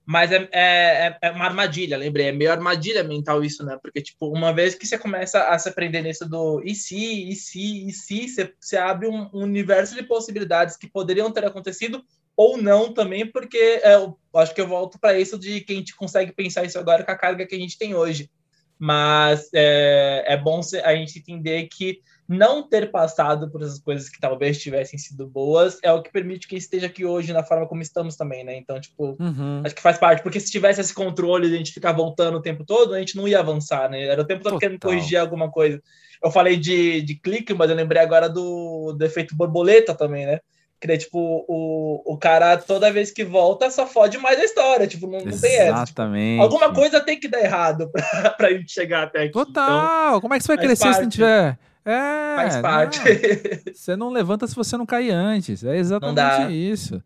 Mas 0.07 0.31
é, 0.33 0.49
é, 0.53 1.19
é 1.23 1.31
uma 1.31 1.47
armadilha, 1.47 1.97
lembrei. 1.97 2.29
É 2.29 2.33
meio 2.33 2.53
armadilha 2.53 3.03
mental 3.03 3.43
isso, 3.43 3.65
né? 3.65 3.79
Porque, 3.81 4.03
tipo, 4.03 4.29
uma 4.29 4.53
vez 4.53 4.75
que 4.75 4.87
você 4.87 4.99
começa 4.99 5.49
a 5.49 5.59
se 5.59 5.69
aprender 5.69 6.03
nisso 6.03 6.29
do 6.29 6.61
e 6.63 6.75
se, 6.75 7.31
e 7.31 7.35
se, 7.35 7.89
e 7.89 7.93
se, 7.93 8.29
você, 8.29 8.55
você 8.61 8.77
abre 8.77 9.09
um, 9.09 9.31
um 9.33 9.43
universo 9.43 9.95
de 9.95 10.03
possibilidades 10.03 10.77
que 10.77 10.91
poderiam 10.91 11.31
ter 11.31 11.45
acontecido 11.47 12.05
ou 12.37 12.59
não 12.59 12.93
também, 12.93 13.27
porque 13.31 13.81
é, 13.83 13.95
eu 13.95 14.19
acho 14.35 14.55
que 14.55 14.61
eu 14.61 14.69
volto 14.69 14.99
para 14.99 15.19
isso 15.19 15.39
de 15.39 15.61
que 15.61 15.73
a 15.73 15.77
gente 15.77 15.97
consegue 15.97 16.33
pensar 16.33 16.65
isso 16.65 16.79
agora 16.79 17.05
com 17.05 17.13
a 17.13 17.19
carga 17.19 17.47
que 17.47 17.55
a 17.55 17.59
gente 17.59 17.79
tem 17.79 17.95
hoje. 17.95 18.31
Mas 18.79 19.49
é, 19.55 20.25
é 20.27 20.37
bom 20.37 20.61
a 20.85 20.95
gente 20.97 21.19
entender 21.19 21.69
que 21.69 22.01
não 22.29 22.67
ter 22.67 22.91
passado 22.91 23.51
por 23.51 23.63
essas 23.63 23.79
coisas 23.79 24.09
que 24.09 24.19
talvez 24.19 24.59
tivessem 24.59 24.99
sido 24.99 25.27
boas 25.27 25.79
é 25.83 25.93
o 25.93 26.03
que 26.03 26.11
permite 26.11 26.49
que 26.49 26.57
esteja 26.57 26.87
aqui 26.87 27.05
hoje 27.05 27.33
na 27.33 27.43
forma 27.43 27.67
como 27.67 27.83
estamos 27.83 28.17
também, 28.17 28.43
né? 28.45 28.57
Então, 28.57 28.81
tipo, 28.81 29.17
Uhum. 29.21 29.61
acho 29.65 29.75
que 29.75 29.83
faz 29.83 29.99
parte, 29.99 30.23
porque 30.23 30.41
se 30.41 30.51
tivesse 30.51 30.81
esse 30.81 30.95
controle 30.95 31.49
de 31.49 31.55
a 31.55 31.59
gente 31.59 31.73
ficar 31.73 31.93
voltando 31.93 32.39
o 32.39 32.43
tempo 32.43 32.65
todo, 32.65 32.95
a 32.95 32.99
gente 32.99 33.17
não 33.17 33.29
ia 33.29 33.41
avançar, 33.41 33.91
né? 33.91 34.05
Era 34.05 34.23
o 34.23 34.27
tempo 34.27 34.43
todo 34.43 34.59
querendo 34.59 34.81
corrigir 34.81 35.19
alguma 35.19 35.51
coisa. 35.51 35.83
Eu 36.23 36.31
falei 36.31 36.57
de, 36.57 37.03
de 37.03 37.15
clique, 37.17 37.53
mas 37.53 37.69
eu 37.69 37.77
lembrei 37.77 38.01
agora 38.01 38.29
do, 38.29 38.95
do 38.97 39.05
efeito 39.05 39.37
borboleta 39.37 39.95
também, 39.95 40.25
né? 40.25 40.41
Que 40.81 40.87
daí, 40.89 40.99
tipo, 40.99 41.45
o, 41.49 42.15
o 42.15 42.19
cara, 42.19 42.57
toda 42.59 42.93
vez 42.93 43.11
que 43.11 43.25
volta, 43.25 43.71
só 43.71 43.87
fode 43.87 44.19
mais 44.19 44.39
a 44.39 44.45
história. 44.45 44.87
Tipo, 44.87 45.07
não, 45.07 45.19
não 45.19 45.39
tem 45.39 45.57
essa. 45.57 45.85
Tipo, 45.85 46.01
Exatamente. 46.01 46.41
alguma 46.43 46.73
coisa 46.75 47.01
tem 47.01 47.19
que 47.19 47.29
dar 47.29 47.41
errado 47.41 47.89
pra, 47.93 48.31
pra 48.31 48.51
gente 48.53 48.71
chegar 48.73 49.05
até 49.05 49.21
aqui. 49.21 49.29
Então, 49.29 49.45
Total. 49.47 50.21
Como 50.21 50.35
é 50.35 50.39
que 50.39 50.45
você 50.45 50.57
vai 50.57 50.59
crescer 50.65 50.83
se 50.83 50.85
não 50.89 50.93
parte. 50.95 51.09
tiver. 51.13 51.59
É. 51.85 52.37
faz 52.37 52.57
parte. 52.59 52.99
não. 52.99 53.75
Você 53.75 53.97
não 53.97 54.11
levanta 54.11 54.47
se 54.47 54.55
você 54.55 54.77
não 54.77 54.87
cair 54.87 55.11
antes. 55.11 55.63
É 55.65 55.77
exatamente 55.77 56.53
isso. 56.53 57.03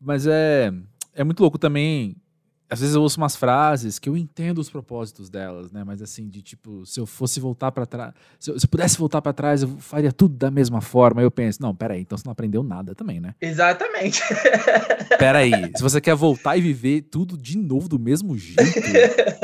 Mas 0.00 0.26
é, 0.26 0.72
é 1.14 1.24
muito 1.24 1.40
louco 1.40 1.58
também. 1.58 2.16
Às 2.72 2.80
vezes 2.80 2.94
eu 2.94 3.02
ouço 3.02 3.18
umas 3.18 3.36
frases 3.36 3.98
que 3.98 4.08
eu 4.08 4.16
entendo 4.16 4.56
os 4.56 4.70
propósitos 4.70 5.28
delas, 5.28 5.70
né? 5.70 5.84
Mas 5.84 6.00
assim, 6.00 6.26
de 6.26 6.40
tipo, 6.40 6.86
se 6.86 6.98
eu 6.98 7.04
fosse 7.04 7.38
voltar 7.38 7.70
pra 7.70 7.84
trás, 7.84 8.14
se 8.38 8.50
eu, 8.50 8.58
se 8.58 8.64
eu 8.64 8.68
pudesse 8.70 8.96
voltar 8.96 9.20
pra 9.20 9.30
trás, 9.30 9.62
eu 9.62 9.68
faria 9.78 10.10
tudo 10.10 10.34
da 10.36 10.50
mesma 10.50 10.80
forma. 10.80 11.20
Aí 11.20 11.26
eu 11.26 11.30
penso, 11.30 11.60
não, 11.60 11.74
peraí, 11.74 12.00
então 12.00 12.16
você 12.16 12.24
não 12.24 12.32
aprendeu 12.32 12.62
nada 12.62 12.94
também, 12.94 13.20
né? 13.20 13.34
Exatamente. 13.42 14.22
Peraí, 15.18 15.52
se 15.76 15.82
você 15.82 16.00
quer 16.00 16.14
voltar 16.14 16.56
e 16.56 16.62
viver 16.62 17.02
tudo 17.02 17.36
de 17.36 17.58
novo 17.58 17.90
do 17.90 17.98
mesmo 17.98 18.38
jeito, 18.38 18.62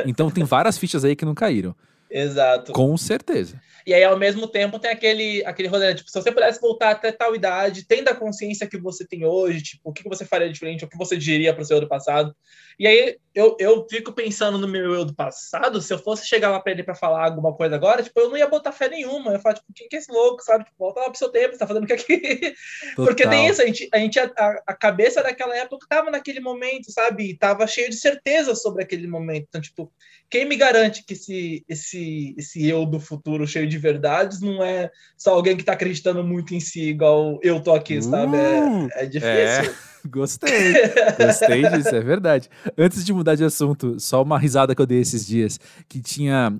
então 0.07 0.31
tem 0.31 0.45
várias 0.45 0.79
fichas 0.79 1.05
aí 1.05 1.14
que 1.14 1.27
não 1.27 1.35
caíram. 1.35 1.77
Exato. 2.11 2.73
Com 2.73 2.97
certeza. 2.97 3.61
E 3.88 3.94
aí, 3.94 4.05
ao 4.05 4.18
mesmo 4.18 4.46
tempo, 4.46 4.79
tem 4.79 4.90
aquele, 4.90 5.42
aquele 5.46 5.66
rolê, 5.66 5.87
né? 5.87 5.94
tipo, 5.94 6.11
se 6.11 6.20
você 6.20 6.31
pudesse 6.31 6.61
voltar 6.61 6.90
até 6.90 7.11
tal 7.11 7.35
idade, 7.35 7.87
tendo 7.88 8.09
a 8.09 8.14
consciência 8.14 8.68
que 8.68 8.77
você 8.77 9.07
tem 9.07 9.24
hoje, 9.24 9.62
tipo, 9.62 9.88
o 9.88 9.94
que 9.94 10.07
você 10.07 10.27
faria 10.27 10.53
diferente, 10.53 10.85
o 10.85 10.88
que 10.88 10.98
você 10.98 11.16
diria 11.16 11.55
para 11.55 11.62
o 11.62 11.64
seu 11.64 11.79
eu 11.79 11.81
do 11.81 11.88
passado. 11.88 12.37
E 12.79 12.87
aí, 12.87 13.17
eu, 13.35 13.57
eu 13.59 13.87
fico 13.88 14.12
pensando 14.12 14.57
no 14.57 14.69
meu 14.69 14.95
eu 14.95 15.05
do 15.05 15.14
passado, 15.14 15.81
se 15.81 15.93
eu 15.93 15.99
fosse 15.99 16.27
chegar 16.27 16.51
lá 16.51 16.61
para 16.61 16.73
ele 16.73 16.83
para 16.83 16.95
falar 16.95 17.25
alguma 17.25 17.53
coisa 17.53 17.75
agora, 17.75 18.03
tipo, 18.03 18.19
eu 18.21 18.31
não 18.31 18.37
ia 18.37 18.49
botar 18.49 18.71
fé 18.71 18.88
nenhuma. 18.88 19.33
Eu 19.33 19.41
falar, 19.41 19.57
tipo, 19.57 19.73
quem 19.75 19.88
que 19.88 19.97
é 19.97 19.99
esse 19.99 20.12
louco, 20.12 20.43
sabe? 20.43 20.64
Tipo, 20.64 20.77
volta 20.79 21.01
lá 21.01 21.11
pro 21.11 21.19
seu 21.19 21.29
tempo, 21.29 21.53
você 21.53 21.59
tá 21.59 21.67
fazendo 21.67 21.85
o 21.85 21.87
que 21.87 21.93
aqui? 21.93 22.55
Porque 22.95 23.25
Total. 23.25 23.31
tem 23.31 23.49
isso, 23.49 23.62
a 23.62 23.67
gente, 23.67 23.88
a, 23.93 23.99
gente, 23.99 24.19
a, 24.19 24.31
a 24.67 24.75
cabeça 24.75 25.23
daquela 25.23 25.57
época 25.57 25.87
tava 25.88 26.11
naquele 26.11 26.41
momento, 26.41 26.91
sabe? 26.93 27.31
E 27.31 27.37
tava 27.37 27.67
cheio 27.67 27.91
de 27.91 27.97
certeza 27.97 28.55
sobre 28.55 28.83
aquele 28.83 29.09
momento. 29.09 29.47
Então, 29.49 29.61
tipo, 29.61 29.93
quem 30.31 30.45
me 30.45 30.57
garante 30.57 31.05
que 31.05 31.14
esse, 31.14 31.64
esse, 31.69 32.35
esse 32.38 32.69
eu 32.69 32.87
do 32.87 33.01
futuro 33.01 33.47
cheio 33.47 33.69
de 33.69 33.79
verdades 33.79 34.41
não 34.41 34.62
é 34.62 34.91
só 35.17 35.35
alguém 35.35 35.57
que 35.57 35.64
tá 35.64 35.73
acreditando 35.73 36.23
muito 36.23 36.55
em 36.55 36.61
si, 36.61 36.91
igual 36.91 37.38
eu 37.43 37.61
tô 37.61 37.73
aqui, 37.73 38.01
sabe? 38.03 38.37
É, 38.37 39.05
é 39.05 39.07
difícil. 39.07 39.75
Gostei. 40.11 40.73
Gostei 41.18 41.68
disso, 41.71 41.94
é 41.94 42.01
verdade. 42.01 42.49
Antes 42.77 43.05
de 43.05 43.12
mudar 43.12 43.35
de 43.35 43.44
assunto, 43.44 43.99
só 44.01 44.23
uma 44.23 44.38
risada 44.38 44.75
que 44.75 44.81
eu 44.83 44.87
dei 44.87 45.01
esses 45.01 45.27
dias, 45.27 45.59
que 45.88 46.01
tinha 46.01 46.53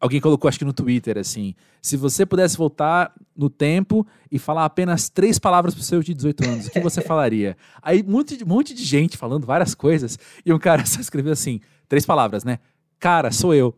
alguém 0.00 0.20
colocou 0.20 0.48
acho 0.48 0.58
que 0.58 0.64
no 0.66 0.72
Twitter 0.74 1.16
assim, 1.16 1.54
se 1.80 1.96
você 1.96 2.26
pudesse 2.26 2.58
voltar 2.58 3.10
no 3.34 3.48
tempo 3.48 4.06
e 4.30 4.38
falar 4.38 4.66
apenas 4.66 5.08
três 5.08 5.38
palavras 5.38 5.72
pro 5.74 5.82
seu 5.82 6.02
de 6.02 6.12
18 6.12 6.44
anos, 6.46 6.66
o 6.66 6.70
que 6.70 6.80
você 6.80 7.00
falaria? 7.00 7.56
Aí 7.82 8.04
um 8.06 8.10
monte, 8.10 8.36
de- 8.36 8.44
um 8.44 8.48
monte 8.48 8.74
de 8.74 8.84
gente 8.84 9.16
falando 9.16 9.46
várias 9.46 9.74
coisas 9.74 10.18
e 10.44 10.52
um 10.52 10.58
cara 10.58 10.84
só 10.86 11.00
escreveu 11.00 11.32
assim, 11.32 11.60
três 11.88 12.04
palavras, 12.04 12.44
né? 12.44 12.58
Cara, 13.00 13.30
sou 13.30 13.54
eu. 13.54 13.74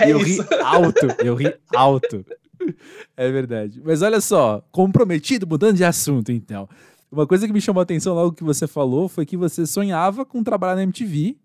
É 0.00 0.08
e 0.08 0.10
eu 0.10 0.18
isso. 0.20 0.42
ri 0.42 0.48
alto, 0.62 1.06
eu 1.24 1.34
ri 1.34 1.54
alto. 1.74 2.24
É 3.16 3.30
verdade. 3.30 3.80
Mas 3.84 4.02
olha 4.02 4.20
só, 4.20 4.62
comprometido, 4.70 5.46
mudando 5.46 5.76
de 5.76 5.84
assunto, 5.84 6.30
então. 6.32 6.68
Uma 7.10 7.26
coisa 7.26 7.46
que 7.46 7.52
me 7.52 7.60
chamou 7.60 7.80
a 7.80 7.82
atenção 7.82 8.14
logo 8.14 8.32
que 8.32 8.44
você 8.44 8.66
falou 8.66 9.08
foi 9.08 9.26
que 9.26 9.36
você 9.36 9.66
sonhava 9.66 10.24
com 10.24 10.42
trabalhar 10.42 10.76
na 10.76 10.82
MTV. 10.82 11.36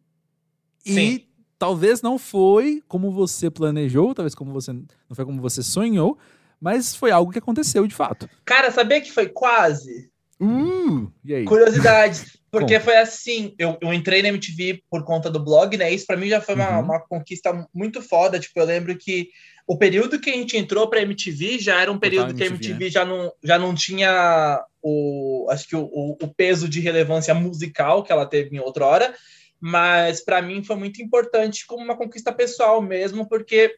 E 0.86 0.93
Sim. 0.93 1.21
talvez 1.60 2.01
não 2.01 2.17
foi 2.17 2.82
como 2.88 3.12
você 3.12 3.49
planejou, 3.49 4.15
talvez 4.15 4.34
como 4.34 4.53
você 4.53 4.71
não 4.71 4.86
foi 5.13 5.25
como 5.25 5.41
você 5.41 5.62
sonhou, 5.62 6.17
mas 6.62 6.95
foi 6.95 7.12
algo 7.12 7.32
que 7.32 7.39
aconteceu 7.39 7.86
de 7.86 7.93
fato. 7.93 8.30
Cara, 8.45 8.71
sabia 8.71 9.01
que 9.01 9.12
foi 9.12 9.27
quase? 9.27 10.10
Uh, 10.39 11.12
e 11.25 11.34
aí? 11.34 11.45
Curiosidade. 11.45 12.23
Porque 12.49 12.80
foi 12.80 12.95
assim, 12.95 13.53
eu, 13.60 13.77
eu 13.82 13.93
entrei 13.93 14.21
na 14.21 14.30
MTV 14.30 14.82
por 14.89 15.03
conta 15.03 15.30
do 15.30 15.43
blog, 15.43 15.75
né? 15.75 15.91
Isso 15.91 16.06
pra 16.08 16.15
mim 16.15 16.30
já 16.30 16.39
foi 16.39 16.56
uma, 16.56 16.77
Uhum. 16.77 16.86
uma 16.86 16.99
conquista 17.01 17.67
muito 17.73 18.01
foda. 18.01 18.39
Tipo, 18.39 18.62
eu 18.62 18.65
lembro 18.65 18.97
que 18.97 19.30
o 19.67 19.77
período 19.77 20.17
que 20.17 20.30
a 20.30 20.34
gente 20.34 20.56
entrou 20.56 20.89
pra 20.89 21.01
MTV 21.01 21.60
já 21.60 21.82
era 21.82 21.91
um 21.91 21.99
período 21.99 22.34
que 22.34 22.41
a 22.41 22.45
MTV, 22.45 22.71
MTV 22.71 22.89
já, 22.89 23.03
não, 23.03 23.34
já 23.43 23.60
não 23.60 23.75
tinha 23.75 24.63
o, 24.82 25.45
acho 25.51 25.67
que 25.67 25.75
o, 25.75 26.17
o, 26.21 26.34
peso 26.34 26.69
de 26.69 26.80
relevância 26.80 27.34
musical 27.34 28.01
que 28.01 28.12
ela 28.12 28.25
teve 28.25 28.56
em 28.56 28.60
outra 28.60 28.86
hora. 28.86 29.13
Mas 29.60 30.23
pra 30.23 30.41
mim 30.41 30.63
foi 30.63 30.77
muito 30.77 31.01
importante 31.01 31.65
como 31.67 31.84
uma 31.84 31.97
conquista 31.97 32.32
pessoal 32.32 32.82
mesmo, 32.82 33.27
porque 33.27 33.75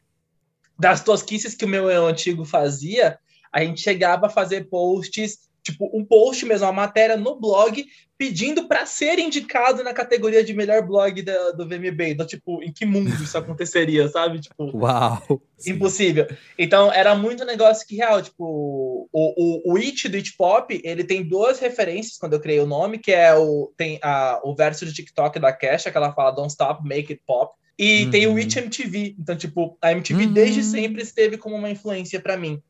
das 0.78 1.02
tosquices 1.02 1.56
que 1.56 1.64
o 1.64 1.68
meu 1.68 1.90
eu 1.90 2.06
antigo 2.06 2.44
fazia, 2.44 3.18
a 3.52 3.64
gente 3.64 3.80
chegava 3.80 4.26
a 4.26 4.30
fazer 4.30 4.68
posts, 4.68 5.49
tipo 5.70 5.90
um 5.94 6.04
post 6.04 6.44
mesmo, 6.46 6.66
uma 6.66 6.72
matéria 6.72 7.16
no 7.16 7.38
blog, 7.40 7.84
pedindo 8.18 8.68
para 8.68 8.84
ser 8.84 9.18
indicado 9.18 9.82
na 9.82 9.94
categoria 9.94 10.44
de 10.44 10.52
melhor 10.52 10.86
blog 10.86 11.22
da- 11.22 11.52
do 11.52 11.66
VMB. 11.66 12.10
Então, 12.10 12.26
tipo, 12.26 12.62
em 12.62 12.70
que 12.72 12.84
mundo 12.84 13.10
isso 13.22 13.36
aconteceria, 13.38 14.08
sabe? 14.08 14.40
Tipo, 14.40 14.76
Uau! 14.76 15.40
Sim. 15.56 15.72
impossível. 15.72 16.26
Então, 16.58 16.92
era 16.92 17.14
muito 17.14 17.44
negócio 17.44 17.86
que 17.86 17.96
real, 17.96 18.20
tipo, 18.20 18.44
o, 18.44 19.08
o, 19.12 19.72
o 19.72 19.76
It 19.76 20.08
do 20.08 20.16
It 20.16 20.34
Pop, 20.36 20.80
ele 20.84 21.04
tem 21.04 21.22
duas 21.22 21.58
referências 21.58 22.18
quando 22.18 22.34
eu 22.34 22.40
criei 22.40 22.60
o 22.60 22.66
nome, 22.66 22.98
que 22.98 23.12
é 23.12 23.34
o, 23.34 23.72
tem 23.76 23.98
a, 24.02 24.38
o 24.44 24.54
verso 24.54 24.84
de 24.84 24.92
TikTok 24.92 25.38
da 25.38 25.52
Kesha, 25.52 25.90
que 25.90 25.96
ela 25.96 26.12
fala 26.12 26.30
Don't 26.30 26.50
Stop, 26.50 26.82
Make 26.86 27.12
It 27.14 27.22
Pop, 27.26 27.54
e 27.78 28.06
tem 28.10 28.26
o 28.26 28.32
Uhum. 28.32 28.36
It 28.36 28.58
MTV. 28.58 29.16
Então, 29.18 29.34
tipo, 29.34 29.78
a 29.80 29.92
MTV 29.92 30.26
Uhum. 30.26 30.32
desde 30.34 30.62
sempre 30.62 31.00
esteve 31.02 31.38
como 31.38 31.56
uma 31.56 31.70
influência 31.70 32.20
para 32.20 32.36
mim. 32.36 32.60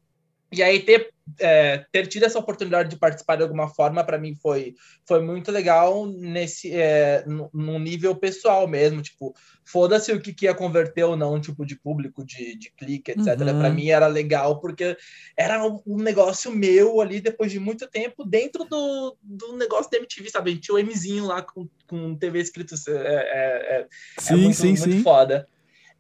E 0.53 0.65
aí 0.65 0.81
ter, 0.81 1.13
é, 1.39 1.85
ter 1.93 2.09
tido 2.09 2.25
essa 2.25 2.39
oportunidade 2.39 2.89
de 2.89 2.97
participar 2.97 3.37
de 3.37 3.45
alguma 3.45 3.69
forma, 3.69 4.03
para 4.03 4.19
mim 4.19 4.35
foi, 4.35 4.75
foi 5.07 5.23
muito 5.23 5.53
legal 5.53 6.07
nesse 6.07 6.73
é, 6.75 7.25
no, 7.25 7.79
nível 7.79 8.17
pessoal 8.17 8.67
mesmo. 8.67 9.01
Tipo, 9.01 9.33
foda-se 9.65 10.13
o 10.13 10.21
que, 10.21 10.35
que 10.35 10.47
ia 10.47 10.55
converter 10.55 11.05
ou 11.05 11.17
não, 11.17 11.41
tipo, 11.41 11.65
de 11.65 11.77
público, 11.77 12.25
de, 12.25 12.57
de 12.57 12.73
clique, 12.73 13.13
etc. 13.13 13.29
Uhum. 13.29 13.61
Para 13.61 13.71
mim 13.71 13.91
era 13.91 14.09
legal, 14.09 14.59
porque 14.61 14.97
era 15.37 15.65
um, 15.65 15.97
negócio 15.97 16.51
meu 16.51 17.01
ali, 17.01 17.21
depois 17.21 17.53
de 17.53 17.61
muito 17.61 17.87
tempo, 17.87 18.25
dentro 18.25 18.65
do, 18.65 19.17
do 19.23 19.57
negócio 19.57 19.89
da 19.89 19.99
MTV, 19.99 20.31
sabe? 20.31 20.51
A 20.51 20.55
gente 20.55 20.65
tinha 20.65 20.77
o 20.77 20.85
Mzinho 20.85 21.27
lá 21.27 21.43
com, 21.43 21.69
com 21.87 22.17
TV 22.17 22.41
escrito. 22.41 22.75
É, 22.89 22.93
é, 22.93 22.97
é, 22.97 23.87
sim, 24.19 24.35
é 24.35 24.37
muito, 24.37 24.57
sim, 24.57 24.69
muito 24.69 24.83
sim. 24.83 25.03
foda. 25.03 25.47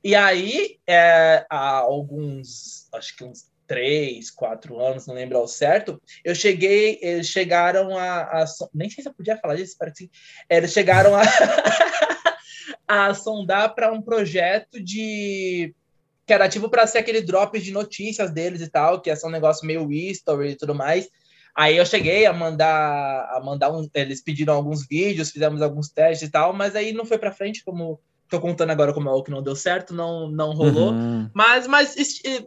E 0.02 0.14
aí, 0.14 0.78
é, 0.86 1.44
há 1.48 1.76
alguns, 1.76 2.88
acho 2.92 3.14
que 3.14 3.22
uns 3.22 3.49
três, 3.70 4.33
quatro 4.33 4.80
anos, 4.80 5.06
não 5.06 5.14
lembro 5.14 5.38
ao 5.38 5.46
certo, 5.46 6.02
eu 6.24 6.35
cheguei, 6.35 6.98
eles 7.00 7.28
chegaram 7.28 7.96
a, 7.96 8.42
a 8.42 8.44
nem 8.74 8.90
sei 8.90 9.00
se 9.00 9.09
eu 9.09 9.14
podia 9.14 9.37
falar 9.37 9.54
disso, 9.54 9.70
espero 9.70 9.92
que 9.92 9.98
sim, 9.98 10.11
eles 10.48 10.72
chegaram 10.72 11.14
a, 11.14 11.22
a 12.88 13.14
sondar 13.14 13.72
para 13.72 13.92
um 13.92 14.02
projeto 14.02 14.83
de 14.83 15.72
que 16.26 16.35
era 16.35 16.48
tipo 16.48 16.68
para 16.68 16.85
ser 16.85 16.98
aquele 16.98 17.20
drop 17.20 17.61
de 17.61 17.70
notícias 17.70 18.33
deles 18.33 18.61
e 18.61 18.68
tal, 18.68 19.00
que 19.00 19.09
é 19.09 19.14
um 19.24 19.30
negócio 19.30 19.64
meio 19.64 19.92
history 19.92 20.50
e 20.50 20.56
tudo 20.56 20.74
mais. 20.74 21.09
Aí 21.54 21.76
eu 21.76 21.87
cheguei 21.87 22.26
a 22.26 22.33
mandar, 22.33 23.30
a 23.33 23.40
mandar 23.40 23.70
um, 23.70 23.88
eles 23.94 24.20
pediram 24.20 24.54
alguns 24.54 24.85
vídeos, 24.85 25.30
fizemos 25.30 25.62
alguns 25.62 25.90
testes 25.90 26.28
e 26.28 26.30
tal, 26.33 26.52
mas 26.52 26.74
aí 26.74 26.92
não 26.92 27.04
foi 27.04 27.18
para 27.18 27.33
frente 27.33 27.62
como 27.62 28.00
Tô 28.30 28.40
contando 28.40 28.70
agora 28.70 28.92
como 28.92 29.08
é 29.08 29.12
o 29.12 29.24
que 29.24 29.30
não 29.30 29.42
deu 29.42 29.56
certo, 29.56 29.92
não, 29.92 30.30
não 30.30 30.52
rolou. 30.52 30.92
Uhum. 30.92 31.28
Mas, 31.34 31.66
mas 31.66 31.96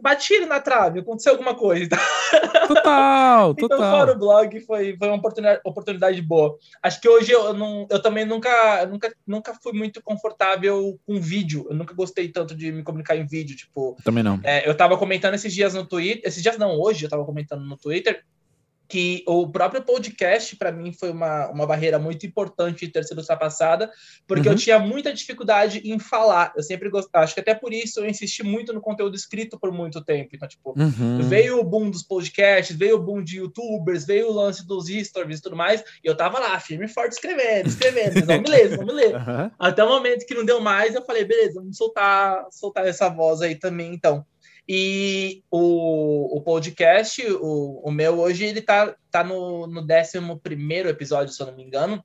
bati 0.00 0.40
na 0.46 0.58
trave, 0.58 1.00
aconteceu 1.00 1.32
alguma 1.32 1.54
coisa. 1.54 1.90
Total, 2.66 3.50
então, 3.56 3.68
total. 3.68 3.98
fora 3.98 4.12
o 4.12 4.18
blog, 4.18 4.60
foi, 4.60 4.96
foi 4.96 5.08
uma 5.08 5.18
oportunidade, 5.18 5.60
oportunidade 5.62 6.22
boa. 6.22 6.56
Acho 6.82 6.98
que 6.98 7.08
hoje 7.08 7.32
eu, 7.32 7.52
não, 7.52 7.86
eu 7.90 8.00
também 8.00 8.24
nunca, 8.24 8.86
nunca, 8.86 9.14
nunca 9.26 9.54
fui 9.62 9.74
muito 9.74 10.02
confortável 10.02 10.98
com 11.06 11.20
vídeo. 11.20 11.66
Eu 11.68 11.76
nunca 11.76 11.94
gostei 11.94 12.28
tanto 12.28 12.54
de 12.54 12.72
me 12.72 12.82
comunicar 12.82 13.14
em 13.16 13.26
vídeo. 13.26 13.54
Tipo, 13.54 13.94
também 14.02 14.24
não. 14.24 14.40
É, 14.42 14.66
eu 14.66 14.74
tava 14.74 14.96
comentando 14.96 15.34
esses 15.34 15.52
dias 15.52 15.74
no 15.74 15.84
Twitter. 15.84 16.22
Esses 16.24 16.42
dias 16.42 16.56
não, 16.56 16.80
hoje 16.80 17.04
eu 17.04 17.10
tava 17.10 17.26
comentando 17.26 17.62
no 17.62 17.76
Twitter 17.76 18.24
que 18.88 19.24
o 19.26 19.48
próprio 19.48 19.82
podcast, 19.82 20.56
para 20.56 20.70
mim, 20.70 20.92
foi 20.92 21.10
uma, 21.10 21.48
uma 21.48 21.66
barreira 21.66 21.98
muito 21.98 22.26
importante 22.26 22.86
de 22.86 22.92
ter 22.92 23.04
sido 23.04 23.18
ultrapassada, 23.18 23.90
porque 24.26 24.48
uhum. 24.48 24.54
eu 24.54 24.58
tinha 24.58 24.78
muita 24.78 25.12
dificuldade 25.12 25.80
em 25.84 25.98
falar. 25.98 26.52
Eu 26.56 26.62
sempre 26.62 26.90
gostava, 26.90 27.24
acho 27.24 27.34
que 27.34 27.40
até 27.40 27.54
por 27.54 27.72
isso 27.72 28.00
eu 28.00 28.06
insisti 28.06 28.42
muito 28.42 28.72
no 28.72 28.80
conteúdo 28.80 29.16
escrito 29.16 29.58
por 29.58 29.72
muito 29.72 30.04
tempo. 30.04 30.30
Então, 30.34 30.46
tipo, 30.46 30.74
uhum. 30.76 31.22
veio 31.22 31.58
o 31.58 31.64
boom 31.64 31.90
dos 31.90 32.02
podcasts, 32.02 32.76
veio 32.76 32.96
o 32.96 33.02
boom 33.02 33.22
de 33.22 33.38
youtubers, 33.38 34.04
veio 34.04 34.28
o 34.28 34.32
lance 34.32 34.66
dos 34.66 34.86
stories 34.88 35.38
e 35.38 35.42
tudo 35.42 35.56
mais, 35.56 35.82
e 36.02 36.06
eu 36.06 36.16
tava 36.16 36.38
lá, 36.38 36.58
firme 36.60 36.84
e 36.84 36.88
forte, 36.88 37.12
escrevendo, 37.12 37.68
escrevendo, 37.68 38.26
não 38.26 38.40
me 38.40 38.48
lê, 38.48 38.68
não 38.68 38.86
me 38.86 38.92
lê. 38.92 39.06
Uhum. 39.06 39.50
Até 39.58 39.82
o 39.82 39.88
momento 39.88 40.26
que 40.26 40.34
não 40.34 40.44
deu 40.44 40.60
mais, 40.60 40.94
eu 40.94 41.04
falei, 41.04 41.24
beleza, 41.24 41.60
vamos 41.60 41.76
soltar, 41.76 42.46
soltar 42.50 42.86
essa 42.86 43.08
voz 43.08 43.40
aí 43.40 43.54
também, 43.54 43.94
então. 43.94 44.24
E 44.68 45.42
o, 45.50 46.38
o 46.38 46.40
podcast, 46.40 47.22
o, 47.40 47.82
o 47.84 47.90
meu 47.90 48.18
hoje, 48.18 48.44
ele 48.44 48.62
tá, 48.62 48.94
tá 49.10 49.22
no, 49.22 49.66
no 49.66 49.82
11 49.82 50.88
episódio, 50.88 51.32
se 51.32 51.42
eu 51.42 51.46
não 51.46 51.54
me 51.54 51.62
engano. 51.62 52.02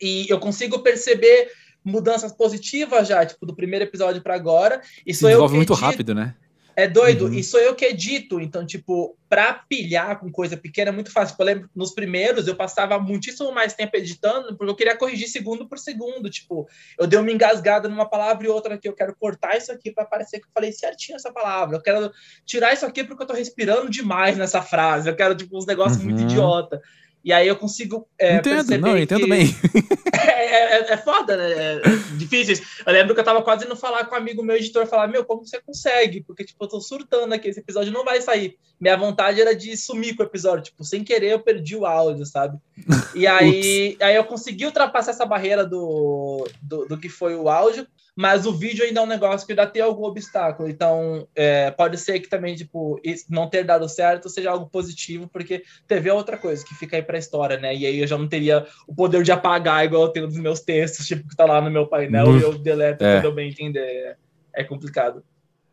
E 0.00 0.26
eu 0.28 0.40
consigo 0.40 0.78
perceber 0.80 1.50
mudanças 1.84 2.32
positivas 2.32 3.08
já, 3.08 3.24
tipo, 3.26 3.44
do 3.44 3.54
primeiro 3.54 3.84
episódio 3.84 4.22
para 4.22 4.34
agora. 4.34 4.80
E 5.06 5.12
Se 5.12 5.24
desenvolve 5.24 5.56
muito 5.56 5.74
rápido, 5.74 6.14
né? 6.14 6.34
É 6.74 6.88
doido, 6.88 7.26
uhum. 7.26 7.34
e 7.34 7.44
sou 7.44 7.60
eu 7.60 7.74
que 7.74 7.84
edito, 7.84 8.40
então, 8.40 8.64
tipo, 8.64 9.16
pra 9.28 9.52
pilhar 9.52 10.18
com 10.18 10.30
coisa 10.30 10.56
pequena 10.56 10.90
é 10.90 10.92
muito 10.92 11.12
fácil. 11.12 11.36
Eu 11.38 11.44
lembro, 11.44 11.70
nos 11.74 11.92
primeiros 11.92 12.46
eu 12.46 12.56
passava 12.56 12.98
muitíssimo 12.98 13.52
mais 13.52 13.74
tempo 13.74 13.96
editando, 13.96 14.56
porque 14.56 14.70
eu 14.70 14.76
queria 14.76 14.96
corrigir 14.96 15.28
segundo 15.28 15.68
por 15.68 15.78
segundo. 15.78 16.30
Tipo, 16.30 16.66
eu 16.98 17.06
dei 17.06 17.18
uma 17.18 17.30
engasgada 17.30 17.88
numa 17.88 18.08
palavra 18.08 18.46
e 18.46 18.50
outra 18.50 18.74
aqui, 18.74 18.88
eu 18.88 18.94
quero 18.94 19.14
cortar 19.14 19.56
isso 19.56 19.70
aqui 19.70 19.90
para 19.90 20.04
parecer 20.04 20.40
que 20.40 20.46
eu 20.46 20.52
falei 20.52 20.72
certinho 20.72 21.16
essa 21.16 21.32
palavra. 21.32 21.76
Eu 21.76 21.82
quero 21.82 22.10
tirar 22.46 22.72
isso 22.72 22.86
aqui 22.86 23.04
porque 23.04 23.22
eu 23.22 23.26
tô 23.26 23.34
respirando 23.34 23.90
demais 23.90 24.36
nessa 24.36 24.62
frase. 24.62 25.08
Eu 25.08 25.16
quero, 25.16 25.34
tipo, 25.34 25.56
uns 25.56 25.66
negócios 25.66 25.98
uhum. 26.02 26.10
muito 26.10 26.22
idiota. 26.22 26.80
E 27.24 27.32
aí 27.32 27.46
eu 27.46 27.56
consigo 27.56 28.08
é, 28.18 28.36
entendo, 28.36 28.78
não, 28.78 28.98
entendo 28.98 29.24
que... 29.24 29.30
bem. 29.30 29.46
É, 30.22 30.44
é, 30.44 30.78
é, 30.78 30.92
é, 30.92 30.96
foda, 30.96 31.36
né? 31.36 31.52
É 31.52 31.80
difícil. 32.16 32.64
Eu 32.86 32.92
lembro 32.92 33.12
que 33.12 33.20
eu 33.20 33.24
tava 33.24 33.42
quase 33.42 33.64
indo 33.64 33.74
falar 33.74 34.04
com 34.04 34.14
um 34.14 34.18
amigo 34.18 34.42
meu 34.42 34.54
editor, 34.54 34.86
falar, 34.86 35.08
meu, 35.08 35.24
como 35.24 35.44
você 35.44 35.60
consegue? 35.60 36.22
Porque, 36.22 36.44
tipo, 36.44 36.62
eu 36.62 36.68
tô 36.68 36.80
surtando 36.80 37.32
aqui, 37.32 37.48
esse 37.48 37.58
episódio 37.58 37.92
não 37.92 38.04
vai 38.04 38.20
sair. 38.20 38.56
Minha 38.82 38.96
vontade 38.96 39.40
era 39.40 39.54
de 39.54 39.76
sumir 39.76 40.16
com 40.16 40.24
o 40.24 40.26
episódio, 40.26 40.64
tipo, 40.64 40.82
sem 40.82 41.04
querer 41.04 41.30
eu 41.30 41.38
perdi 41.38 41.76
o 41.76 41.86
áudio, 41.86 42.26
sabe? 42.26 42.58
E 43.14 43.26
aí, 43.28 43.96
aí 44.00 44.16
eu 44.16 44.24
consegui 44.24 44.64
ultrapassar 44.64 45.12
essa 45.12 45.24
barreira 45.24 45.64
do, 45.64 46.48
do, 46.60 46.86
do 46.86 46.98
que 46.98 47.08
foi 47.08 47.36
o 47.36 47.48
áudio, 47.48 47.86
mas 48.16 48.44
o 48.44 48.52
vídeo 48.52 48.84
ainda 48.84 49.00
é 49.00 49.02
um 49.04 49.06
negócio 49.06 49.46
que 49.46 49.52
ainda 49.52 49.66
tem 49.66 49.82
algum 49.82 50.02
obstáculo. 50.04 50.68
Então, 50.68 51.28
é, 51.36 51.70
pode 51.70 51.96
ser 51.96 52.18
que 52.18 52.28
também, 52.28 52.56
tipo, 52.56 53.00
não 53.28 53.48
ter 53.48 53.62
dado 53.62 53.88
certo 53.88 54.28
seja 54.28 54.50
algo 54.50 54.66
positivo, 54.66 55.28
porque 55.28 55.62
TV 55.86 56.08
é 56.08 56.14
outra 56.14 56.36
coisa 56.36 56.64
que 56.64 56.74
fica 56.74 56.96
aí 56.96 57.02
pra 57.02 57.18
história, 57.18 57.58
né? 57.58 57.76
E 57.76 57.86
aí 57.86 58.00
eu 58.00 58.06
já 58.06 58.18
não 58.18 58.26
teria 58.26 58.66
o 58.88 58.94
poder 58.94 59.22
de 59.22 59.30
apagar 59.30 59.84
igual 59.84 60.02
eu 60.02 60.08
tenho 60.08 60.26
dos 60.26 60.38
meus 60.38 60.58
textos, 60.58 61.06
tipo, 61.06 61.28
que 61.28 61.36
tá 61.36 61.44
lá 61.44 61.60
no 61.60 61.70
meu 61.70 61.86
painel 61.86 62.36
e 62.36 62.42
eu 62.42 62.58
deleto 62.58 63.04
é. 63.04 63.16
quando 63.16 63.26
eu 63.26 63.34
bem 63.34 63.50
entender. 63.50 63.78
É, 63.78 64.16
é 64.54 64.64
complicado. 64.64 65.22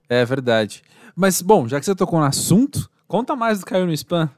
É 0.07 0.23
verdade. 0.23 0.83
Mas, 1.15 1.41
bom, 1.41 1.67
já 1.67 1.79
que 1.79 1.85
você 1.85 1.95
tocou 1.95 2.19
no 2.19 2.25
assunto, 2.25 2.89
conta 3.09 3.35
mais 3.35 3.59
do 3.59 3.65
Caiu 3.65 3.85
no 3.85 3.91
Spam. 3.91 4.31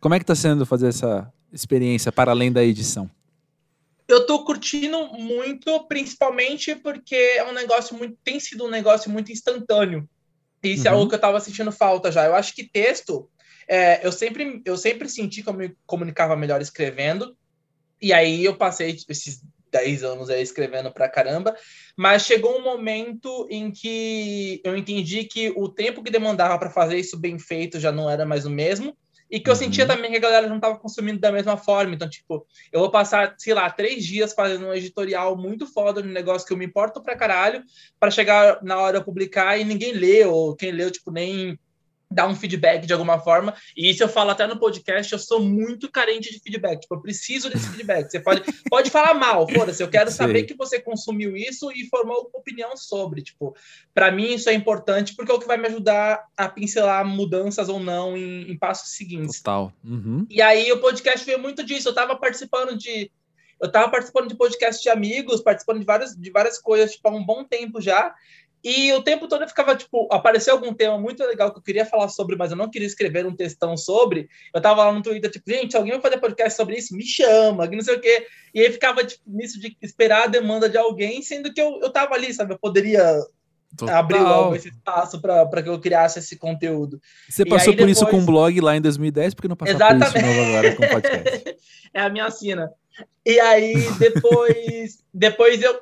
Como 0.00 0.14
é 0.14 0.20
que 0.20 0.24
tá 0.24 0.36
sendo 0.36 0.64
fazer 0.64 0.88
essa 0.88 1.32
experiência 1.52 2.12
para 2.12 2.30
além 2.30 2.52
da 2.52 2.62
edição? 2.62 3.10
eu 4.10 4.26
tô 4.26 4.44
curtindo 4.44 5.06
muito, 5.12 5.86
principalmente 5.86 6.74
porque 6.74 7.14
é 7.14 7.44
um 7.48 7.52
negócio 7.52 7.96
muito. 7.96 8.18
tem 8.24 8.40
sido 8.40 8.64
um 8.64 8.68
negócio 8.68 9.10
muito 9.10 9.30
instantâneo. 9.30 10.08
Isso 10.62 10.86
é 10.86 10.90
uhum. 10.90 10.96
é 10.96 10.98
algo 10.98 11.08
que 11.08 11.14
eu 11.14 11.20
tava 11.20 11.40
sentindo 11.40 11.70
falta 11.70 12.10
já. 12.10 12.26
Eu 12.26 12.34
acho 12.34 12.54
que 12.54 12.68
texto, 12.68 13.30
é, 13.68 14.04
eu, 14.04 14.10
sempre, 14.10 14.60
eu 14.64 14.76
sempre 14.76 15.08
senti 15.08 15.42
que 15.42 15.48
eu 15.48 15.54
me 15.54 15.74
comunicava 15.86 16.36
melhor 16.36 16.60
escrevendo. 16.60 17.36
E 18.02 18.12
aí 18.12 18.44
eu 18.44 18.56
passei 18.56 18.96
esses 19.08 19.42
10 19.70 20.02
anos 20.04 20.30
aí 20.30 20.42
escrevendo 20.42 20.92
pra 20.92 21.08
caramba. 21.08 21.54
Mas 21.96 22.24
chegou 22.24 22.58
um 22.58 22.62
momento 22.62 23.46
em 23.50 23.70
que 23.70 24.60
eu 24.64 24.76
entendi 24.76 25.24
que 25.24 25.52
o 25.56 25.68
tempo 25.68 26.02
que 26.02 26.10
demandava 26.10 26.58
para 26.58 26.70
fazer 26.70 26.98
isso 26.98 27.18
bem 27.18 27.38
feito 27.38 27.80
já 27.80 27.92
não 27.92 28.08
era 28.08 28.26
mais 28.26 28.44
o 28.46 28.50
mesmo. 28.50 28.96
E 29.30 29.38
que 29.38 29.48
eu 29.48 29.54
uhum. 29.54 29.58
sentia 29.60 29.86
também 29.86 30.10
que 30.10 30.16
a 30.16 30.20
galera 30.20 30.48
não 30.48 30.56
estava 30.56 30.76
consumindo 30.76 31.20
da 31.20 31.30
mesma 31.30 31.56
forma. 31.56 31.94
Então, 31.94 32.08
tipo, 32.08 32.44
eu 32.72 32.80
vou 32.80 32.90
passar, 32.90 33.36
sei 33.38 33.54
lá, 33.54 33.70
três 33.70 34.04
dias 34.04 34.32
fazendo 34.32 34.66
um 34.66 34.74
editorial 34.74 35.36
muito 35.36 35.72
foda 35.72 36.02
no 36.02 36.12
negócio 36.12 36.46
que 36.46 36.52
eu 36.52 36.56
me 36.56 36.64
importo 36.66 37.00
pra 37.00 37.16
caralho, 37.16 37.62
para 37.98 38.10
chegar 38.10 38.60
na 38.62 38.76
hora 38.78 38.98
eu 38.98 39.04
publicar 39.04 39.56
e 39.56 39.64
ninguém 39.64 39.92
lê, 39.92 40.24
ou 40.24 40.56
quem 40.56 40.72
leu, 40.72 40.90
tipo, 40.90 41.12
nem 41.12 41.56
dar 42.10 42.26
um 42.26 42.34
feedback 42.34 42.86
de 42.86 42.92
alguma 42.92 43.18
forma. 43.18 43.54
E 43.76 43.88
isso 43.88 44.02
eu 44.02 44.08
falo 44.08 44.30
até 44.30 44.46
no 44.46 44.58
podcast, 44.58 45.12
eu 45.12 45.18
sou 45.18 45.40
muito 45.40 45.90
carente 45.90 46.32
de 46.32 46.40
feedback. 46.40 46.80
Tipo, 46.80 46.96
eu 46.96 47.00
preciso 47.00 47.48
desse 47.48 47.68
feedback. 47.70 48.10
Você 48.10 48.18
pode, 48.18 48.42
pode 48.68 48.90
falar 48.90 49.14
mal, 49.14 49.48
foda-se. 49.48 49.82
Eu 49.82 49.88
quero 49.88 50.10
saber 50.10 50.42
que 50.42 50.54
você 50.54 50.80
consumiu 50.80 51.36
isso 51.36 51.70
e 51.70 51.88
formou 51.88 52.28
opinião 52.32 52.76
sobre. 52.76 53.22
Tipo, 53.22 53.54
para 53.94 54.10
mim 54.10 54.34
isso 54.34 54.50
é 54.50 54.54
importante 54.54 55.14
porque 55.14 55.30
é 55.30 55.34
o 55.34 55.38
que 55.38 55.46
vai 55.46 55.56
me 55.56 55.68
ajudar 55.68 56.24
a 56.36 56.48
pincelar 56.48 57.06
mudanças 57.06 57.68
ou 57.68 57.78
não 57.78 58.16
em, 58.16 58.50
em 58.50 58.58
passos 58.58 58.96
seguintes. 58.96 59.40
Total. 59.40 59.72
Uhum. 59.84 60.26
E 60.28 60.42
aí 60.42 60.72
o 60.72 60.80
podcast 60.80 61.24
veio 61.24 61.38
muito 61.38 61.64
disso. 61.64 61.88
Eu 61.88 61.94
tava 61.94 62.16
participando 62.16 62.76
de 62.76 63.10
eu 63.60 63.70
tava 63.70 63.90
participando 63.90 64.28
de 64.28 64.34
podcast 64.34 64.82
de 64.82 64.88
amigos, 64.88 65.42
participando 65.42 65.80
de 65.80 65.84
várias, 65.84 66.16
de 66.16 66.30
várias 66.30 66.58
coisas, 66.58 66.92
tipo, 66.92 67.06
há 67.06 67.12
um 67.12 67.22
bom 67.22 67.44
tempo 67.44 67.78
já. 67.78 68.14
E 68.62 68.92
o 68.92 69.02
tempo 69.02 69.26
todo 69.26 69.42
eu 69.42 69.48
ficava, 69.48 69.74
tipo, 69.74 70.06
apareceu 70.12 70.54
algum 70.54 70.74
tema 70.74 70.98
muito 70.98 71.24
legal 71.24 71.50
que 71.50 71.58
eu 71.58 71.62
queria 71.62 71.86
falar 71.86 72.08
sobre, 72.08 72.36
mas 72.36 72.50
eu 72.50 72.56
não 72.56 72.70
queria 72.70 72.86
escrever 72.86 73.26
um 73.26 73.34
textão 73.34 73.76
sobre. 73.76 74.28
Eu 74.54 74.60
tava 74.60 74.84
lá 74.84 74.92
no 74.92 75.02
Twitter, 75.02 75.30
tipo, 75.30 75.50
gente, 75.50 75.76
alguém 75.76 75.92
vai 75.92 76.00
fazer 76.02 76.18
podcast 76.18 76.56
sobre 76.56 76.76
isso? 76.76 76.94
Me 76.94 77.04
chama, 77.04 77.66
que 77.66 77.76
não 77.76 77.82
sei 77.82 77.96
o 77.96 78.00
quê. 78.00 78.26
E 78.54 78.60
aí 78.60 78.70
ficava, 78.70 79.04
tipo, 79.04 79.22
nisso 79.26 79.58
de 79.58 79.76
esperar 79.80 80.24
a 80.24 80.28
demanda 80.28 80.68
de 80.68 80.76
alguém, 80.76 81.22
sendo 81.22 81.52
que 81.52 81.60
eu, 81.60 81.80
eu 81.80 81.90
tava 81.90 82.14
ali, 82.14 82.34
sabe? 82.34 82.52
Eu 82.52 82.58
poderia 82.58 83.18
Total. 83.76 83.96
abrir 83.96 84.18
logo 84.18 84.56
esse 84.56 84.68
espaço 84.68 85.20
para 85.20 85.62
que 85.62 85.68
eu 85.68 85.80
criasse 85.80 86.18
esse 86.18 86.36
conteúdo. 86.36 87.00
Você 87.28 87.44
passou 87.46 87.72
por 87.72 87.78
depois... 87.78 87.96
isso 87.96 88.06
com 88.06 88.18
o 88.18 88.26
blog 88.26 88.60
lá 88.60 88.76
em 88.76 88.80
2010, 88.80 89.34
porque 89.34 89.48
não 89.48 89.56
passou 89.56 89.78
por 89.78 89.86
isso 89.86 90.26
novo 90.26 90.40
agora 90.40 90.76
com 90.76 90.88
podcast? 90.88 91.56
é 91.94 92.00
a 92.00 92.10
minha 92.10 92.30
sina. 92.30 92.70
E 93.24 93.38
aí, 93.38 93.74
depois, 93.98 95.04
depois 95.12 95.62
eu, 95.62 95.78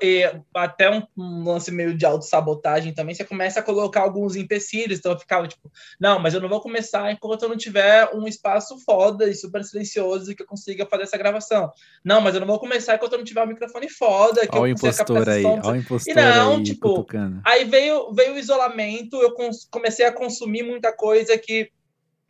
até 0.53 0.91
um, 0.91 1.03
um, 1.17 1.45
lance 1.45 1.71
meio 1.71 1.97
de 1.97 2.05
autossabotagem 2.05 2.93
também, 2.93 3.15
você 3.15 3.25
começa 3.25 3.61
a 3.61 3.63
colocar 3.63 4.03
alguns 4.03 4.35
empecilhos. 4.35 4.99
Então 4.99 5.13
eu 5.13 5.19
ficava 5.19 5.47
tipo, 5.47 5.71
não, 6.01 6.19
mas 6.19 6.35
eu 6.35 6.41
não 6.41 6.49
vou 6.49 6.61
começar 6.61 7.13
enquanto 7.13 7.45
eu 7.45 7.49
não 7.49 7.57
tiver 7.57 8.11
um 8.13 8.27
espaço 8.27 8.77
foda 8.85 9.29
e 9.29 9.35
super 9.35 9.63
silencioso 9.63 10.35
que 10.35 10.43
eu 10.43 10.47
consiga 10.47 10.85
fazer 10.87 11.05
essa 11.05 11.17
gravação. 11.17 11.71
Não, 12.05 12.21
mas 12.21 12.35
eu 12.35 12.41
não 12.41 12.47
vou 12.47 12.59
começar 12.59 12.97
enquanto 12.97 13.13
eu 13.13 13.19
não 13.19 13.25
tiver 13.25 13.43
um 13.45 13.49
microfone 13.49 13.89
foda. 13.89 14.47
Que 14.47 14.59
Olha 14.59 14.63
o 14.63 14.69
impostor 14.69 15.29
aí, 15.29 15.45
o 15.45 15.77
impostor 15.77 16.13
E 16.13 16.17
não, 16.17 16.57
aí, 16.57 16.63
tipo, 16.65 16.89
cutucando. 16.89 17.41
aí 17.45 17.65
veio, 17.65 18.13
veio 18.13 18.35
o 18.35 18.39
isolamento, 18.39 19.17
eu 19.23 19.33
comecei 19.71 20.05
a 20.05 20.13
consumir 20.13 20.65
muita 20.65 20.93
coisa 20.93 21.39
que 21.39 21.71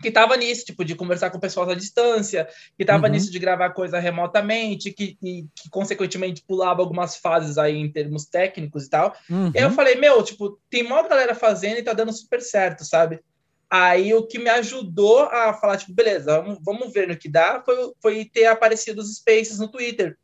que 0.00 0.10
tava 0.10 0.36
nisso, 0.36 0.64
tipo, 0.64 0.84
de 0.84 0.94
conversar 0.94 1.30
com 1.30 1.40
pessoas 1.40 1.68
à 1.68 1.74
distância, 1.74 2.48
que 2.76 2.84
tava 2.84 3.06
uhum. 3.06 3.12
nisso 3.12 3.30
de 3.32 3.38
gravar 3.38 3.70
coisa 3.70 3.98
remotamente, 3.98 4.92
que, 4.92 5.16
que, 5.16 5.46
que, 5.54 5.70
consequentemente 5.70 6.42
pulava 6.46 6.80
algumas 6.80 7.16
fases 7.16 7.58
aí 7.58 7.76
em 7.76 7.90
termos 7.90 8.24
técnicos 8.24 8.84
e 8.84 8.90
tal. 8.90 9.16
Uhum. 9.28 9.50
E 9.54 9.58
aí 9.58 9.64
eu 9.64 9.72
falei, 9.72 9.96
meu, 9.96 10.22
tipo, 10.22 10.58
tem 10.70 10.84
uma 10.84 11.06
galera 11.06 11.34
fazendo 11.34 11.78
e 11.78 11.82
tá 11.82 11.92
dando 11.92 12.12
super 12.12 12.40
certo, 12.40 12.84
sabe? 12.84 13.20
Aí 13.68 14.14
o 14.14 14.26
que 14.26 14.38
me 14.38 14.48
ajudou 14.48 15.24
a 15.24 15.52
falar, 15.52 15.76
tipo, 15.76 15.92
beleza, 15.92 16.40
vamos, 16.40 16.58
vamos 16.62 16.92
ver 16.92 17.08
no 17.08 17.16
que 17.16 17.28
dá, 17.28 17.60
foi, 17.64 17.92
foi 18.00 18.24
ter 18.24 18.46
aparecido 18.46 19.00
os 19.00 19.16
Spaces 19.16 19.58
no 19.58 19.68
Twitter. 19.68 20.16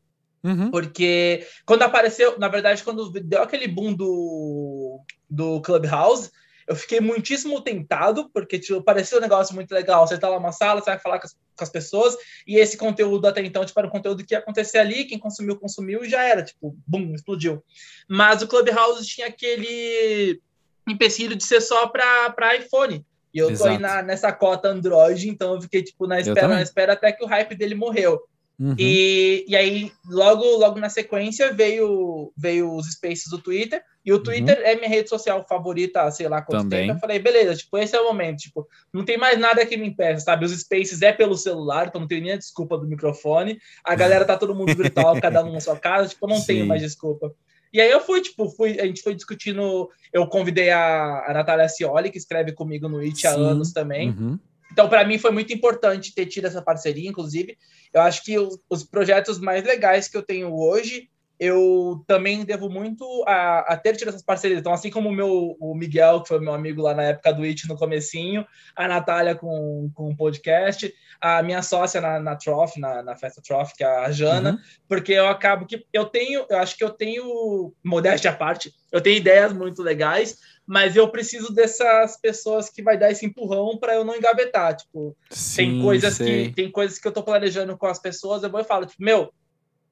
Uhum. 0.45 0.71
Porque 0.71 1.47
quando 1.67 1.83
apareceu, 1.83 2.39
na 2.39 2.49
verdade, 2.49 2.85
quando 2.85 3.11
deu 3.11 3.43
aquele 3.43 3.67
boom 3.67 3.93
do, 3.93 5.01
do 5.29 5.61
Clubhouse, 5.63 6.31
eu 6.67 6.75
fiquei 6.75 7.01
muitíssimo 7.01 7.61
tentado, 7.61 8.31
porque 8.31 8.59
tipo, 8.59 8.83
parecia 8.83 9.19
um 9.19 9.21
negócio 9.21 9.55
muito 9.55 9.73
legal. 9.73 10.07
Você 10.07 10.19
tá 10.19 10.29
lá 10.29 10.37
numa 10.37 10.53
sala, 10.53 10.81
você 10.81 10.91
vai 10.91 10.99
falar 10.99 11.19
com 11.19 11.27
as, 11.27 11.33
com 11.33 11.65
as, 11.65 11.71
pessoas, 11.71 12.17
e 12.47 12.57
esse 12.57 12.77
conteúdo 12.77 13.27
até 13.27 13.41
então 13.43 13.65
tipo, 13.65 13.79
era 13.79 13.89
um 13.89 13.91
conteúdo 13.91 14.25
que 14.25 14.35
ia 14.35 14.39
acontecer 14.39 14.79
ali, 14.79 15.05
quem 15.05 15.19
consumiu, 15.19 15.59
consumiu, 15.59 16.05
e 16.05 16.09
já 16.09 16.23
era, 16.23 16.43
tipo, 16.43 16.77
bum, 16.87 17.15
explodiu. 17.15 17.63
Mas 18.09 18.43
o 18.43 18.49
Clubhouse 18.49 19.07
tinha 19.07 19.27
aquele 19.27 20.41
empecilho 20.89 21.37
de 21.37 21.45
ser 21.45 21.61
só 21.61 21.87
para 21.87 22.57
iPhone. 22.57 23.05
E 23.33 23.39
eu 23.39 23.51
Exato. 23.51 23.69
tô 23.69 23.75
aí 23.75 23.79
na, 23.79 24.03
nessa 24.03 24.33
cota 24.33 24.69
Android, 24.69 25.29
então 25.29 25.55
eu 25.55 25.61
fiquei, 25.61 25.83
tipo, 25.83 26.07
na 26.07 26.21
espera, 26.21 26.49
na 26.49 26.63
espera 26.63 26.93
até 26.93 27.11
que 27.11 27.25
o 27.25 27.27
hype 27.27 27.57
dele 27.57 27.75
morreu. 27.75 28.23
Uhum. 28.59 28.75
E, 28.79 29.45
e 29.49 29.57
aí, 29.57 29.93
logo, 30.09 30.45
logo 30.57 30.79
na 30.79 30.89
sequência, 30.89 31.53
veio, 31.53 32.33
veio 32.37 32.75
os 32.75 32.87
Spaces 32.93 33.29
do 33.29 33.39
Twitter. 33.39 33.83
E 34.05 34.13
o 34.13 34.23
Twitter 34.23 34.59
uhum. 34.59 34.65
é 34.65 34.75
minha 34.77 34.89
rede 34.89 35.09
social 35.09 35.45
favorita, 35.49 36.11
sei 36.11 36.29
lá 36.29 36.43
quanto 36.43 36.63
Também. 36.63 36.87
tempo. 36.87 36.99
Eu 36.99 37.01
falei, 37.01 37.19
beleza, 37.19 37.57
tipo, 37.57 37.77
esse 37.79 37.97
é 37.97 38.01
o 38.01 38.05
momento. 38.05 38.39
Tipo, 38.39 38.69
não 38.93 39.05
tem 39.05 39.17
mais 39.17 39.39
nada 39.39 39.65
que 39.65 39.77
me 39.77 39.89
impeça, 39.89 40.27
sabe? 40.27 40.45
Os 40.45 40.53
Spaces 40.53 41.03
é 41.03 41.13
pelo 41.13 41.37
celular, 41.37 41.89
então 41.89 42.01
não 42.01 42.09
tem 42.09 42.21
nem 42.21 42.33
a 42.33 42.39
desculpa 42.39 42.79
do 42.79 42.87
microfone. 42.87 43.59
A 43.83 43.95
galera 43.97 44.25
tá 44.25 44.37
todo 44.37 44.55
mundo 44.55 44.75
virtual, 44.75 45.21
cada 45.21 45.43
um 45.43 45.53
na 45.53 45.61
sua 45.61 45.77
casa, 45.77 46.11
tipo, 46.11 46.27
não 46.27 46.37
Sim. 46.37 46.47
tenho 46.47 46.67
mais 46.67 46.83
desculpa. 46.83 47.35
E 47.73 47.81
aí 47.81 47.91
eu 47.91 48.01
fui, 48.01 48.21
tipo, 48.21 48.49
fui, 48.51 48.79
a 48.79 48.87
gente 48.87 49.03
foi 49.03 49.17
discutindo. 49.17 49.91
Eu 50.13 50.29
convidei 50.29 50.71
a, 50.71 51.25
a 51.27 51.33
Natália 51.33 51.69
Cioli, 51.69 52.09
que 52.09 52.19
escreve 52.19 52.53
comigo 52.53 52.89
no 52.89 53.03
IT 53.03 53.27
há 53.27 53.33
anos 53.33 53.73
também. 53.73 54.11
Uhum. 54.11 54.39
Então, 54.73 54.89
para 54.89 55.05
mim, 55.07 55.19
foi 55.19 55.31
muito 55.31 55.53
importante 55.53 56.15
ter 56.15 56.27
tido 56.27 56.47
essa 56.47 56.63
parceria, 56.63 57.09
inclusive. 57.09 57.57
Eu 57.93 58.01
acho 58.01 58.25
que 58.25 58.39
os, 58.39 58.59
os 58.69 58.83
projetos 58.85 59.39
mais 59.39 59.65
legais 59.65 60.09
que 60.09 60.17
eu 60.17 60.23
tenho 60.23 60.53
hoje 60.55 61.09
eu 61.39 62.05
também 62.07 62.45
devo 62.45 62.71
muito 62.71 63.05
a, 63.27 63.61
a, 63.73 63.77
ter 63.77 63.97
tido 63.97 64.09
essas 64.09 64.23
parcerias. 64.23 64.61
Então, 64.61 64.73
assim 64.73 64.91
como 64.91 65.09
o 65.09 65.13
meu 65.13 65.57
o 65.59 65.75
Miguel, 65.75 66.23
que 66.23 66.29
foi 66.29 66.39
meu 66.39 66.55
amigo 66.55 66.81
lá 66.81 66.95
na 66.95 67.03
época 67.03 67.33
do 67.33 67.45
IT 67.45 67.67
no 67.67 67.77
comecinho, 67.77 68.47
a 68.77 68.87
Natália 68.87 69.35
com, 69.35 69.91
com 69.95 70.11
o 70.11 70.17
podcast, 70.17 70.93
a 71.21 71.43
minha 71.43 71.61
sócia 71.61 72.01
na, 72.01 72.21
na 72.21 72.37
Trof, 72.37 72.79
na, 72.79 73.03
na 73.03 73.17
festa 73.17 73.43
Trof, 73.43 73.75
que 73.75 73.83
é 73.83 73.87
a 73.87 74.11
Jana, 74.13 74.53
uhum. 74.53 74.59
porque 74.89 75.13
eu 75.13 75.27
acabo 75.27 75.67
que 75.67 75.85
eu 75.93 76.05
tenho, 76.05 76.47
eu 76.49 76.59
acho 76.59 76.77
que 76.77 76.85
eu 76.85 76.91
tenho, 76.91 77.75
modéstia 77.83 78.31
à 78.31 78.35
parte, 78.35 78.73
eu 78.93 79.01
tenho 79.01 79.17
ideias 79.17 79.53
muito 79.53 79.83
legais, 79.83 80.39
mas 80.67 80.97
eu 80.97 81.09
preciso 81.09 81.53
dessas 81.53 82.19
pessoas 82.19 82.71
que 82.71 82.83
vai 82.83 82.99
dar 82.99 83.11
esse 83.11 83.27
empurrão 83.27 83.77
para 83.77 83.95
eu 83.95 84.05
não 84.05 84.17
engavetar. 84.17 84.77
Tipo, 84.77 85.17
Sim, 85.31 85.57
tem 85.57 85.83
coisas 85.83 86.15
sei. 86.15 86.49
que 86.49 86.55
tem 86.55 86.71
coisas 86.71 86.99
que 86.99 87.07
eu 87.07 87.13
tô 87.13 87.23
planejando 87.23 87.77
com 87.77 87.87
as 87.87 87.99
pessoas, 87.99 88.43
eu 88.43 88.51
vou 88.51 88.61
e 88.61 88.65
falo, 88.65 88.87
tipo, 88.87 89.03
meu, 89.03 89.33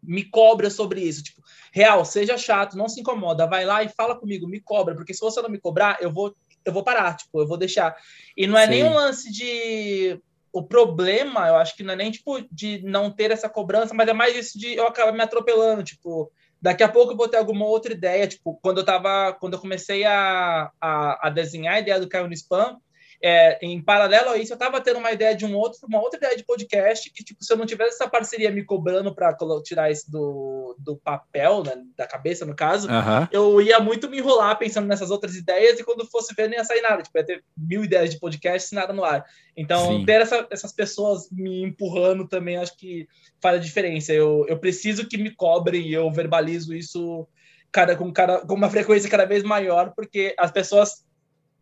me 0.02 0.24
cobra 0.24 0.70
sobre 0.70 1.00
isso. 1.02 1.22
Tipo, 1.22 1.42
real, 1.72 2.04
seja 2.04 2.38
chato, 2.38 2.76
não 2.76 2.88
se 2.88 3.00
incomoda, 3.00 3.46
vai 3.46 3.64
lá 3.64 3.82
e 3.82 3.88
fala 3.88 4.18
comigo, 4.18 4.48
me 4.48 4.60
cobra, 4.60 4.94
porque 4.94 5.12
se 5.12 5.20
você 5.20 5.40
não 5.42 5.50
me 5.50 5.60
cobrar, 5.60 5.98
eu 6.00 6.10
vou, 6.10 6.34
eu 6.64 6.72
vou 6.72 6.82
parar, 6.82 7.16
tipo, 7.16 7.40
eu 7.40 7.46
vou 7.46 7.58
deixar. 7.58 7.94
E 8.36 8.46
não 8.46 8.56
é 8.56 8.64
Sim. 8.64 8.70
nem 8.70 8.84
um 8.84 8.94
lance 8.94 9.30
de. 9.30 10.20
O 10.54 10.62
problema, 10.62 11.48
eu 11.48 11.56
acho 11.56 11.74
que 11.74 11.82
não 11.82 11.94
é 11.94 11.96
nem 11.96 12.10
tipo 12.10 12.38
de 12.50 12.82
não 12.82 13.10
ter 13.10 13.30
essa 13.30 13.48
cobrança, 13.48 13.94
mas 13.94 14.06
é 14.06 14.12
mais 14.12 14.36
isso 14.36 14.58
de 14.58 14.74
eu 14.74 14.86
acabar 14.86 15.10
me 15.10 15.22
atropelando, 15.22 15.82
tipo, 15.82 16.30
daqui 16.62 16.84
a 16.84 16.88
pouco 16.88 17.12
eu 17.12 17.16
vou 17.16 17.28
ter 17.28 17.36
alguma 17.36 17.66
outra 17.66 17.92
ideia, 17.92 18.28
tipo, 18.28 18.58
quando 18.62 18.78
eu 18.78 18.84
tava, 18.84 19.32
quando 19.34 19.54
eu 19.54 19.58
comecei 19.58 20.04
a, 20.04 20.70
a, 20.80 21.26
a 21.26 21.30
desenhar 21.30 21.74
a 21.74 21.80
ideia 21.80 21.98
do 21.98 22.08
Caio 22.08 22.28
no 22.28 22.32
Spam, 22.32 22.78
é, 23.22 23.56
em 23.62 23.80
paralelo 23.80 24.30
a 24.30 24.36
isso, 24.36 24.52
eu 24.52 24.56
estava 24.56 24.80
tendo 24.80 24.98
uma 24.98 25.12
ideia 25.12 25.34
de 25.34 25.46
um 25.46 25.56
outro, 25.56 25.78
uma 25.86 26.00
outra 26.00 26.18
ideia 26.18 26.36
de 26.36 26.44
podcast 26.44 27.08
que, 27.10 27.22
tipo, 27.22 27.42
se 27.44 27.52
eu 27.52 27.56
não 27.56 27.64
tivesse 27.64 27.94
essa 27.94 28.08
parceria 28.08 28.50
me 28.50 28.64
cobrando 28.64 29.14
para 29.14 29.36
tirar 29.62 29.92
isso 29.92 30.10
do, 30.10 30.74
do 30.78 30.96
papel, 30.96 31.62
né, 31.62 31.74
da 31.96 32.04
cabeça, 32.04 32.44
no 32.44 32.56
caso, 32.56 32.88
uhum. 32.88 33.28
eu 33.30 33.60
ia 33.62 33.78
muito 33.78 34.10
me 34.10 34.18
enrolar 34.18 34.58
pensando 34.58 34.88
nessas 34.88 35.10
outras 35.12 35.36
ideias 35.36 35.78
e 35.78 35.84
quando 35.84 36.04
fosse 36.10 36.34
ver, 36.34 36.48
nem 36.48 36.58
ia 36.58 36.64
sair 36.64 36.80
nada. 36.80 37.02
Tipo, 37.02 37.16
ia 37.18 37.24
ter 37.24 37.44
mil 37.56 37.84
ideias 37.84 38.10
de 38.10 38.18
podcast 38.18 38.72
e 38.72 38.74
nada 38.74 38.92
no 38.92 39.04
ar. 39.04 39.24
Então, 39.56 39.98
Sim. 39.98 40.04
ter 40.04 40.20
essa, 40.20 40.46
essas 40.50 40.72
pessoas 40.72 41.30
me 41.30 41.62
empurrando 41.62 42.26
também, 42.26 42.56
acho 42.56 42.76
que 42.76 43.06
faz 43.40 43.56
a 43.56 43.60
diferença. 43.60 44.12
Eu, 44.12 44.44
eu 44.48 44.58
preciso 44.58 45.06
que 45.06 45.16
me 45.16 45.30
cobrem 45.30 45.86
e 45.86 45.94
eu 45.94 46.10
verbalizo 46.10 46.74
isso 46.74 47.28
cada, 47.70 47.94
com, 47.94 48.12
cada, 48.12 48.40
com 48.40 48.54
uma 48.54 48.68
frequência 48.68 49.08
cada 49.08 49.24
vez 49.24 49.44
maior, 49.44 49.92
porque 49.94 50.34
as 50.36 50.50
pessoas 50.50 51.04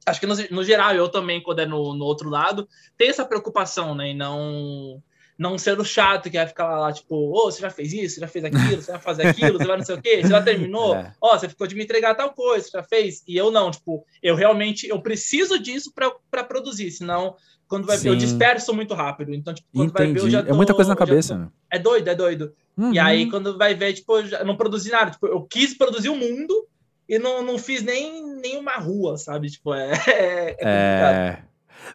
acho 0.06 0.20
que 0.20 0.26
no, 0.26 0.34
no, 0.50 0.64
geral, 0.64 0.94
eu 0.94 1.08
também, 1.08 1.42
quando 1.42 1.60
é 1.60 1.66
no, 1.66 1.94
no 1.94 2.04
outro 2.04 2.28
lado, 2.28 2.68
tem 2.96 3.08
essa 3.08 3.24
preocupação, 3.24 3.94
né? 3.94 4.10
E 4.10 4.14
não, 4.14 5.02
não 5.40 5.56
ser 5.56 5.80
o 5.80 5.84
chato 5.84 6.30
que 6.30 6.36
vai 6.36 6.46
ficar 6.46 6.78
lá, 6.78 6.92
tipo, 6.92 7.14
ô, 7.14 7.46
oh, 7.46 7.50
você 7.50 7.62
já 7.62 7.70
fez 7.70 7.92
isso, 7.92 8.16
você 8.16 8.20
já 8.20 8.28
fez 8.28 8.44
aquilo, 8.44 8.82
você 8.82 8.92
vai 8.92 9.00
fazer 9.00 9.26
aquilo, 9.26 9.58
você 9.58 9.66
vai 9.66 9.78
não 9.78 9.84
sei 9.84 9.94
o 9.94 10.02
quê, 10.02 10.20
você 10.22 10.28
já 10.28 10.42
terminou, 10.42 10.94
é. 10.96 11.14
ó, 11.20 11.32
é. 11.32 11.34
oh, 11.34 11.38
você 11.38 11.48
ficou 11.48 11.66
de 11.66 11.74
me 11.74 11.82
entregar 11.82 12.14
tal 12.14 12.34
coisa, 12.34 12.66
você 12.66 12.76
já 12.76 12.82
fez, 12.82 13.22
e 13.26 13.38
eu 13.38 13.50
não, 13.50 13.70
tipo, 13.70 14.04
eu 14.22 14.34
realmente, 14.34 14.86
eu 14.86 15.00
preciso 15.00 15.58
disso 15.58 15.92
para 15.94 16.44
produzir, 16.44 16.90
senão, 16.90 17.36
quando 17.66 17.86
vai 17.86 17.96
Sim. 17.96 18.04
ver, 18.04 18.08
eu 18.10 18.16
disperso 18.16 18.74
muito 18.74 18.92
rápido, 18.92 19.32
então, 19.32 19.54
tipo, 19.54 19.68
quando 19.72 19.90
Entendi. 19.90 20.12
vai 20.12 20.12
ver, 20.12 20.26
eu 20.26 20.30
já 20.30 20.42
tô, 20.42 20.50
É 20.50 20.52
muita 20.52 20.74
coisa 20.74 20.90
na 20.90 20.96
cabeça, 20.96 21.34
tô, 21.34 21.40
né? 21.40 21.48
É 21.70 21.78
doido, 21.78 22.08
é 22.08 22.14
doido. 22.14 22.52
Uhum. 22.76 22.92
E 22.92 22.98
aí, 22.98 23.30
quando 23.30 23.56
vai 23.56 23.74
ver, 23.74 23.94
tipo, 23.94 24.18
eu 24.18 24.44
não 24.44 24.56
produzi 24.56 24.90
nada, 24.90 25.10
tipo, 25.10 25.26
eu 25.26 25.42
quis 25.42 25.72
produzir 25.72 26.10
o 26.10 26.16
mundo, 26.16 26.66
e 27.10 27.18
não, 27.18 27.42
não 27.42 27.58
fiz 27.58 27.82
nem, 27.82 28.24
nem 28.36 28.56
uma 28.56 28.76
rua, 28.76 29.18
sabe? 29.18 29.50
Tipo, 29.50 29.74
é, 29.74 29.90
é, 30.16 30.56
é. 30.62 31.42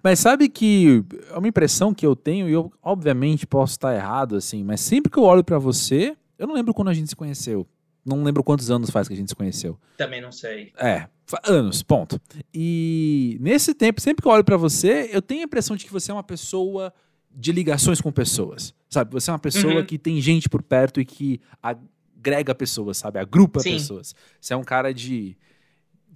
Mas 0.03 0.19
sabe 0.19 0.49
que 0.49 1.05
é 1.31 1.37
uma 1.37 1.47
impressão 1.47 1.93
que 1.93 2.05
eu 2.05 2.17
tenho, 2.17 2.49
e 2.49 2.51
eu 2.51 2.69
obviamente 2.83 3.47
posso 3.47 3.71
estar 3.71 3.95
errado, 3.95 4.35
assim, 4.35 4.61
mas 4.61 4.81
sempre 4.81 5.09
que 5.09 5.17
eu 5.17 5.23
olho 5.23 5.41
para 5.41 5.57
você, 5.57 6.17
eu 6.37 6.45
não 6.45 6.53
lembro 6.53 6.73
quando 6.73 6.89
a 6.89 6.93
gente 6.93 7.07
se 7.07 7.15
conheceu. 7.15 7.65
Não 8.05 8.23
lembro 8.23 8.43
quantos 8.43 8.69
anos 8.69 8.89
faz 8.89 9.07
que 9.07 9.13
a 9.13 9.17
gente 9.17 9.29
se 9.29 9.35
conheceu. 9.35 9.79
Também 9.97 10.21
não 10.21 10.33
sei. 10.33 10.73
É, 10.77 11.07
anos, 11.45 11.81
ponto. 11.81 12.19
E 12.53 13.37
nesse 13.39 13.73
tempo, 13.73 14.01
sempre 14.01 14.21
que 14.21 14.27
eu 14.27 14.31
olho 14.33 14.43
para 14.43 14.57
você, 14.57 15.09
eu 15.13 15.21
tenho 15.21 15.41
a 15.41 15.45
impressão 15.45 15.77
de 15.77 15.85
que 15.85 15.93
você 15.93 16.11
é 16.11 16.13
uma 16.13 16.23
pessoa 16.23 16.93
de 17.31 17.53
ligações 17.53 18.01
com 18.01 18.11
pessoas. 18.11 18.75
Sabe? 18.89 19.11
Você 19.13 19.29
é 19.29 19.33
uma 19.33 19.39
pessoa 19.39 19.75
uhum. 19.75 19.85
que 19.85 19.97
tem 19.97 20.19
gente 20.19 20.49
por 20.49 20.61
perto 20.61 20.99
e 20.99 21.05
que 21.05 21.39
agrega 22.25 22.55
pessoas, 22.55 22.97
sabe? 22.97 23.19
Agrupa 23.19 23.59
Sim. 23.59 23.73
pessoas. 23.73 24.15
Você 24.41 24.53
é 24.53 24.57
um 24.57 24.63
cara 24.63 24.93
de. 24.93 25.37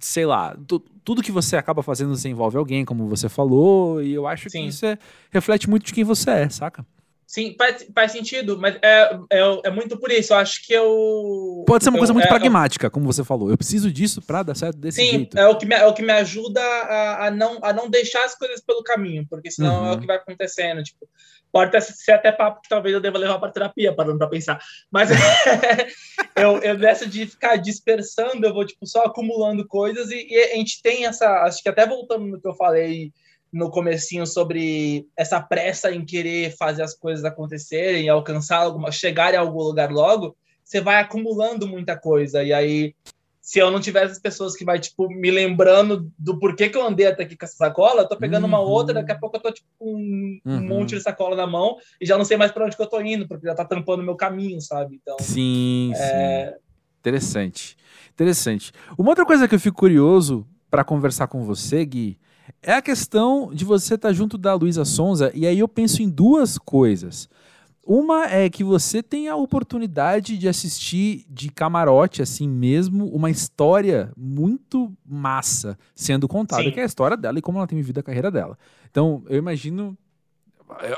Sei 0.00 0.24
lá, 0.24 0.56
tu, 0.66 0.80
tudo 1.04 1.22
que 1.22 1.30
você 1.30 1.56
acaba 1.56 1.82
fazendo 1.82 2.16
você 2.16 2.28
envolve 2.28 2.56
alguém, 2.56 2.84
como 2.84 3.06
você 3.06 3.28
falou, 3.28 4.02
e 4.02 4.12
eu 4.12 4.26
acho 4.26 4.48
Sim. 4.48 4.62
que 4.62 4.68
isso 4.68 4.86
é, 4.86 4.98
reflete 5.30 5.68
muito 5.68 5.84
de 5.84 5.92
quem 5.92 6.04
você 6.04 6.30
é, 6.30 6.48
saca? 6.48 6.84
Sim, 7.30 7.54
faz, 7.56 7.86
faz 7.94 8.10
sentido, 8.10 8.58
mas 8.58 8.74
é, 8.82 9.16
é, 9.30 9.60
é, 9.66 9.70
muito 9.70 9.96
por 9.96 10.10
isso. 10.10 10.32
Eu 10.32 10.38
acho 10.38 10.66
que 10.66 10.72
eu. 10.72 11.62
Pode 11.64 11.84
ser 11.84 11.90
uma 11.90 11.96
eu, 11.96 12.00
coisa 12.00 12.12
muito 12.12 12.24
é, 12.24 12.28
pragmática, 12.28 12.90
como 12.90 13.06
você 13.06 13.22
falou. 13.22 13.50
Eu 13.50 13.56
preciso 13.56 13.92
disso 13.92 14.20
para 14.20 14.42
dar 14.42 14.56
certo 14.56 14.78
desse 14.78 15.00
sim, 15.00 15.10
jeito. 15.10 15.36
Sim, 15.36 15.44
é, 15.44 15.46
o 15.46 15.56
que 15.56 15.64
me, 15.64 15.74
é 15.76 15.86
o 15.86 15.94
que 15.94 16.02
me 16.02 16.12
ajuda 16.12 16.60
a, 16.60 17.26
a, 17.26 17.30
não, 17.30 17.60
a 17.62 17.72
não 17.72 17.88
deixar 17.88 18.24
as 18.24 18.34
coisas 18.34 18.60
pelo 18.60 18.82
caminho, 18.82 19.24
porque 19.30 19.48
senão 19.48 19.82
uhum. 19.82 19.92
é 19.92 19.92
o 19.92 20.00
que 20.00 20.08
vai 20.08 20.16
acontecendo. 20.16 20.82
Tipo, 20.82 21.08
Pode 21.52 21.80
ser 21.80 22.12
até 22.12 22.30
papo 22.30 22.60
que 22.62 22.68
talvez 22.68 22.94
eu 22.94 23.00
deva 23.00 23.18
levar 23.18 23.38
para 23.38 23.50
terapia, 23.50 23.94
parando 23.94 24.18
para 24.18 24.28
pensar. 24.28 24.60
Mas 24.90 25.10
eu, 26.36 26.58
eu 26.58 26.78
nessa 26.78 27.06
de 27.06 27.26
ficar 27.26 27.56
dispersando, 27.56 28.46
eu 28.46 28.54
vou 28.54 28.64
tipo, 28.64 28.86
só 28.86 29.04
acumulando 29.04 29.66
coisas 29.66 30.10
e, 30.10 30.26
e, 30.28 30.52
a 30.52 30.56
gente 30.56 30.80
tem 30.82 31.06
essa. 31.06 31.28
Acho 31.44 31.62
que 31.62 31.68
até 31.68 31.86
voltando 31.86 32.26
no 32.26 32.40
que 32.40 32.46
eu 32.46 32.54
falei 32.54 33.12
no 33.52 33.70
comecinho 33.70 34.26
sobre 34.26 35.08
essa 35.16 35.40
pressa 35.40 35.90
em 35.90 36.04
querer 36.04 36.56
fazer 36.56 36.82
as 36.82 36.94
coisas 36.94 37.24
acontecerem, 37.24 38.08
alcançar 38.08 38.58
alguma, 38.58 38.92
chegar 38.92 39.34
em 39.34 39.38
algum 39.38 39.62
lugar 39.62 39.90
logo, 39.90 40.36
você 40.64 40.80
vai 40.80 41.00
acumulando 41.00 41.66
muita 41.66 41.98
coisa. 41.98 42.44
E 42.44 42.52
aí 42.52 42.94
se 43.50 43.58
eu 43.58 43.68
não 43.68 43.80
tivesse 43.80 44.12
as 44.12 44.18
pessoas 44.20 44.54
que 44.54 44.64
vai, 44.64 44.78
tipo, 44.78 45.08
me 45.08 45.28
lembrando 45.28 46.08
do 46.16 46.38
porquê 46.38 46.68
que 46.68 46.78
eu 46.78 46.86
andei 46.86 47.08
até 47.08 47.24
aqui 47.24 47.36
com 47.36 47.44
essa 47.44 47.56
sacola, 47.56 48.02
eu 48.02 48.08
tô 48.08 48.16
pegando 48.16 48.44
uhum. 48.44 48.48
uma 48.48 48.60
outra, 48.60 48.94
daqui 48.94 49.10
a 49.10 49.18
pouco 49.18 49.36
eu 49.36 49.40
tô, 49.40 49.50
tipo, 49.50 49.68
com 49.76 49.92
um, 49.92 50.40
uhum. 50.44 50.56
um 50.56 50.60
monte 50.60 50.94
de 50.94 51.00
sacola 51.00 51.34
na 51.34 51.48
mão 51.48 51.76
e 52.00 52.06
já 52.06 52.16
não 52.16 52.24
sei 52.24 52.36
mais 52.36 52.52
para 52.52 52.64
onde 52.64 52.76
que 52.76 52.82
eu 52.82 52.86
tô 52.86 53.00
indo, 53.00 53.26
porque 53.26 53.48
já 53.48 53.52
tá 53.52 53.64
tampando 53.64 54.02
o 54.02 54.04
meu 54.04 54.14
caminho, 54.14 54.60
sabe? 54.60 55.00
Então, 55.02 55.16
sim, 55.18 55.90
é... 55.96 56.52
sim. 56.52 56.58
Interessante. 57.00 57.76
Interessante. 58.12 58.70
Uma 58.96 59.08
outra 59.10 59.26
coisa 59.26 59.48
que 59.48 59.54
eu 59.56 59.60
fico 59.60 59.78
curioso 59.78 60.46
para 60.70 60.84
conversar 60.84 61.26
com 61.26 61.44
você, 61.44 61.84
Gui, 61.84 62.20
é 62.62 62.74
a 62.74 62.82
questão 62.82 63.52
de 63.52 63.64
você 63.64 63.96
estar 63.96 64.10
tá 64.10 64.14
junto 64.14 64.38
da 64.38 64.54
Luísa 64.54 64.84
Sonza, 64.84 65.32
e 65.34 65.44
aí 65.44 65.58
eu 65.58 65.66
penso 65.66 66.00
em 66.02 66.08
duas 66.08 66.56
coisas. 66.56 67.28
Uma 67.82 68.26
é 68.26 68.48
que 68.50 68.62
você 68.62 69.02
tem 69.02 69.28
a 69.28 69.36
oportunidade 69.36 70.36
de 70.36 70.48
assistir 70.48 71.24
de 71.28 71.50
camarote, 71.50 72.20
assim 72.20 72.48
mesmo, 72.48 73.06
uma 73.06 73.30
história 73.30 74.12
muito 74.16 74.92
massa 75.04 75.78
sendo 75.94 76.28
contada, 76.28 76.62
Sim. 76.62 76.72
que 76.72 76.80
é 76.80 76.82
a 76.82 76.86
história 76.86 77.16
dela 77.16 77.38
e 77.38 77.42
como 77.42 77.58
ela 77.58 77.66
tem 77.66 77.78
vivido 77.78 77.98
a 77.98 78.02
carreira 78.02 78.30
dela. 78.30 78.58
Então, 78.90 79.24
eu 79.28 79.38
imagino. 79.38 79.96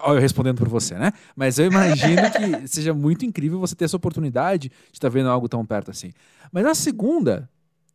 Eu 0.04 0.18
respondendo 0.18 0.58
por 0.58 0.68
você, 0.68 0.94
né? 0.96 1.12
Mas 1.34 1.58
eu 1.58 1.64
imagino 1.64 2.22
que 2.30 2.68
seja 2.68 2.92
muito 2.92 3.24
incrível 3.24 3.58
você 3.58 3.74
ter 3.74 3.86
essa 3.86 3.96
oportunidade 3.96 4.68
de 4.68 4.74
estar 4.92 5.08
tá 5.08 5.12
vendo 5.12 5.30
algo 5.30 5.48
tão 5.48 5.64
perto 5.64 5.90
assim. 5.90 6.12
Mas 6.50 6.66
a 6.66 6.74
segunda 6.74 7.48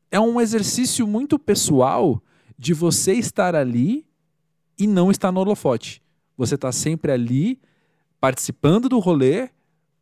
é 0.10 0.20
um 0.20 0.42
exercício 0.42 1.06
muito 1.06 1.38
pessoal 1.38 2.20
de 2.58 2.74
você 2.74 3.14
estar 3.14 3.54
ali 3.54 4.08
e 4.80 4.88
não 4.88 5.12
estar 5.12 5.32
no 5.32 5.40
holofote. 5.40 6.02
Você 6.36 6.56
está 6.56 6.72
sempre 6.72 7.12
ali 7.12 7.60
participando 8.20 8.89
do 8.89 8.99
rolê, 8.99 9.49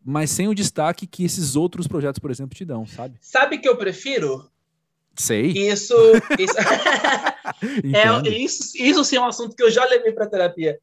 mas 0.03 0.29
sem 0.29 0.47
o 0.47 0.55
destaque 0.55 1.07
que 1.07 1.23
esses 1.23 1.55
outros 1.55 1.87
projetos, 1.87 2.19
por 2.19 2.31
exemplo, 2.31 2.55
te 2.55 2.63
dão, 2.63 2.85
sabe? 2.85 3.17
Sabe 3.19 3.57
que 3.57 3.67
eu 3.67 3.75
prefiro? 3.75 4.49
Sei. 5.15 5.47
Isso, 5.47 5.95
isso, 6.37 6.55
é, 8.27 8.29
isso, 8.29 8.71
isso 8.75 9.03
sim 9.05 9.15
é 9.15 9.21
um 9.21 9.27
assunto 9.27 9.55
que 9.55 9.63
eu 9.63 9.71
já 9.71 9.85
levei 9.85 10.11
para 10.11 10.27
terapia, 10.27 10.77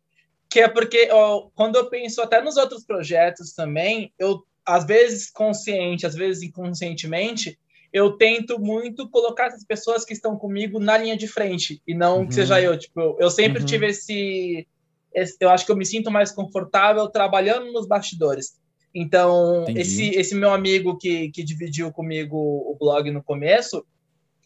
que 0.48 0.60
é 0.60 0.68
porque 0.68 1.08
ó, 1.12 1.48
quando 1.54 1.76
eu 1.76 1.88
penso 1.88 2.22
até 2.22 2.42
nos 2.42 2.56
outros 2.56 2.84
projetos 2.84 3.52
também, 3.52 4.12
eu 4.18 4.42
às 4.64 4.86
vezes 4.86 5.30
consciente, 5.30 6.06
às 6.06 6.14
vezes 6.14 6.42
inconscientemente, 6.42 7.58
eu 7.92 8.12
tento 8.12 8.58
muito 8.58 9.08
colocar 9.10 9.48
essas 9.48 9.64
pessoas 9.64 10.04
que 10.04 10.14
estão 10.14 10.36
comigo 10.36 10.80
na 10.80 10.96
linha 10.96 11.16
de 11.16 11.28
frente 11.28 11.82
e 11.86 11.94
não 11.94 12.20
uhum. 12.20 12.26
que 12.26 12.34
seja 12.34 12.60
eu. 12.60 12.78
Tipo, 12.78 13.16
eu 13.20 13.30
sempre 13.30 13.60
uhum. 13.60 13.66
tive 13.66 13.88
esse 13.88 14.66
eu 15.40 15.50
acho 15.50 15.66
que 15.66 15.72
eu 15.72 15.76
me 15.76 15.86
sinto 15.86 16.10
mais 16.10 16.32
confortável 16.32 17.08
trabalhando 17.08 17.72
nos 17.72 17.86
bastidores. 17.86 18.60
Então, 18.94 19.64
esse, 19.68 20.10
esse 20.10 20.34
meu 20.34 20.52
amigo 20.52 20.98
que, 20.98 21.30
que 21.30 21.42
dividiu 21.42 21.90
comigo 21.90 22.36
o 22.36 22.76
blog 22.78 23.10
no 23.10 23.22
começo, 23.22 23.84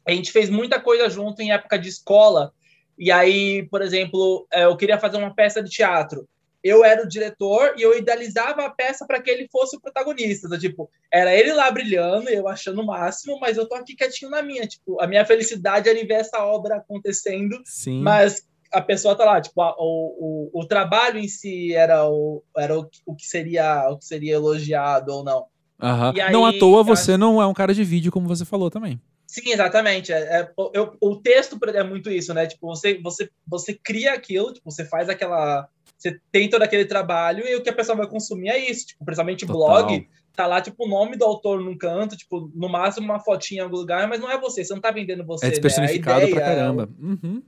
a 0.07 0.13
gente 0.13 0.31
fez 0.31 0.49
muita 0.49 0.81
coisa 0.81 1.11
junto 1.11 1.43
em 1.43 1.53
época 1.53 1.79
de 1.79 1.89
escola. 1.89 2.53
E 2.97 3.11
aí, 3.11 3.67
por 3.69 3.83
exemplo, 3.83 4.47
é, 4.53 4.65
eu 4.65 4.77
queria 4.77 5.01
fazer 5.01 5.17
uma 5.17 5.35
peça 5.35 5.63
de 5.63 5.69
teatro. 5.69 6.29
Eu 6.63 6.85
era 6.85 7.03
o 7.03 7.09
diretor 7.09 7.75
e 7.77 7.83
eu 7.83 7.97
idealizava 7.97 8.65
a 8.65 8.71
peça 8.71 9.07
para 9.07 9.21
que 9.21 9.31
ele 9.31 9.49
fosse 9.51 9.77
o 9.77 9.81
protagonista. 9.81 10.47
Então, 10.47 10.59
tipo, 10.59 10.91
era 11.13 11.35
ele 11.35 11.53
lá 11.53 11.71
brilhando, 11.71 12.29
eu 12.29 12.49
achando 12.49 12.81
o 12.81 12.87
máximo, 12.87 13.39
mas 13.41 13.57
eu 13.57 13.69
tô 13.69 13.75
aqui 13.75 13.95
quietinho 13.95 14.31
na 14.31 14.43
minha. 14.43 14.67
Tipo, 14.67 15.01
a 15.01 15.07
minha 15.07 15.25
felicidade 15.25 15.89
era 15.89 15.99
ver 16.07 16.15
essa 16.15 16.45
obra 16.45 16.77
acontecendo. 16.77 17.61
Sim. 17.65 18.01
Mas 18.01 18.47
a 18.77 18.83
pessoa 18.83 19.17
tá 19.17 19.25
lá, 19.25 19.41
tipo, 19.41 19.61
a, 19.63 19.75
o, 19.79 20.51
o, 20.53 20.61
o 20.61 20.67
trabalho 20.67 21.19
em 21.19 21.29
si 21.29 21.75
era 21.75 22.07
o, 22.09 22.43
era 22.57 22.79
o, 22.79 22.89
o, 23.07 23.15
que 23.15 23.27
seria 23.27 23.89
o 23.91 23.99
que 23.99 24.05
seria 24.05 24.35
elogiado 24.35 25.13
ou 25.13 25.25
não. 25.25 25.47
Uhum. 25.83 26.23
Aí, 26.23 26.33
não 26.33 26.45
à 26.45 26.53
toa 26.53 26.83
você 26.83 27.13
acho... 27.13 27.19
não 27.19 27.41
é 27.41 27.47
um 27.47 27.55
cara 27.55 27.73
de 27.73 27.85
vídeo, 27.85 28.13
como 28.13 28.29
você 28.29 28.45
falou 28.45 28.71
também. 28.71 29.01
Sim, 29.27 29.51
exatamente. 29.51 30.13
É, 30.13 30.19
é, 30.19 30.51
eu, 30.73 30.97
o 31.01 31.17
texto 31.17 31.59
é 31.75 31.83
muito 31.83 32.11
isso, 32.11 32.33
né? 32.33 32.47
Tipo, 32.47 32.69
você, 32.69 33.01
você, 33.03 33.29
você 33.47 33.75
cria 33.75 34.13
aquilo, 34.13 34.53
tipo, 34.53 34.71
você 34.71 34.85
faz 34.85 35.09
aquela. 35.09 35.69
Você 35.99 36.21
tem 36.31 36.49
todo 36.49 36.63
aquele 36.63 36.85
trabalho 36.85 37.47
e 37.47 37.57
o 37.57 37.63
que 37.63 37.71
a 37.71 37.75
pessoa 37.75 37.97
vai 37.97 38.07
consumir 38.07 38.51
é 38.51 38.71
isso. 38.71 38.89
Tipo, 38.89 39.05
principalmente 39.05 39.47
Total. 39.47 39.87
blog, 39.87 40.09
tá 40.35 40.47
lá, 40.47 40.61
tipo, 40.61 40.85
o 40.85 40.89
nome 40.89 41.17
do 41.17 41.25
autor 41.25 41.61
num 41.61 41.77
canto, 41.77 42.17
tipo, 42.17 42.51
no 42.55 42.69
máximo 42.69 43.07
uma 43.07 43.19
fotinha 43.19 43.63
em 43.63 43.65
algum 43.65 43.77
lugar, 43.77 44.07
mas 44.07 44.21
não 44.21 44.31
é 44.31 44.39
você, 44.39 44.65
você 44.65 44.75
não 44.75 44.81
tá 44.81 44.91
vendendo 44.91 45.25
você. 45.25 45.47
É 45.47 45.51
despersonificado 45.51 46.21
né? 46.21 46.31
ideia, 46.31 46.37
pra 46.37 46.55
caramba. 46.55 46.89
Uhum. 47.01 47.43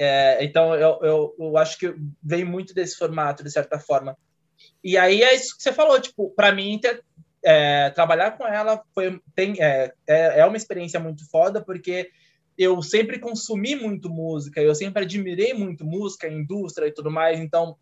É, 0.00 0.44
então, 0.44 0.76
eu, 0.76 0.98
eu, 1.02 1.34
eu, 1.36 1.56
acho 1.56 1.76
que 1.76 1.92
vem 2.22 2.44
muito 2.44 2.72
desse 2.72 2.96
formato, 2.96 3.42
de 3.42 3.50
certa 3.50 3.80
forma. 3.80 4.16
E 4.82 4.96
aí 4.96 5.22
é 5.22 5.34
isso 5.34 5.56
que 5.56 5.62
você 5.62 5.72
falou, 5.72 6.00
tipo, 6.00 6.30
para 6.30 6.52
mim, 6.52 6.78
ter, 6.80 7.02
é, 7.42 7.90
trabalhar 7.90 8.38
com 8.38 8.46
ela 8.46 8.80
foi, 8.94 9.20
tem, 9.34 9.60
é, 9.60 9.92
é, 10.06 10.40
é 10.40 10.46
uma 10.46 10.56
experiência 10.56 11.00
muito 11.00 11.28
foda, 11.28 11.60
porque 11.60 12.10
eu 12.56 12.80
sempre 12.80 13.18
consumi 13.18 13.74
muito 13.74 14.08
música, 14.08 14.60
eu 14.60 14.74
sempre 14.74 15.02
admirei 15.02 15.52
muito 15.52 15.84
música, 15.84 16.28
indústria 16.28 16.86
e 16.86 16.92
tudo 16.92 17.10
mais, 17.10 17.40
então 17.40 17.76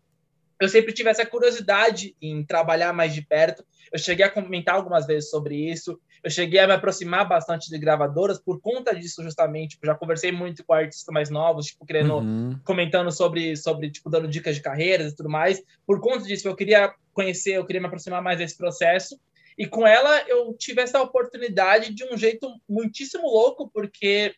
eu 0.59 0.67
sempre 0.67 0.93
tive 0.93 1.09
essa 1.09 1.25
curiosidade 1.25 2.15
em 2.21 2.43
trabalhar 2.43 2.91
mais 2.93 3.13
de 3.13 3.21
perto. 3.21 3.63
Eu 3.91 3.99
cheguei 3.99 4.25
a 4.25 4.29
comentar 4.29 4.75
algumas 4.75 5.05
vezes 5.05 5.29
sobre 5.29 5.55
isso. 5.55 5.99
Eu 6.23 6.31
cheguei 6.31 6.59
a 6.59 6.67
me 6.67 6.73
aproximar 6.73 7.27
bastante 7.27 7.69
de 7.69 7.77
gravadoras 7.77 8.39
por 8.39 8.59
conta 8.59 8.93
disso, 8.93 9.23
justamente. 9.23 9.71
Tipo, 9.71 9.85
já 9.85 9.95
conversei 9.95 10.31
muito 10.31 10.63
com 10.65 10.73
artistas 10.73 11.13
mais 11.13 11.29
novos, 11.29 11.67
tipo, 11.67 11.85
querendo, 11.85 12.17
uhum. 12.17 12.59
comentando 12.63 13.11
sobre, 13.11 13.55
sobre, 13.55 13.91
tipo, 13.91 14.09
dando 14.09 14.27
dicas 14.27 14.55
de 14.55 14.61
carreiras 14.61 15.13
e 15.13 15.15
tudo 15.15 15.29
mais. 15.29 15.63
Por 15.85 16.01
conta 16.01 16.25
disso, 16.25 16.47
eu 16.47 16.55
queria 16.55 16.93
conhecer, 17.13 17.53
eu 17.53 17.65
queria 17.65 17.81
me 17.81 17.87
aproximar 17.87 18.21
mais 18.21 18.39
desse 18.39 18.57
processo. 18.57 19.19
E 19.57 19.65
com 19.65 19.87
ela, 19.87 20.21
eu 20.27 20.53
tive 20.53 20.81
essa 20.81 21.01
oportunidade 21.01 21.93
de 21.93 22.03
um 22.03 22.17
jeito 22.17 22.47
muitíssimo 22.67 23.27
louco, 23.27 23.69
porque 23.73 24.35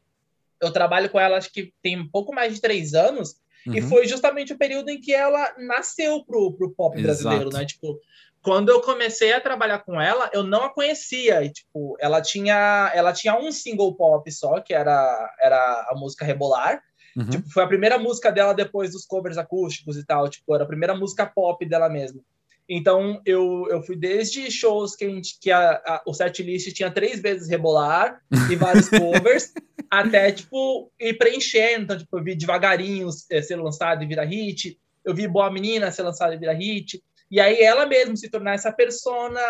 eu 0.62 0.72
trabalho 0.72 1.10
com 1.10 1.20
ela, 1.20 1.38
acho 1.38 1.52
que 1.52 1.74
tem 1.82 2.00
um 2.00 2.08
pouco 2.08 2.34
mais 2.34 2.54
de 2.54 2.62
três 2.62 2.94
anos. 2.94 3.36
Uhum. 3.68 3.76
E 3.76 3.82
foi 3.82 4.08
justamente 4.08 4.54
o 4.54 4.58
período 4.58 4.90
em 4.90 5.00
que 5.00 5.14
ela 5.14 5.54
nasceu 5.58 6.24
pro, 6.24 6.54
pro 6.54 6.72
pop 6.72 6.98
Exato. 6.98 7.24
brasileiro, 7.24 7.50
né? 7.52 7.66
Tipo, 7.66 8.00
quando 8.42 8.70
eu 8.70 8.82
comecei 8.82 9.34
a 9.34 9.42
trabalhar 9.42 9.80
com 9.80 10.00
ela, 10.00 10.30
eu 10.34 10.44
não 10.44 10.64
a 10.64 10.74
conhecia. 10.74 11.44
E, 11.44 11.52
tipo, 11.52 11.98
ela 12.00 12.22
tinha, 12.22 12.92
ela 12.94 13.12
tinha 13.12 13.38
um 13.38 13.52
single 13.52 13.94
pop 13.96 14.32
só, 14.32 14.60
que 14.62 14.74
era, 14.74 15.36
era 15.42 15.88
a 15.90 15.96
música 15.96 16.26
Rebolar. 16.26 16.82
Uhum. 17.18 17.30
Tipo, 17.30 17.50
foi 17.50 17.64
a 17.64 17.68
primeira 17.68 17.98
música 17.98 18.32
dela 18.32 18.54
depois 18.54 18.92
dos 18.92 19.06
covers 19.06 19.38
acústicos 19.38 19.98
e 19.98 20.06
tal. 20.06 20.30
Tipo, 20.30 20.56
era 20.56 20.64
a 20.64 20.68
primeira 20.68 20.96
música 20.96 21.26
pop 21.26 21.66
dela 21.66 21.90
mesmo. 21.90 22.24
Então, 22.72 23.20
eu, 23.26 23.68
eu 23.72 23.82
fui 23.82 23.96
desde 23.96 24.52
shows 24.52 24.96
que, 24.96 25.04
a 25.04 25.10
gente, 25.10 25.40
que 25.42 25.50
a, 25.50 25.72
a, 25.72 26.04
o 26.06 26.14
setlist 26.14 26.72
tinha 26.72 26.92
três 26.92 27.20
vezes 27.20 27.50
Rebolar 27.50 28.22
e 28.52 28.56
vários 28.56 28.88
covers, 28.90 29.52
até, 29.90 30.32
tipo, 30.32 30.92
ir 31.00 31.18
preenchendo. 31.18 31.86
Então, 31.86 31.98
tipo, 31.98 32.20
eu 32.20 32.24
vi 32.24 32.36
Devagarinho 32.36 33.10
eh, 33.32 33.42
ser 33.42 33.56
lançado 33.56 34.04
e 34.04 34.08
virar 34.08 34.26
hit. 34.26 34.80
Eu 35.04 35.16
vi 35.16 35.28
Boa 35.28 35.52
Menina 35.52 35.90
ser 35.90 36.04
lançada 36.04 36.36
e 36.36 36.38
virar 36.38 36.54
hit. 36.54 37.04
E 37.32 37.40
aí 37.40 37.60
ela 37.60 37.88
mesmo 37.88 38.16
se 38.16 38.30
tornar 38.30 38.54
essa 38.54 38.72
persona, 38.72 39.42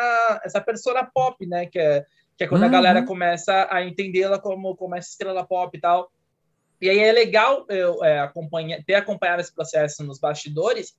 essa 0.43 0.61
persona 0.61 1.03
pop, 1.03 1.45
né? 1.45 1.65
Que 1.65 1.80
é, 1.80 2.05
que 2.38 2.45
é 2.45 2.47
quando 2.47 2.61
uhum. 2.61 2.70
a 2.70 2.72
galera 2.72 3.05
começa 3.05 3.67
a 3.70 3.84
entendê-la 3.84 4.39
como, 4.39 4.78
como 4.78 4.95
essa 4.95 5.09
estrela 5.09 5.45
pop 5.45 5.78
e 5.78 5.82
tal. 5.82 6.09
E 6.82 6.89
aí 6.89 6.99
é 6.99 7.11
legal 7.11 7.65
eu 7.67 8.01
é, 8.01 8.22
acompanhar, 8.22 8.82
ter 8.86 8.95
acompanhado 8.95 9.41
esse 9.41 9.53
processo 9.53 10.05
nos 10.05 10.20
bastidores, 10.20 10.95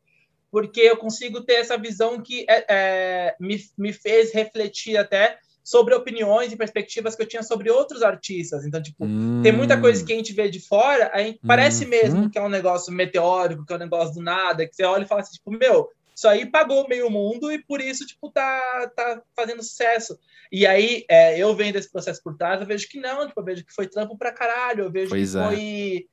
porque 0.50 0.80
eu 0.80 0.96
consigo 0.96 1.40
ter 1.42 1.54
essa 1.54 1.78
visão 1.78 2.20
que 2.20 2.44
é, 2.48 2.64
é, 2.68 3.36
me, 3.38 3.58
me 3.78 3.92
fez 3.92 4.32
refletir 4.32 4.96
até 4.96 5.38
sobre 5.62 5.94
opiniões 5.94 6.52
e 6.52 6.56
perspectivas 6.56 7.14
que 7.14 7.22
eu 7.22 7.26
tinha 7.26 7.42
sobre 7.42 7.70
outros 7.70 8.02
artistas. 8.02 8.64
Então, 8.64 8.82
tipo, 8.82 9.04
hum. 9.04 9.40
tem 9.42 9.52
muita 9.52 9.80
coisa 9.80 10.04
que 10.04 10.12
a 10.12 10.16
gente 10.16 10.32
vê 10.32 10.48
de 10.48 10.60
fora, 10.60 11.10
a 11.12 11.22
gente, 11.22 11.38
parece 11.46 11.84
hum. 11.84 11.88
mesmo 11.88 12.30
que 12.30 12.38
é 12.38 12.42
um 12.42 12.48
negócio 12.48 12.92
meteórico, 12.92 13.64
que 13.64 13.72
é 13.72 13.76
um 13.76 13.80
negócio 13.80 14.14
do 14.14 14.22
nada, 14.22 14.66
que 14.66 14.74
você 14.74 14.84
olha 14.84 15.04
e 15.04 15.06
fala 15.08 15.20
assim, 15.20 15.34
tipo, 15.34 15.50
meu, 15.50 15.88
isso 16.14 16.26
aí 16.26 16.44
pagou 16.44 16.88
meio 16.88 17.08
mundo 17.08 17.52
e 17.52 17.62
por 17.62 17.80
isso, 17.80 18.04
tipo, 18.06 18.30
tá, 18.30 18.90
tá 18.96 19.22
fazendo 19.36 19.62
sucesso. 19.62 20.18
E 20.50 20.66
aí, 20.66 21.04
é, 21.08 21.38
eu 21.38 21.54
vendo 21.54 21.76
esse 21.76 21.90
processo 21.90 22.20
por 22.22 22.36
trás, 22.36 22.60
eu 22.60 22.66
vejo 22.66 22.88
que 22.88 22.98
não, 22.98 23.26
tipo, 23.26 23.40
eu 23.40 23.44
vejo 23.44 23.64
que 23.64 23.72
foi 23.72 23.86
trampo 23.86 24.18
pra 24.18 24.32
caralho, 24.32 24.84
eu 24.84 24.90
vejo 24.90 25.10
pois 25.10 25.32
que 25.32 25.38
é. 25.38 25.46
foi 25.46 26.06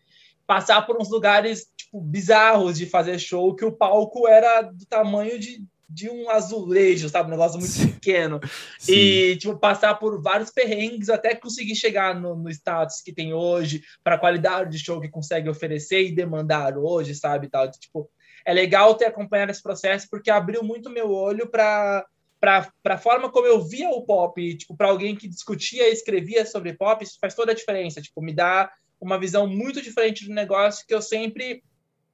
passar 0.47 0.83
por 0.87 0.99
uns 0.99 1.09
lugares, 1.09 1.67
tipo, 1.77 1.99
bizarros 1.99 2.77
de 2.77 2.85
fazer 2.85 3.19
show, 3.19 3.53
que 3.53 3.65
o 3.65 3.71
palco 3.71 4.27
era 4.27 4.61
do 4.61 4.85
tamanho 4.85 5.37
de, 5.37 5.61
de 5.89 6.09
um 6.09 6.29
azulejo, 6.29 7.09
sabe? 7.09 7.27
Um 7.27 7.31
negócio 7.31 7.59
muito 7.59 7.73
Sim. 7.73 7.91
pequeno. 7.91 8.39
Sim. 8.79 8.93
E, 8.93 9.37
tipo, 9.37 9.57
passar 9.59 9.95
por 9.95 10.21
vários 10.21 10.49
perrengues 10.49 11.09
até 11.09 11.35
conseguir 11.35 11.75
chegar 11.75 12.19
no, 12.19 12.35
no 12.35 12.49
status 12.49 13.01
que 13.01 13.13
tem 13.13 13.33
hoje, 13.33 13.83
para 14.01 14.15
a 14.15 14.19
qualidade 14.19 14.71
de 14.71 14.79
show 14.79 15.01
que 15.01 15.09
consegue 15.09 15.49
oferecer 15.49 16.01
e 16.03 16.15
demandar 16.15 16.77
hoje, 16.77 17.13
sabe? 17.13 17.49
Tal. 17.49 17.69
Tipo, 17.69 18.09
é 18.45 18.53
legal 18.53 18.95
ter 18.95 19.05
acompanhado 19.05 19.51
esse 19.51 19.61
processo 19.61 20.07
porque 20.09 20.31
abriu 20.31 20.63
muito 20.63 20.89
meu 20.89 21.11
olho 21.11 21.49
para 21.49 22.05
para 22.39 22.69
a 22.85 22.97
forma 22.97 23.31
como 23.31 23.47
eu 23.47 23.59
via 23.59 23.89
o 23.89 24.05
pop, 24.05 24.57
tipo, 24.57 24.77
para 24.77 24.89
alguém 24.89 25.15
que 25.15 25.27
discutia 25.27 25.89
e 25.89 25.91
escrevia 25.91 26.45
sobre 26.45 26.73
pop, 26.73 27.03
isso 27.03 27.17
faz 27.19 27.33
toda 27.33 27.51
a 27.51 27.55
diferença, 27.55 27.99
tipo, 27.99 28.21
me 28.21 28.31
dá 28.31 28.71
uma 28.99 29.19
visão 29.19 29.47
muito 29.47 29.81
diferente 29.81 30.25
do 30.25 30.33
negócio 30.33 30.85
que 30.87 30.93
eu 30.93 31.01
sempre 31.01 31.63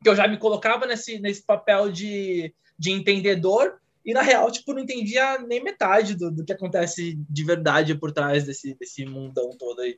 que 0.02 0.10
eu 0.10 0.16
já 0.16 0.28
me 0.28 0.38
colocava 0.38 0.86
nesse, 0.86 1.18
nesse 1.20 1.46
papel 1.46 1.90
de, 1.90 2.54
de 2.78 2.92
entendedor 2.92 3.80
e 4.06 4.14
na 4.14 4.22
real, 4.22 4.52
tipo, 4.52 4.74
não 4.74 4.82
entendia 4.82 5.40
nem 5.40 5.64
metade 5.64 6.14
do, 6.16 6.30
do 6.30 6.44
que 6.44 6.52
acontece 6.52 7.18
de 7.30 7.44
verdade 7.46 7.96
por 7.96 8.12
trás 8.12 8.44
desse, 8.44 8.76
desse 8.76 9.06
mundão 9.06 9.52
todo 9.58 9.80
aí. 9.80 9.98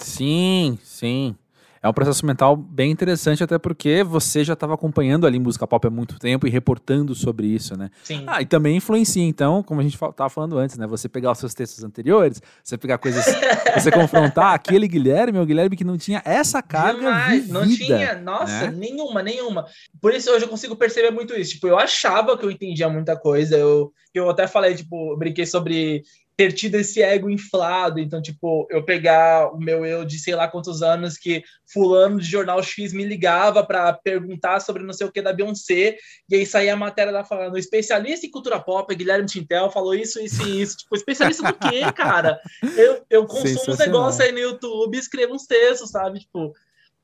Sim, 0.00 0.76
sim. 0.82 1.36
É 1.82 1.88
um 1.88 1.94
processo 1.94 2.26
mental 2.26 2.54
bem 2.56 2.90
interessante, 2.90 3.42
até 3.42 3.58
porque 3.58 4.04
você 4.04 4.44
já 4.44 4.52
estava 4.52 4.74
acompanhando 4.74 5.26
ali 5.26 5.38
música 5.38 5.66
pop 5.66 5.86
há 5.86 5.90
muito 5.90 6.18
tempo 6.18 6.46
e 6.46 6.50
reportando 6.50 7.14
sobre 7.14 7.46
isso, 7.46 7.74
né? 7.74 7.90
Sim. 8.02 8.24
Ah, 8.26 8.42
e 8.42 8.46
também 8.46 8.76
influencia, 8.76 9.22
então, 9.22 9.62
como 9.62 9.80
a 9.80 9.82
gente 9.82 9.94
estava 9.94 10.28
falando 10.28 10.58
antes, 10.58 10.76
né? 10.76 10.86
Você 10.86 11.08
pegar 11.08 11.32
os 11.32 11.38
seus 11.38 11.54
textos 11.54 11.82
anteriores, 11.82 12.42
você 12.62 12.76
pegar 12.76 12.98
coisas. 12.98 13.24
você 13.74 13.90
confrontar 13.90 14.52
aquele 14.52 14.86
Guilherme, 14.86 15.38
o 15.38 15.46
Guilherme 15.46 15.74
que 15.74 15.84
não 15.84 15.96
tinha 15.96 16.20
essa 16.22 16.62
carga. 16.62 16.98
Demais, 16.98 17.44
vivida, 17.44 17.58
não 17.58 17.68
tinha, 17.68 18.14
nossa, 18.20 18.70
né? 18.70 18.76
nenhuma, 18.76 19.22
nenhuma. 19.22 19.64
Por 20.02 20.12
isso 20.12 20.30
hoje 20.30 20.44
eu 20.44 20.50
consigo 20.50 20.76
perceber 20.76 21.10
muito 21.10 21.34
isso. 21.34 21.52
Tipo, 21.52 21.66
eu 21.66 21.78
achava 21.78 22.36
que 22.36 22.44
eu 22.44 22.50
entendia 22.50 22.90
muita 22.90 23.16
coisa. 23.16 23.56
Eu, 23.56 23.90
eu 24.12 24.28
até 24.28 24.46
falei, 24.46 24.74
tipo, 24.74 25.16
brinquei 25.16 25.46
sobre 25.46 26.02
ter 26.40 26.54
tido 26.54 26.76
esse 26.76 27.02
ego 27.02 27.28
inflado. 27.28 28.00
Então, 28.00 28.22
tipo, 28.22 28.66
eu 28.70 28.82
pegar 28.82 29.52
o 29.52 29.60
meu 29.60 29.84
eu 29.84 30.06
de 30.06 30.18
sei 30.18 30.34
lá 30.34 30.48
quantos 30.48 30.80
anos 30.80 31.18
que 31.18 31.44
fulano 31.70 32.18
de 32.18 32.26
jornal 32.26 32.62
X 32.62 32.94
me 32.94 33.04
ligava 33.04 33.62
para 33.62 33.92
perguntar 33.92 34.58
sobre 34.60 34.82
não 34.82 34.94
sei 34.94 35.06
o 35.06 35.12
que 35.12 35.20
da 35.20 35.34
Beyoncé, 35.34 35.98
e 36.30 36.34
aí 36.34 36.46
saía 36.46 36.72
a 36.72 36.76
matéria 36.76 37.12
lá 37.12 37.24
falando, 37.24 37.58
especialista 37.58 38.24
em 38.24 38.30
cultura 38.30 38.58
pop, 38.58 38.94
Guilherme 38.94 39.26
Tintel, 39.26 39.70
falou 39.70 39.94
isso, 39.94 40.18
isso 40.18 40.42
e 40.48 40.62
isso. 40.62 40.78
Tipo, 40.78 40.96
especialista 40.96 41.42
do 41.42 41.58
quê, 41.58 41.80
cara? 41.92 42.40
Eu, 42.74 43.04
eu 43.10 43.26
consumo 43.26 43.74
uns 43.74 43.78
negócios 43.78 44.20
aí 44.22 44.32
no 44.32 44.38
YouTube, 44.38 44.96
escrevo 44.96 45.34
uns 45.34 45.44
textos, 45.44 45.90
sabe? 45.90 46.20
Tipo, 46.20 46.54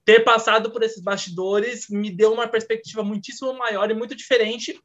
ter 0.02 0.20
passado 0.20 0.70
por 0.70 0.82
esses 0.82 1.02
bastidores 1.02 1.90
me 1.90 2.10
deu 2.10 2.32
uma 2.32 2.48
perspectiva 2.48 3.02
muitíssimo 3.02 3.52
maior 3.52 3.90
e 3.90 3.94
muito 3.94 4.16
diferente 4.16 4.80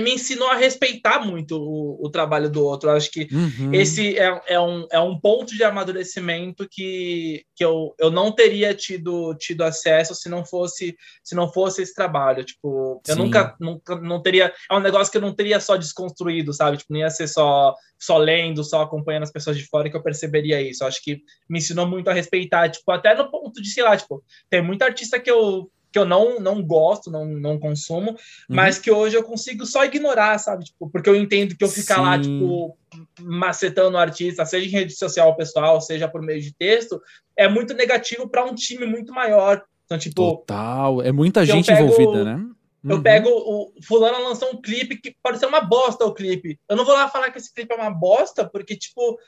me 0.00 0.14
ensinou 0.14 0.48
a 0.48 0.56
respeitar 0.56 1.20
muito 1.20 1.56
o, 1.56 2.06
o 2.06 2.10
trabalho 2.10 2.50
do 2.50 2.64
outro. 2.64 2.88
Eu 2.88 2.96
acho 2.96 3.10
que 3.10 3.28
uhum. 3.30 3.74
esse 3.74 4.18
é, 4.18 4.40
é, 4.46 4.60
um, 4.60 4.86
é 4.90 4.98
um 4.98 5.18
ponto 5.20 5.54
de 5.54 5.62
amadurecimento 5.62 6.66
que, 6.70 7.44
que 7.54 7.62
eu, 7.62 7.94
eu 7.98 8.10
não 8.10 8.32
teria 8.32 8.74
tido, 8.74 9.34
tido 9.34 9.62
acesso 9.62 10.14
se 10.14 10.30
não 10.30 10.44
fosse 10.44 10.96
se 11.22 11.34
não 11.34 11.52
fosse 11.52 11.82
esse 11.82 11.94
trabalho. 11.94 12.42
Tipo, 12.42 13.02
eu 13.06 13.16
nunca, 13.16 13.54
nunca 13.60 13.96
não 13.96 14.22
teria. 14.22 14.52
É 14.70 14.74
um 14.74 14.80
negócio 14.80 15.10
que 15.10 15.18
eu 15.18 15.22
não 15.22 15.34
teria 15.34 15.60
só 15.60 15.76
desconstruído, 15.76 16.54
sabe? 16.54 16.78
Tipo, 16.78 16.94
não 16.94 17.00
ia 17.00 17.10
ser 17.10 17.28
só, 17.28 17.74
só 17.98 18.16
lendo, 18.16 18.64
só 18.64 18.82
acompanhando 18.82 19.24
as 19.24 19.32
pessoas 19.32 19.58
de 19.58 19.66
fora 19.66 19.90
que 19.90 19.96
eu 19.96 20.02
perceberia 20.02 20.60
isso. 20.62 20.82
Eu 20.82 20.88
acho 20.88 21.02
que 21.02 21.20
me 21.48 21.58
ensinou 21.58 21.86
muito 21.86 22.08
a 22.08 22.14
respeitar, 22.14 22.70
tipo, 22.70 22.90
até 22.90 23.14
no 23.14 23.30
ponto 23.30 23.60
de, 23.60 23.68
sei 23.68 23.82
lá, 23.82 23.96
tipo, 23.96 24.24
tem 24.48 24.62
muita 24.62 24.86
artista 24.86 25.20
que 25.20 25.30
eu 25.30 25.70
que 25.92 25.98
eu 25.98 26.04
não, 26.04 26.40
não 26.40 26.62
gosto, 26.62 27.10
não, 27.10 27.26
não 27.26 27.58
consumo, 27.58 28.12
uhum. 28.12 28.16
mas 28.48 28.78
que 28.78 28.90
hoje 28.90 29.16
eu 29.16 29.22
consigo 29.22 29.66
só 29.66 29.84
ignorar, 29.84 30.38
sabe? 30.38 30.64
Tipo, 30.64 30.88
porque 30.88 31.08
eu 31.08 31.14
entendo 31.14 31.56
que 31.56 31.62
eu 31.62 31.68
ficar 31.68 31.96
Sim. 31.96 32.02
lá, 32.02 32.18
tipo, 32.18 32.76
macetando 33.20 33.96
o 33.96 34.00
artista, 34.00 34.44
seja 34.46 34.66
em 34.66 34.70
rede 34.70 34.94
social 34.94 35.36
pessoal, 35.36 35.80
seja 35.80 36.08
por 36.08 36.22
meio 36.22 36.40
de 36.40 36.54
texto, 36.54 37.00
é 37.36 37.48
muito 37.48 37.74
negativo 37.74 38.28
para 38.28 38.44
um 38.44 38.54
time 38.54 38.86
muito 38.86 39.12
maior. 39.12 39.62
Então, 39.84 39.98
tipo. 39.98 40.14
Total, 40.14 41.02
é 41.02 41.12
muita 41.12 41.44
gente 41.44 41.66
pego, 41.66 41.84
envolvida, 41.84 42.24
né? 42.24 42.44
Eu 42.84 42.96
uhum. 42.96 43.02
pego 43.02 43.28
o 43.28 43.72
fulano 43.86 44.24
lançou 44.24 44.50
um 44.50 44.60
clipe 44.60 44.96
que 44.96 45.14
pode 45.22 45.38
ser 45.38 45.46
uma 45.46 45.60
bosta 45.60 46.04
o 46.04 46.12
clipe. 46.12 46.58
Eu 46.68 46.76
não 46.76 46.84
vou 46.84 46.94
lá 46.94 47.08
falar 47.08 47.30
que 47.30 47.38
esse 47.38 47.52
clipe 47.52 47.72
é 47.72 47.76
uma 47.76 47.90
bosta, 47.90 48.48
porque 48.48 48.76
tipo, 48.76 49.18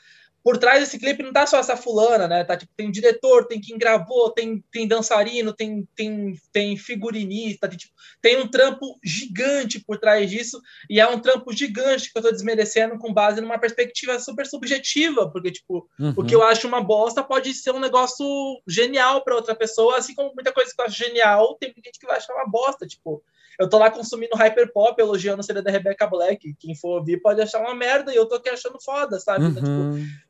por 0.45 0.59
trás 0.59 0.79
desse 0.79 0.99
clipe 0.99 1.23
não 1.23 1.33
tá 1.33 1.47
só 1.47 1.57
essa 1.57 1.75
fulana, 1.75 2.27
né? 2.27 2.43
Tá, 2.43 2.55
tipo, 2.55 2.71
tem 2.77 2.91
diretor, 2.91 3.47
tem 3.47 3.59
quem 3.59 3.79
gravou, 3.79 4.29
tem, 4.29 4.63
tem 4.71 4.87
dançarino, 4.87 5.51
tem, 5.51 5.89
tem, 5.95 6.39
tem 6.51 6.77
figurinista, 6.77 7.67
tem, 7.67 7.75
tipo, 7.75 7.91
tem 8.21 8.37
um 8.37 8.47
trampo 8.47 8.95
gigante 9.03 9.79
por 9.79 9.97
trás 9.97 10.29
disso, 10.29 10.61
e 10.87 10.99
é 10.99 11.07
um 11.07 11.19
trampo 11.19 11.51
gigante 11.51 12.13
que 12.13 12.19
eu 12.19 12.21
tô 12.21 12.29
desmerecendo 12.29 12.99
com 12.99 13.11
base 13.11 13.41
numa 13.41 13.57
perspectiva 13.57 14.19
super 14.19 14.45
subjetiva, 14.45 15.31
porque, 15.31 15.51
tipo, 15.51 15.89
uhum. 15.99 16.13
o 16.15 16.23
que 16.23 16.35
eu 16.35 16.43
acho 16.43 16.67
uma 16.67 16.79
bosta 16.79 17.23
pode 17.23 17.51
ser 17.55 17.71
um 17.71 17.79
negócio 17.79 18.23
genial 18.67 19.23
para 19.23 19.35
outra 19.35 19.55
pessoa, 19.55 19.97
assim 19.97 20.13
como 20.13 20.31
muita 20.35 20.53
coisa 20.53 20.71
que 20.71 20.79
eu 20.79 20.85
acho 20.85 20.95
genial, 20.95 21.57
tem 21.59 21.73
gente 21.83 21.99
que 21.99 22.05
vai 22.05 22.17
achar 22.17 22.35
uma 22.35 22.47
bosta, 22.47 22.85
tipo, 22.85 23.23
eu 23.57 23.67
tô 23.67 23.79
lá 23.79 23.89
consumindo 23.89 24.35
hyperpop, 24.35 25.01
elogiando 25.01 25.39
a 25.39 25.43
série 25.43 25.61
da 25.61 25.71
Rebecca 25.71 26.05
Black. 26.05 26.53
Quem 26.59 26.75
for 26.75 26.99
ouvir 26.99 27.21
pode 27.21 27.41
achar 27.41 27.61
uma 27.61 27.73
merda 27.73 28.11
e 28.11 28.15
eu 28.17 28.25
tô 28.25 28.35
aqui 28.35 28.49
achando 28.49 28.77
foda, 28.81 29.17
sabe? 29.17 29.45
Então, 29.45 29.63
uhum. 29.63 29.95
tipo, 29.95 30.25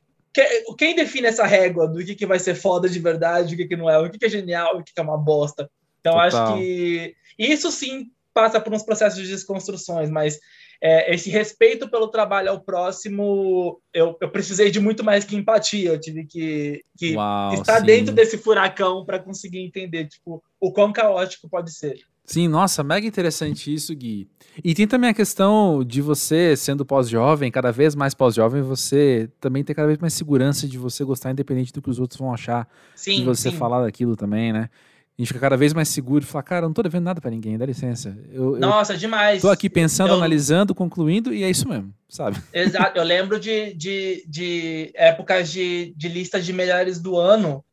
quem 0.77 0.95
define 0.95 1.27
essa 1.27 1.45
régua 1.45 1.87
do 1.87 2.03
que, 2.03 2.15
que 2.15 2.25
vai 2.25 2.39
ser 2.39 2.55
foda 2.55 2.89
de 2.89 2.99
verdade, 2.99 3.53
o 3.53 3.57
que, 3.57 3.67
que 3.67 3.75
não 3.75 3.89
é, 3.89 3.97
o 3.97 4.09
que, 4.09 4.17
que 4.17 4.25
é 4.25 4.29
genial, 4.29 4.77
o 4.77 4.83
que, 4.83 4.93
que 4.93 4.99
é 4.99 5.03
uma 5.03 5.17
bosta? 5.17 5.69
Então, 5.99 6.13
Total. 6.13 6.27
acho 6.27 6.57
que 6.57 7.15
isso 7.37 7.71
sim 7.71 8.11
passa 8.33 8.59
por 8.59 8.73
uns 8.73 8.83
processos 8.83 9.21
de 9.21 9.27
desconstruções, 9.27 10.09
mas 10.09 10.39
é, 10.81 11.13
esse 11.13 11.29
respeito 11.29 11.89
pelo 11.89 12.09
trabalho 12.09 12.51
ao 12.51 12.59
próximo, 12.59 13.81
eu, 13.93 14.17
eu, 14.19 14.29
precisei 14.29 14.69
de 14.69 14.79
muito 14.79 15.03
mais 15.03 15.23
que 15.23 15.35
empatia. 15.35 15.91
Eu 15.91 15.99
tive 15.99 16.25
que, 16.25 16.81
que 16.97 17.15
Uau, 17.15 17.53
estar 17.53 17.79
sim. 17.79 17.85
dentro 17.85 18.13
desse 18.13 18.37
furacão 18.37 19.05
para 19.05 19.19
conseguir 19.19 19.59
entender 19.59 20.07
tipo, 20.07 20.43
o 20.59 20.71
quão 20.71 20.91
caótico 20.91 21.49
pode 21.49 21.71
ser. 21.73 21.97
Sim, 22.25 22.47
nossa, 22.47 22.83
mega 22.83 23.05
interessante 23.05 23.73
isso, 23.73 23.93
Gui. 23.95 24.27
E 24.63 24.73
tem 24.73 24.87
também 24.87 25.09
a 25.09 25.13
questão 25.13 25.83
de 25.83 26.01
você, 26.01 26.55
sendo 26.55 26.85
pós-jovem, 26.85 27.51
cada 27.51 27.71
vez 27.71 27.93
mais 27.93 28.13
pós-jovem, 28.13 28.61
você 28.61 29.29
também 29.39 29.63
ter 29.63 29.75
cada 29.75 29.87
vez 29.87 29.99
mais 29.99 30.13
segurança 30.13 30.67
de 30.67 30.77
você 30.77 31.03
gostar, 31.03 31.31
independente 31.31 31.71
do 31.71 31.81
que 31.81 31.89
os 31.89 31.99
outros 31.99 32.19
vão 32.19 32.33
achar. 32.33 32.67
Sim, 32.95 33.17
de 33.17 33.23
você 33.23 33.51
sim. 33.51 33.57
falar 33.57 33.83
daquilo 33.83 34.15
também, 34.15 34.51
né? 34.51 34.69
A 35.17 35.21
gente 35.21 35.29
fica 35.29 35.39
cada 35.39 35.55
vez 35.55 35.73
mais 35.73 35.87
seguro 35.87 36.23
e 36.23 36.27
fala, 36.27 36.43
cara, 36.43 36.65
eu 36.65 36.69
não 36.69 36.73
tô 36.73 36.83
devendo 36.83 37.05
nada 37.05 37.21
para 37.21 37.31
ninguém, 37.31 37.57
dá 37.57 37.65
licença. 37.65 38.17
Eu, 38.33 38.57
Nossa, 38.59 38.93
eu 38.93 38.97
demais. 38.97 39.41
Tô 39.41 39.49
aqui 39.49 39.69
pensando, 39.69 40.09
eu... 40.09 40.15
analisando, 40.15 40.75
concluindo, 40.75 41.33
e 41.33 41.41
é 41.41 41.49
isso 41.49 41.69
mesmo, 41.69 41.93
sabe? 42.09 42.37
Exato. 42.51 42.97
Eu 42.97 43.03
lembro 43.03 43.39
de, 43.39 43.73
de, 43.75 44.25
de 44.27 44.91
épocas 44.93 45.49
de, 45.49 45.93
de 45.95 46.09
listas 46.09 46.45
de 46.45 46.51
melhores 46.51 46.99
do 46.99 47.17
ano 47.17 47.63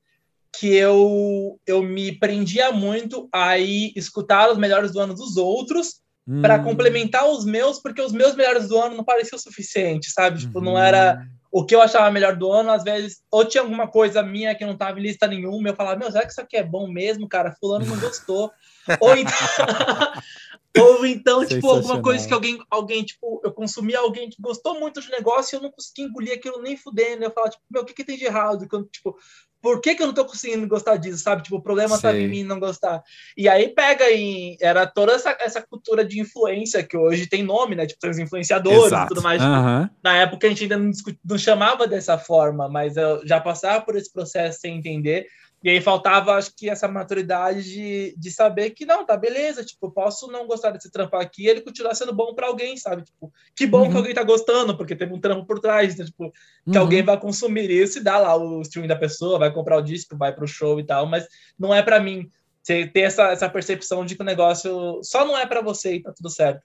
que 0.58 0.74
eu, 0.74 1.58
eu 1.66 1.82
me 1.82 2.12
prendia 2.12 2.70
muito 2.70 3.28
a 3.32 3.58
ir 3.58 3.92
escutar 3.96 4.50
os 4.50 4.58
melhores 4.58 4.92
do 4.92 5.00
ano 5.00 5.14
dos 5.14 5.36
outros 5.36 6.00
hum. 6.28 6.42
para 6.42 6.58
complementar 6.58 7.28
os 7.28 7.44
meus, 7.44 7.80
porque 7.80 8.02
os 8.02 8.12
meus 8.12 8.34
melhores 8.34 8.68
do 8.68 8.78
ano 8.78 8.96
não 8.96 9.04
pareciam 9.04 9.38
o 9.38 9.42
suficiente, 9.42 10.10
sabe? 10.10 10.40
Tipo, 10.40 10.58
uhum. 10.58 10.64
não 10.64 10.78
era 10.78 11.26
o 11.50 11.66
que 11.66 11.74
eu 11.74 11.82
achava 11.82 12.10
melhor 12.10 12.34
do 12.34 12.50
ano, 12.50 12.70
às 12.70 12.82
vezes, 12.82 13.22
ou 13.30 13.44
tinha 13.44 13.62
alguma 13.62 13.86
coisa 13.86 14.22
minha 14.22 14.54
que 14.54 14.64
não 14.64 14.76
tava 14.76 14.98
em 14.98 15.02
lista 15.02 15.26
nenhuma, 15.26 15.68
eu 15.68 15.76
falava, 15.76 15.98
meu, 15.98 16.10
será 16.10 16.24
que 16.24 16.32
isso 16.32 16.40
aqui 16.40 16.56
é 16.56 16.62
bom 16.62 16.88
mesmo, 16.88 17.28
cara? 17.28 17.54
Fulano 17.60 17.84
não 17.84 18.00
gostou. 18.00 18.50
ou 19.00 19.14
então, 19.14 19.36
ou 20.80 21.06
então 21.06 21.44
tipo, 21.44 21.68
alguma 21.68 22.00
coisa 22.00 22.26
que 22.26 22.32
alguém, 22.32 22.58
alguém, 22.70 23.04
tipo, 23.04 23.42
eu 23.44 23.52
consumi 23.52 23.94
alguém 23.94 24.30
que 24.30 24.40
gostou 24.40 24.80
muito 24.80 25.00
do 25.02 25.10
negócio 25.10 25.54
e 25.54 25.56
eu 25.58 25.62
não 25.62 25.70
consegui 25.70 26.02
engolir 26.02 26.32
aquilo 26.32 26.62
nem 26.62 26.74
fudendo. 26.74 27.22
Eu 27.22 27.30
falava, 27.30 27.52
tipo, 27.52 27.64
meu, 27.70 27.82
o 27.82 27.84
que, 27.84 27.92
que 27.92 28.04
tem 28.04 28.16
de 28.16 28.24
errado? 28.24 28.66
Quando, 28.66 28.86
tipo, 28.86 29.14
por 29.62 29.80
que, 29.80 29.94
que 29.94 30.02
eu 30.02 30.08
não 30.08 30.14
tô 30.14 30.24
conseguindo 30.24 30.66
gostar 30.66 30.96
disso, 30.96 31.22
sabe? 31.22 31.42
Tipo, 31.44 31.56
o 31.56 31.62
problema 31.62 31.98
tá 31.98 32.14
em 32.14 32.26
mim 32.26 32.42
não 32.42 32.58
gostar. 32.58 33.00
E 33.36 33.48
aí 33.48 33.68
pega 33.68 34.10
em. 34.10 34.56
Era 34.60 34.86
toda 34.86 35.12
essa, 35.12 35.36
essa 35.40 35.62
cultura 35.62 36.04
de 36.04 36.20
influência 36.20 36.82
que 36.82 36.96
hoje 36.96 37.28
tem 37.28 37.44
nome, 37.44 37.76
né? 37.76 37.86
Tipo, 37.86 38.00
tem 38.00 38.10
os 38.10 38.18
influenciadores 38.18 38.86
Exato. 38.86 39.04
e 39.04 39.08
tudo 39.08 39.22
mais. 39.22 39.40
Uhum. 39.40 39.88
Na 40.02 40.16
época 40.16 40.48
a 40.48 40.50
gente 40.50 40.64
ainda 40.64 40.76
não, 40.76 40.90
não 41.24 41.38
chamava 41.38 41.86
dessa 41.86 42.18
forma, 42.18 42.68
mas 42.68 42.96
eu 42.96 43.24
já 43.24 43.40
passava 43.40 43.84
por 43.84 43.94
esse 43.94 44.12
processo 44.12 44.60
sem 44.60 44.76
entender. 44.76 45.26
E 45.62 45.70
aí 45.70 45.80
faltava, 45.80 46.34
acho 46.34 46.52
que, 46.56 46.68
essa 46.68 46.88
maturidade 46.88 47.62
de, 47.62 48.14
de 48.18 48.30
saber 48.30 48.70
que 48.70 48.84
não, 48.84 49.06
tá 49.06 49.16
beleza, 49.16 49.64
tipo, 49.64 49.86
eu 49.86 49.90
posso 49.90 50.26
não 50.26 50.46
gostar 50.46 50.70
desse 50.70 50.90
trampo 50.90 51.16
aqui 51.16 51.46
ele 51.46 51.60
continuar 51.60 51.94
sendo 51.94 52.12
bom 52.12 52.34
para 52.34 52.48
alguém, 52.48 52.76
sabe? 52.76 53.02
Tipo, 53.02 53.32
que 53.54 53.66
bom 53.66 53.84
uhum. 53.84 53.90
que 53.90 53.96
alguém 53.96 54.14
tá 54.14 54.24
gostando, 54.24 54.76
porque 54.76 54.96
tem 54.96 55.10
um 55.12 55.20
trampo 55.20 55.46
por 55.46 55.60
trás, 55.60 55.94
então, 55.94 56.04
tipo, 56.04 56.32
que 56.64 56.76
uhum. 56.76 56.80
alguém 56.80 57.02
vai 57.02 57.18
consumir 57.18 57.70
isso 57.70 57.98
e 57.98 58.02
dá 58.02 58.18
lá 58.18 58.36
o 58.36 58.60
stream 58.62 58.88
da 58.88 58.96
pessoa, 58.96 59.38
vai 59.38 59.52
comprar 59.52 59.78
o 59.78 59.82
disco, 59.82 60.16
vai 60.16 60.34
pro 60.34 60.48
show 60.48 60.80
e 60.80 60.84
tal, 60.84 61.06
mas 61.06 61.26
não 61.58 61.72
é 61.72 61.82
para 61.82 62.00
mim. 62.00 62.28
Você 62.62 62.86
ter 62.86 63.00
essa, 63.00 63.30
essa 63.30 63.48
percepção 63.48 64.04
de 64.04 64.14
que 64.14 64.22
o 64.22 64.24
negócio 64.24 65.00
só 65.02 65.24
não 65.24 65.36
é 65.36 65.46
para 65.46 65.60
você 65.60 65.96
e 65.96 66.02
tá 66.02 66.12
tudo 66.12 66.30
certo. 66.30 66.62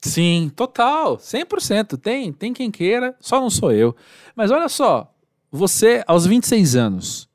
Sim, 0.00 0.50
total, 0.54 1.16
100%. 1.16 1.98
Tem, 1.98 2.32
tem 2.32 2.52
quem 2.52 2.70
queira, 2.70 3.16
só 3.20 3.40
não 3.40 3.50
sou 3.50 3.72
eu. 3.72 3.96
Mas 4.36 4.50
olha 4.50 4.68
só, 4.68 5.12
você 5.50 6.04
aos 6.06 6.26
26 6.26 6.76
anos, 6.76 7.27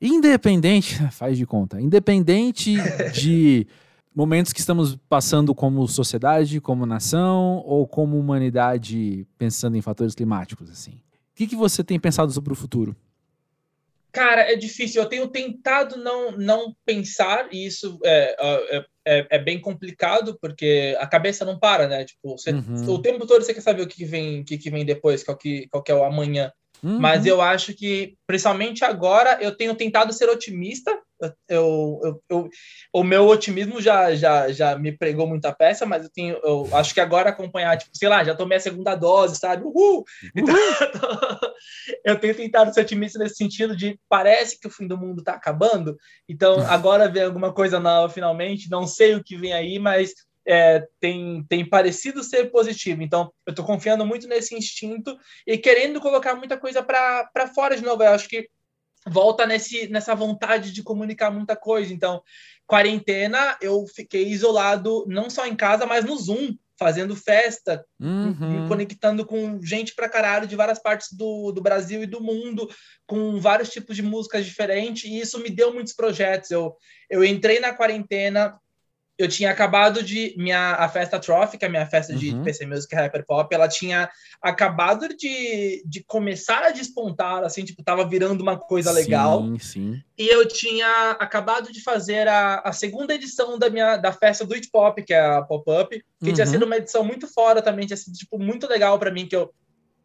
Independente, 0.00 0.96
faz 1.12 1.36
de 1.36 1.46
conta, 1.46 1.80
independente 1.80 2.74
de 3.12 3.66
momentos 4.14 4.52
que 4.52 4.60
estamos 4.60 4.96
passando 5.08 5.54
como 5.54 5.86
sociedade, 5.86 6.60
como 6.60 6.86
nação 6.86 7.62
ou 7.66 7.86
como 7.86 8.18
humanidade 8.18 9.26
pensando 9.38 9.76
em 9.76 9.82
fatores 9.82 10.14
climáticos, 10.14 10.70
assim. 10.70 10.92
O 11.32 11.34
que, 11.34 11.46
que 11.46 11.56
você 11.56 11.82
tem 11.84 11.98
pensado 11.98 12.32
sobre 12.32 12.52
o 12.52 12.56
futuro? 12.56 12.96
Cara, 14.12 14.42
é 14.50 14.56
difícil. 14.56 15.02
Eu 15.02 15.08
tenho 15.08 15.28
tentado 15.28 15.96
não, 15.96 16.32
não 16.32 16.74
pensar, 16.84 17.48
e 17.52 17.66
isso 17.66 17.98
é, 18.04 18.36
é, 18.38 18.84
é, 19.06 19.26
é 19.30 19.38
bem 19.38 19.60
complicado, 19.60 20.36
porque 20.40 20.96
a 20.98 21.06
cabeça 21.06 21.44
não 21.44 21.58
para, 21.58 21.86
né? 21.86 22.04
Tipo, 22.04 22.36
você, 22.36 22.50
uhum. 22.50 22.94
o 22.94 23.00
tempo 23.00 23.26
todo 23.26 23.42
você 23.42 23.54
quer 23.54 23.60
saber 23.60 23.82
o 23.82 23.86
que 23.86 24.04
vem, 24.04 24.40
o 24.40 24.44
que 24.44 24.70
vem 24.70 24.84
depois, 24.84 25.22
qual 25.22 25.36
que, 25.36 25.68
qual 25.68 25.82
que 25.82 25.92
é 25.92 25.94
o 25.94 26.04
amanhã. 26.04 26.52
Uhum. 26.82 26.98
Mas 26.98 27.26
eu 27.26 27.40
acho 27.40 27.74
que, 27.74 28.14
principalmente 28.26 28.84
agora, 28.84 29.38
eu 29.40 29.54
tenho 29.54 29.74
tentado 29.74 30.12
ser 30.12 30.28
otimista. 30.28 30.98
eu, 31.48 32.00
eu, 32.02 32.22
eu, 32.30 32.48
o 32.94 33.04
meu 33.04 33.26
otimismo 33.28 33.80
já, 33.80 34.14
já, 34.14 34.50
já 34.50 34.78
me 34.78 34.96
pregou 34.96 35.26
muita 35.26 35.52
peça, 35.52 35.84
mas 35.84 36.04
eu 36.04 36.10
tenho, 36.10 36.40
eu 36.42 36.66
acho 36.72 36.94
que 36.94 37.00
agora 37.00 37.28
acompanhar, 37.28 37.76
tipo, 37.76 37.90
sei 37.94 38.08
lá, 38.08 38.24
já 38.24 38.34
tomei 38.34 38.56
a 38.56 38.60
segunda 38.60 38.94
dose, 38.94 39.36
sabe? 39.36 39.62
Uhul! 39.64 40.04
Então, 40.34 40.54
eu 42.04 42.18
tenho 42.18 42.34
tentado 42.34 42.72
ser 42.72 42.80
otimista 42.80 43.18
nesse 43.18 43.36
sentido 43.36 43.76
de 43.76 44.00
parece 44.08 44.58
que 44.58 44.66
o 44.66 44.70
fim 44.70 44.86
do 44.86 44.96
mundo 44.96 45.22
tá 45.22 45.34
acabando, 45.34 45.94
então 46.26 46.60
agora 46.66 47.08
vem 47.08 47.24
alguma 47.24 47.52
coisa 47.52 47.78
nova 47.78 48.12
finalmente, 48.12 48.70
não 48.70 48.86
sei 48.86 49.14
o 49.14 49.22
que 49.22 49.36
vem 49.36 49.52
aí, 49.52 49.78
mas 49.78 50.14
é, 50.46 50.86
tem, 50.98 51.44
tem 51.48 51.68
parecido 51.68 52.22
ser 52.22 52.50
positivo. 52.50 53.02
Então, 53.02 53.32
eu 53.46 53.50
estou 53.50 53.64
confiando 53.64 54.04
muito 54.06 54.26
nesse 54.26 54.54
instinto 54.54 55.16
e 55.46 55.58
querendo 55.58 56.00
colocar 56.00 56.34
muita 56.34 56.56
coisa 56.56 56.82
para 56.82 57.46
fora 57.54 57.76
de 57.76 57.82
novo. 57.82 58.02
Eu 58.02 58.12
acho 58.12 58.28
que 58.28 58.48
volta 59.06 59.46
nesse, 59.46 59.88
nessa 59.88 60.14
vontade 60.14 60.72
de 60.72 60.82
comunicar 60.82 61.30
muita 61.30 61.56
coisa. 61.56 61.92
Então, 61.92 62.22
quarentena, 62.66 63.56
eu 63.60 63.86
fiquei 63.86 64.28
isolado 64.28 65.04
não 65.08 65.30
só 65.30 65.46
em 65.46 65.56
casa, 65.56 65.86
mas 65.86 66.04
no 66.04 66.16
Zoom, 66.16 66.54
fazendo 66.78 67.14
festa, 67.14 67.84
uhum. 68.00 68.62
me 68.62 68.68
conectando 68.68 69.26
com 69.26 69.60
gente 69.62 69.94
pra 69.94 70.08
caralho 70.08 70.46
de 70.46 70.56
várias 70.56 70.78
partes 70.78 71.12
do, 71.12 71.52
do 71.52 71.60
Brasil 71.60 72.02
e 72.02 72.06
do 72.06 72.22
mundo, 72.22 72.66
com 73.06 73.38
vários 73.38 73.68
tipos 73.68 73.94
de 73.94 74.02
músicas 74.02 74.46
diferentes, 74.46 75.04
e 75.04 75.20
isso 75.20 75.38
me 75.40 75.50
deu 75.50 75.74
muitos 75.74 75.92
projetos. 75.92 76.50
Eu, 76.50 76.74
eu 77.10 77.22
entrei 77.22 77.60
na 77.60 77.74
quarentena 77.74 78.58
eu 79.20 79.28
tinha 79.28 79.50
acabado 79.50 80.02
de. 80.02 80.34
Minha, 80.38 80.72
a 80.76 80.88
festa 80.88 81.18
Trophy, 81.18 81.58
que 81.58 81.64
é 81.66 81.68
a 81.68 81.70
minha 81.70 81.84
festa 81.84 82.14
de 82.14 82.30
uhum. 82.30 82.42
PC 82.42 82.64
Music 82.64 82.94
Hyper 82.94 83.26
Pop, 83.26 83.54
ela 83.54 83.68
tinha 83.68 84.08
acabado 84.40 85.08
de, 85.14 85.82
de 85.84 86.02
começar 86.04 86.62
a 86.62 86.70
despontar, 86.70 87.44
assim, 87.44 87.62
tipo, 87.62 87.82
tava 87.82 88.08
virando 88.08 88.40
uma 88.40 88.58
coisa 88.58 88.90
legal. 88.90 89.42
Sim, 89.42 89.58
sim. 89.58 90.02
E 90.16 90.26
eu 90.26 90.48
tinha 90.48 91.10
acabado 91.12 91.70
de 91.70 91.82
fazer 91.82 92.26
a, 92.28 92.60
a 92.60 92.72
segunda 92.72 93.14
edição 93.14 93.58
da 93.58 93.68
minha 93.68 93.98
da 93.98 94.10
festa 94.10 94.46
do 94.46 94.54
It 94.54 94.70
Pop, 94.70 95.02
que 95.02 95.12
é 95.12 95.20
a 95.20 95.42
Pop-Up, 95.42 95.94
que 95.98 96.28
uhum. 96.28 96.34
tinha 96.34 96.46
sido 96.46 96.64
uma 96.64 96.78
edição 96.78 97.04
muito 97.04 97.26
fora 97.26 97.60
também, 97.60 97.86
tinha 97.86 97.98
sido, 97.98 98.16
tipo, 98.16 98.38
muito 98.38 98.66
legal 98.66 98.98
para 98.98 99.10
mim, 99.10 99.26
que 99.26 99.36
eu. 99.36 99.52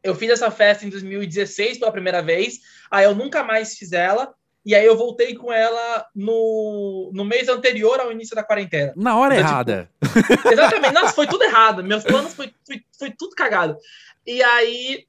Eu 0.04 0.14
fiz 0.14 0.30
essa 0.30 0.52
festa 0.52 0.86
em 0.86 0.90
2016 0.90 1.80
pela 1.80 1.92
primeira 1.92 2.22
vez, 2.22 2.60
aí 2.92 3.06
eu 3.06 3.16
nunca 3.16 3.44
mais 3.44 3.76
fiz 3.76 3.92
ela. 3.92 4.32
E 4.66 4.74
aí 4.74 4.86
eu 4.86 4.98
voltei 4.98 5.36
com 5.36 5.54
ela 5.54 6.08
no, 6.16 7.12
no 7.14 7.24
mês 7.24 7.48
anterior 7.48 8.00
ao 8.00 8.12
início 8.12 8.36
da 8.36 8.44
quarentena. 8.44 8.94
Na 8.96 9.16
hora 9.18 9.36
então, 9.36 9.48
errada. 9.48 9.90
Tipo, 10.02 10.50
exatamente. 10.52 10.94
Nossa, 10.94 11.14
foi 11.14 11.28
tudo 11.28 11.44
errado. 11.44 11.84
Meus 11.84 12.04
planos 12.04 12.34
foi, 12.34 12.52
foi, 12.66 12.82
foi 12.98 13.12
tudo 13.12 13.36
cagado. 13.36 13.78
E 14.26 14.42
aí 14.42 15.06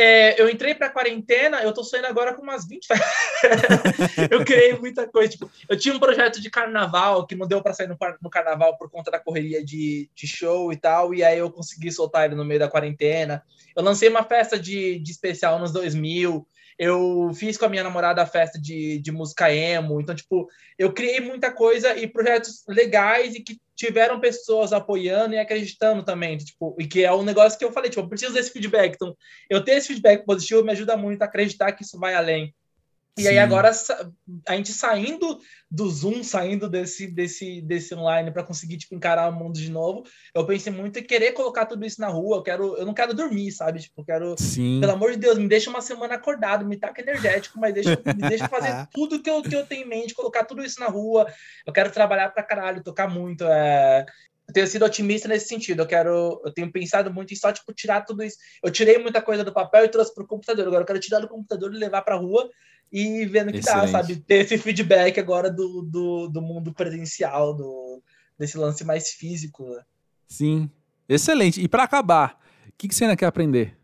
é, 0.00 0.40
eu 0.40 0.48
entrei 0.48 0.76
pra 0.76 0.88
quarentena, 0.88 1.60
eu 1.60 1.72
tô 1.72 1.82
saindo 1.82 2.06
agora 2.06 2.32
com 2.32 2.40
umas 2.40 2.68
20 2.68 2.86
Eu 4.30 4.44
criei 4.44 4.78
muita 4.78 5.08
coisa. 5.08 5.32
Tipo, 5.32 5.50
eu 5.68 5.76
tinha 5.76 5.92
um 5.92 5.98
projeto 5.98 6.40
de 6.40 6.48
carnaval 6.48 7.26
que 7.26 7.34
não 7.34 7.48
deu 7.48 7.60
para 7.60 7.74
sair 7.74 7.88
no, 7.88 7.98
no, 8.22 8.30
carnaval 8.30 8.78
por 8.78 8.88
conta 8.88 9.10
da 9.10 9.18
correria 9.18 9.62
de, 9.64 10.08
de 10.14 10.26
show 10.28 10.72
e 10.72 10.76
tal, 10.76 11.12
e 11.12 11.24
aí 11.24 11.38
eu 11.38 11.50
consegui 11.50 11.90
soltar 11.90 12.26
ele 12.26 12.36
no 12.36 12.44
meio 12.44 12.60
da 12.60 12.70
quarentena. 12.70 13.42
Eu 13.74 13.82
lancei 13.82 14.08
uma 14.08 14.22
festa 14.22 14.56
de, 14.56 15.00
de 15.00 15.10
especial 15.10 15.58
nos 15.58 15.72
2000. 15.72 16.46
Eu 16.78 17.30
fiz 17.34 17.56
com 17.56 17.64
a 17.64 17.68
minha 17.68 17.82
namorada 17.82 18.22
a 18.22 18.26
festa 18.26 18.58
de, 18.60 19.00
de 19.00 19.10
música 19.10 19.52
emo. 19.52 20.00
Então, 20.00 20.14
tipo, 20.14 20.48
eu 20.78 20.92
criei 20.92 21.20
muita 21.20 21.52
coisa 21.52 21.96
e 21.96 22.06
projetos 22.06 22.62
legais 22.68 23.34
e 23.34 23.40
que 23.40 23.58
tiveram 23.74 24.20
pessoas 24.20 24.72
apoiando 24.72 25.34
e 25.34 25.38
acreditando 25.38 26.04
também. 26.04 26.36
Tipo, 26.36 26.76
e 26.78 26.86
que 26.86 27.04
é 27.04 27.12
um 27.12 27.22
negócio 27.22 27.58
que 27.58 27.64
eu 27.64 27.72
falei, 27.72 27.90
tipo, 27.90 28.02
eu 28.02 28.08
preciso 28.08 28.32
desse 28.32 28.52
feedback. 28.52 28.94
Então, 28.94 29.16
eu 29.50 29.64
ter 29.64 29.72
esse 29.72 29.88
feedback 29.88 30.24
positivo 30.24 30.64
me 30.64 30.72
ajuda 30.72 30.96
muito 30.96 31.22
a 31.22 31.24
acreditar 31.24 31.72
que 31.72 31.82
isso 31.82 31.98
vai 31.98 32.14
além. 32.14 32.54
E 33.18 33.22
Sim. 33.22 33.28
aí 33.28 33.38
agora 33.38 33.70
a 34.46 34.56
gente 34.56 34.72
saindo 34.72 35.40
do 35.70 35.90
Zoom, 35.90 36.22
saindo 36.22 36.68
desse, 36.68 37.08
desse, 37.08 37.60
desse 37.60 37.94
online 37.94 38.30
para 38.30 38.44
conseguir 38.44 38.78
tipo, 38.78 38.94
encarar 38.94 39.28
o 39.28 39.32
mundo 39.32 39.58
de 39.58 39.70
novo, 39.70 40.04
eu 40.34 40.46
pensei 40.46 40.72
muito 40.72 40.98
em 40.98 41.02
querer 41.02 41.32
colocar 41.32 41.66
tudo 41.66 41.84
isso 41.84 42.00
na 42.00 42.08
rua. 42.08 42.36
Eu 42.36 42.42
quero, 42.42 42.76
eu 42.76 42.86
não 42.86 42.94
quero 42.94 43.12
dormir, 43.12 43.50
sabe? 43.50 43.80
Tipo, 43.80 44.00
eu 44.00 44.04
quero, 44.04 44.34
Sim. 44.38 44.78
pelo 44.80 44.92
amor 44.92 45.10
de 45.10 45.18
Deus, 45.18 45.36
me 45.36 45.48
deixa 45.48 45.68
uma 45.68 45.82
semana 45.82 46.14
acordado, 46.14 46.64
me 46.64 46.76
taca 46.76 47.02
energético, 47.02 47.58
mas 47.58 47.74
deixa, 47.74 47.90
me 48.06 48.28
deixa 48.28 48.48
fazer 48.48 48.86
tudo 48.92 49.20
que 49.20 49.28
eu, 49.28 49.42
que 49.42 49.54
eu 49.54 49.66
tenho 49.66 49.84
em 49.84 49.88
mente, 49.88 50.14
colocar 50.14 50.44
tudo 50.44 50.64
isso 50.64 50.78
na 50.78 50.86
rua. 50.86 51.26
Eu 51.66 51.72
quero 51.72 51.90
trabalhar 51.90 52.30
para 52.30 52.42
caralho, 52.44 52.82
tocar 52.82 53.08
muito. 53.08 53.44
É 53.44 54.06
eu 54.48 54.54
tenho 54.54 54.66
sido 54.66 54.84
otimista 54.84 55.28
nesse 55.28 55.46
sentido. 55.46 55.82
Eu 55.82 55.86
quero, 55.86 56.40
eu 56.42 56.50
tenho 56.52 56.72
pensado 56.72 57.12
muito 57.12 57.32
em 57.32 57.36
só 57.36 57.52
tipo 57.52 57.70
tirar 57.74 58.00
tudo 58.06 58.24
isso. 58.24 58.38
Eu 58.64 58.70
tirei 58.72 58.96
muita 58.96 59.20
coisa 59.20 59.44
do 59.44 59.52
papel 59.52 59.84
e 59.84 59.88
trouxe 59.88 60.14
para 60.14 60.24
o 60.24 60.26
computador. 60.26 60.66
Agora 60.66 60.82
eu 60.82 60.86
quero 60.86 61.00
tirar 61.00 61.20
do 61.20 61.28
computador 61.28 61.74
e 61.74 61.78
levar 61.78 62.00
para 62.00 62.14
a 62.14 62.18
rua 62.18 62.48
e 62.92 63.24
vendo 63.26 63.52
que 63.52 63.58
Excelente. 63.58 63.92
dá, 63.92 64.00
sabe? 64.00 64.16
Ter 64.16 64.44
esse 64.44 64.58
feedback 64.58 65.18
agora 65.18 65.50
do, 65.50 65.82
do, 65.82 66.28
do 66.28 66.42
mundo 66.42 66.72
presencial, 66.72 67.54
do, 67.54 68.02
desse 68.38 68.56
lance 68.56 68.84
mais 68.84 69.10
físico. 69.10 69.68
Né? 69.68 69.82
Sim, 70.26 70.70
excelente. 71.08 71.60
E 71.60 71.68
para 71.68 71.84
acabar, 71.84 72.40
o 72.68 72.72
que, 72.78 72.88
que 72.88 72.94
você 72.94 73.04
ainda 73.04 73.16
quer 73.16 73.26
aprender? 73.26 73.76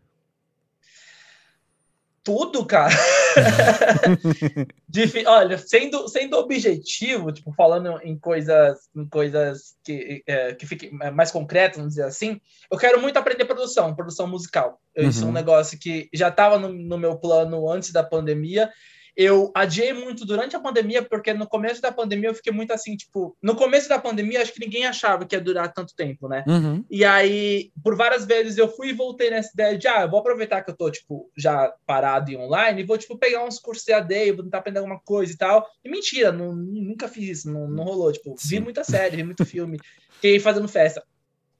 Tudo, 2.23 2.65
cara. 2.65 2.95
Olha, 5.27 5.59
sendo, 5.59 6.07
sendo 6.07 6.37
objetivo, 6.37 7.31
tipo, 7.31 7.53
falando 7.53 7.99
em 8.01 8.17
coisas, 8.17 8.89
em 8.95 9.07
coisas 9.07 9.75
que, 9.83 10.23
é, 10.25 10.55
que 10.55 10.65
fiquem 10.65 10.91
mais 11.13 11.29
concretas, 11.29 11.77
vamos 11.77 11.93
dizer 11.93 12.05
assim, 12.05 12.41
eu 12.71 12.79
quero 12.79 12.99
muito 12.99 13.17
aprender 13.17 13.45
produção, 13.45 13.93
produção 13.93 14.25
musical. 14.25 14.81
Uhum. 14.97 15.07
Isso 15.07 15.21
é 15.21 15.25
um 15.25 15.27
uhum. 15.27 15.33
negócio 15.33 15.77
que 15.77 16.09
já 16.11 16.29
estava 16.29 16.57
no, 16.57 16.69
no 16.69 16.97
meu 16.97 17.15
plano 17.15 17.69
antes 17.69 17.91
da 17.91 18.03
pandemia 18.03 18.71
eu 19.15 19.51
adiei 19.55 19.93
muito 19.93 20.25
durante 20.25 20.55
a 20.55 20.59
pandemia, 20.59 21.01
porque 21.01 21.33
no 21.33 21.47
começo 21.47 21.81
da 21.81 21.91
pandemia 21.91 22.29
eu 22.29 22.35
fiquei 22.35 22.51
muito 22.51 22.73
assim, 22.73 22.95
tipo, 22.97 23.35
no 23.41 23.55
começo 23.55 23.87
da 23.87 23.97
pandemia 23.97 24.41
acho 24.41 24.53
que 24.53 24.59
ninguém 24.59 24.85
achava 24.85 25.25
que 25.25 25.35
ia 25.35 25.41
durar 25.41 25.71
tanto 25.73 25.95
tempo, 25.95 26.27
né? 26.27 26.43
Uhum. 26.47 26.83
E 26.89 27.05
aí, 27.05 27.71
por 27.83 27.95
várias 27.95 28.25
vezes 28.25 28.57
eu 28.57 28.67
fui 28.67 28.89
e 28.89 28.93
voltei 28.93 29.29
nessa 29.29 29.51
ideia 29.53 29.77
de, 29.77 29.87
ah, 29.87 30.01
eu 30.01 30.09
vou 30.09 30.19
aproveitar 30.19 30.61
que 30.61 30.71
eu 30.71 30.75
tô, 30.75 30.91
tipo, 30.91 31.29
já 31.37 31.73
parado 31.85 32.29
e 32.29 32.37
online 32.37 32.81
e 32.81 32.85
vou, 32.85 32.97
tipo, 32.97 33.17
pegar 33.17 33.45
uns 33.45 33.59
cursos 33.59 33.85
de 33.85 33.93
AD, 33.93 34.31
vou 34.33 34.43
tentar 34.43 34.57
aprender 34.57 34.79
alguma 34.79 34.99
coisa 34.99 35.31
e 35.31 35.37
tal. 35.37 35.65
E 35.83 35.89
mentira, 35.89 36.31
não, 36.31 36.53
nunca 36.53 37.07
fiz 37.07 37.39
isso, 37.39 37.51
não, 37.51 37.67
não 37.67 37.83
rolou, 37.83 38.11
tipo, 38.11 38.35
Sim. 38.37 38.47
vi 38.49 38.59
muita 38.59 38.83
série, 38.83 39.17
vi 39.17 39.23
muito 39.23 39.45
filme, 39.45 39.79
fiquei 40.11 40.39
fazendo 40.39 40.67
festa 40.67 41.03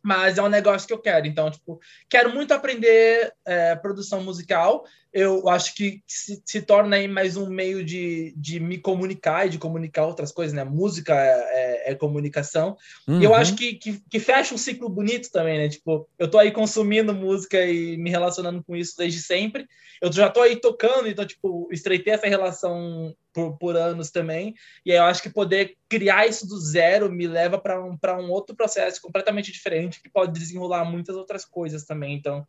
mas 0.06 0.38
é 0.38 0.42
um 0.44 0.48
negócio 0.48 0.88
que 0.88 0.94
eu 0.94 1.00
quero. 1.00 1.26
Então, 1.26 1.50
tipo, 1.50 1.80
quero 2.08 2.32
muito 2.32 2.54
aprender 2.54 3.34
é, 3.44 3.76
produção 3.76 4.24
musical. 4.24 4.86
Eu 5.16 5.48
acho 5.48 5.74
que 5.76 6.04
se, 6.06 6.44
se, 6.44 6.62
torna 6.62 6.98
aí 6.98 7.08
mais 7.08 7.38
um 7.38 7.50
meio 7.50 7.86
de, 7.86 8.34
de 8.36 8.60
me 8.60 8.78
comunicar 8.78 9.48
e 9.48 9.50
de 9.50 9.58
comunicar 9.58 10.06
outras 10.06 10.30
coisas, 10.30 10.54
né? 10.54 10.66
Música 10.66 11.16
é, 11.16 11.88
é, 11.88 11.92
é 11.92 11.96
comunicação. 11.96 12.76
Uhum. 13.08 13.22
E 13.22 13.24
eu 13.24 13.34
acho 13.34 13.56
que, 13.56 13.76
que, 13.76 14.02
que, 14.10 14.20
fecha 14.20 14.54
um 14.54 14.58
ciclo 14.58 14.90
bonito 14.90 15.32
também, 15.32 15.58
né? 15.58 15.70
Tipo, 15.70 16.06
eu 16.20 16.30
tô 16.30 16.38
aí 16.38 16.52
consumindo 16.52 17.16
música 17.16 17.66
e 17.66 17.96
me 17.96 18.10
relacionando 18.10 18.62
com 18.62 18.76
isso 18.76 18.98
desde 18.98 19.22
sempre. 19.22 19.66
Eu 20.02 20.12
já 20.12 20.30
tô 20.30 20.42
aí 20.42 20.58
tocando, 20.58 21.08
então, 21.08 21.26
tipo, 21.26 21.70
estreitei 21.72 22.14
essa 22.14 22.28
relação 22.28 23.16
por, 23.32 23.58
por 23.58 23.78
anos 23.78 24.12
também. 24.12 24.54
E 24.86 24.92
aí 24.92 24.98
eu 24.98 25.04
acho 25.04 25.24
que 25.24 25.30
poder 25.30 25.78
criar 25.88 26.28
isso 26.28 26.46
do 26.46 26.60
zero 26.60 27.10
me 27.10 27.26
leva 27.26 27.58
para 27.58 27.82
um, 27.82 27.98
um 28.20 28.32
outro 28.32 28.54
processo 28.54 29.02
completamente 29.02 29.50
diferente 29.50 30.02
que 30.02 30.10
pode 30.10 30.38
desenrolar 30.38 30.84
muitas 30.84 31.16
outras 31.16 31.46
coisas 31.46 31.86
também. 31.86 32.16
Então, 32.18 32.46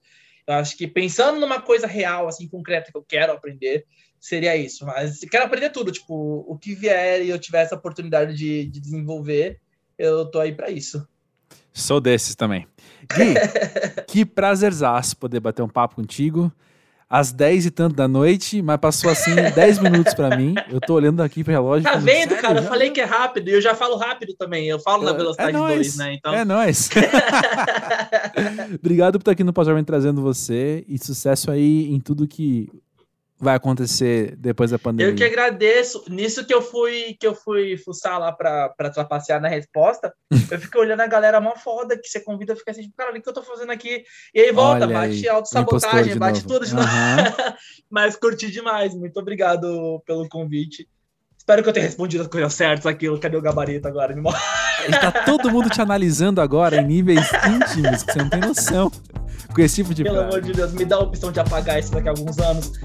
eu 0.46 0.54
acho 0.54 0.76
que 0.76 0.86
pensando 0.86 1.40
numa 1.40 1.60
coisa 1.60 1.86
real, 1.86 2.28
assim, 2.28 2.48
concreta 2.48 2.90
que 2.92 2.96
eu 2.96 3.02
quero 3.02 3.32
aprender, 3.32 3.84
seria 4.20 4.56
isso. 4.56 4.86
Mas 4.86 5.20
quero 5.20 5.44
aprender 5.44 5.70
tudo, 5.70 5.90
tipo, 5.90 6.44
o 6.48 6.56
que 6.56 6.74
vier 6.74 7.22
e 7.24 7.30
eu 7.30 7.38
tiver 7.38 7.62
essa 7.62 7.74
oportunidade 7.74 8.34
de, 8.34 8.66
de 8.66 8.80
desenvolver, 8.80 9.60
eu 9.98 10.24
tô 10.30 10.38
aí 10.38 10.52
para 10.52 10.70
isso. 10.70 11.06
Sou 11.72 12.00
desses 12.00 12.34
também. 12.34 12.66
Gui, 13.14 13.34
que 14.06 14.24
prazerzaço 14.24 15.16
poder 15.16 15.40
bater 15.40 15.62
um 15.62 15.68
papo 15.68 15.96
contigo 15.96 16.52
às 17.08 17.32
10 17.32 17.66
e 17.66 17.70
tanto 17.70 17.94
da 17.94 18.08
noite, 18.08 18.60
mas 18.60 18.78
passou 18.78 19.10
assim 19.10 19.34
10 19.54 19.78
minutos 19.78 20.14
para 20.14 20.36
mim. 20.36 20.54
Eu 20.70 20.80
tô 20.80 20.94
olhando 20.94 21.22
aqui 21.22 21.44
pro 21.44 21.52
relógio. 21.52 21.84
Tá 21.84 21.96
vendo, 21.96 22.36
cara? 22.36 22.60
Eu 22.60 22.64
falei 22.64 22.90
que 22.90 23.00
é 23.00 23.04
rápido 23.04 23.48
e 23.48 23.52
eu 23.52 23.60
já 23.60 23.74
falo 23.74 23.96
rápido 23.96 24.34
também. 24.34 24.66
Eu 24.66 24.78
falo 24.78 25.04
na 25.04 25.12
é 25.12 25.14
velocidade 25.14 25.52
2, 25.52 25.96
né? 25.96 26.14
Então... 26.14 26.34
É 26.34 26.44
nóis. 26.44 26.90
Obrigado 28.78 29.12
por 29.14 29.22
estar 29.22 29.32
aqui 29.32 29.44
no 29.44 29.52
Pós-Jovem 29.52 29.84
trazendo 29.84 30.20
você 30.20 30.84
e 30.88 30.98
sucesso 30.98 31.50
aí 31.50 31.92
em 31.92 32.00
tudo 32.00 32.26
que 32.26 32.68
vai 33.38 33.54
acontecer 33.54 34.34
depois 34.36 34.70
da 34.70 34.78
pandemia. 34.78 35.12
Eu 35.12 35.16
que 35.16 35.24
agradeço. 35.24 36.04
Nisso 36.08 36.46
que 36.46 36.54
eu 36.54 36.62
fui 36.62 37.16
que 37.18 37.26
eu 37.26 37.34
fui 37.34 37.76
fuçar 37.76 38.18
lá 38.18 38.32
para 38.32 38.90
trapacear 38.92 39.40
na 39.40 39.48
resposta, 39.48 40.12
eu 40.50 40.58
fico 40.58 40.78
olhando 40.78 41.00
a 41.00 41.06
galera 41.06 41.40
mó 41.40 41.54
foda 41.56 41.98
que 41.98 42.08
você 42.08 42.20
convida, 42.20 42.56
fica 42.56 42.70
assim, 42.70 42.82
tipo, 42.82 42.96
cara, 42.96 43.16
o 43.16 43.20
que 43.20 43.28
eu 43.28 43.34
tô 43.34 43.42
fazendo 43.42 43.70
aqui? 43.70 44.04
E 44.34 44.40
aí 44.40 44.52
volta, 44.52 44.86
Olha 44.86 44.94
bate 44.94 45.28
autossabotagem, 45.28 46.16
bate 46.16 46.42
novo. 46.42 46.48
tudo 46.48 46.66
de 46.66 46.74
uhum. 46.74 46.80
novo. 46.80 47.56
Mas 47.90 48.16
curti 48.16 48.50
demais. 48.50 48.94
Muito 48.94 49.18
obrigado 49.20 50.02
pelo 50.06 50.28
convite. 50.28 50.88
Espero 51.46 51.62
que 51.62 51.68
eu 51.68 51.72
tenha 51.72 51.86
respondido 51.86 52.24
as 52.24 52.28
coisas 52.28 52.52
certas 52.54 52.86
aquilo. 52.86 53.20
Cadê 53.20 53.36
o 53.36 53.40
gabarito 53.40 53.86
agora? 53.86 54.12
Me 54.16 54.20
tá 54.90 55.12
todo 55.12 55.48
mundo 55.48 55.70
te 55.70 55.80
analisando 55.80 56.40
agora 56.40 56.80
em 56.80 56.84
níveis 56.84 57.24
íntimos, 57.46 58.02
que 58.02 58.12
você 58.12 58.18
não 58.18 58.28
tem 58.28 58.40
noção. 58.40 58.90
Com 59.54 59.60
esse 59.60 59.76
tipo 59.76 59.94
de 59.94 60.02
Pelo 60.02 60.22
amor 60.22 60.40
de 60.40 60.52
Deus, 60.52 60.72
me 60.72 60.84
dá 60.84 60.96
a 60.96 60.98
opção 60.98 61.30
de 61.30 61.38
apagar 61.38 61.78
isso 61.78 61.92
daqui 61.92 62.08
a 62.08 62.10
alguns 62.10 62.36
anos. 62.40 62.72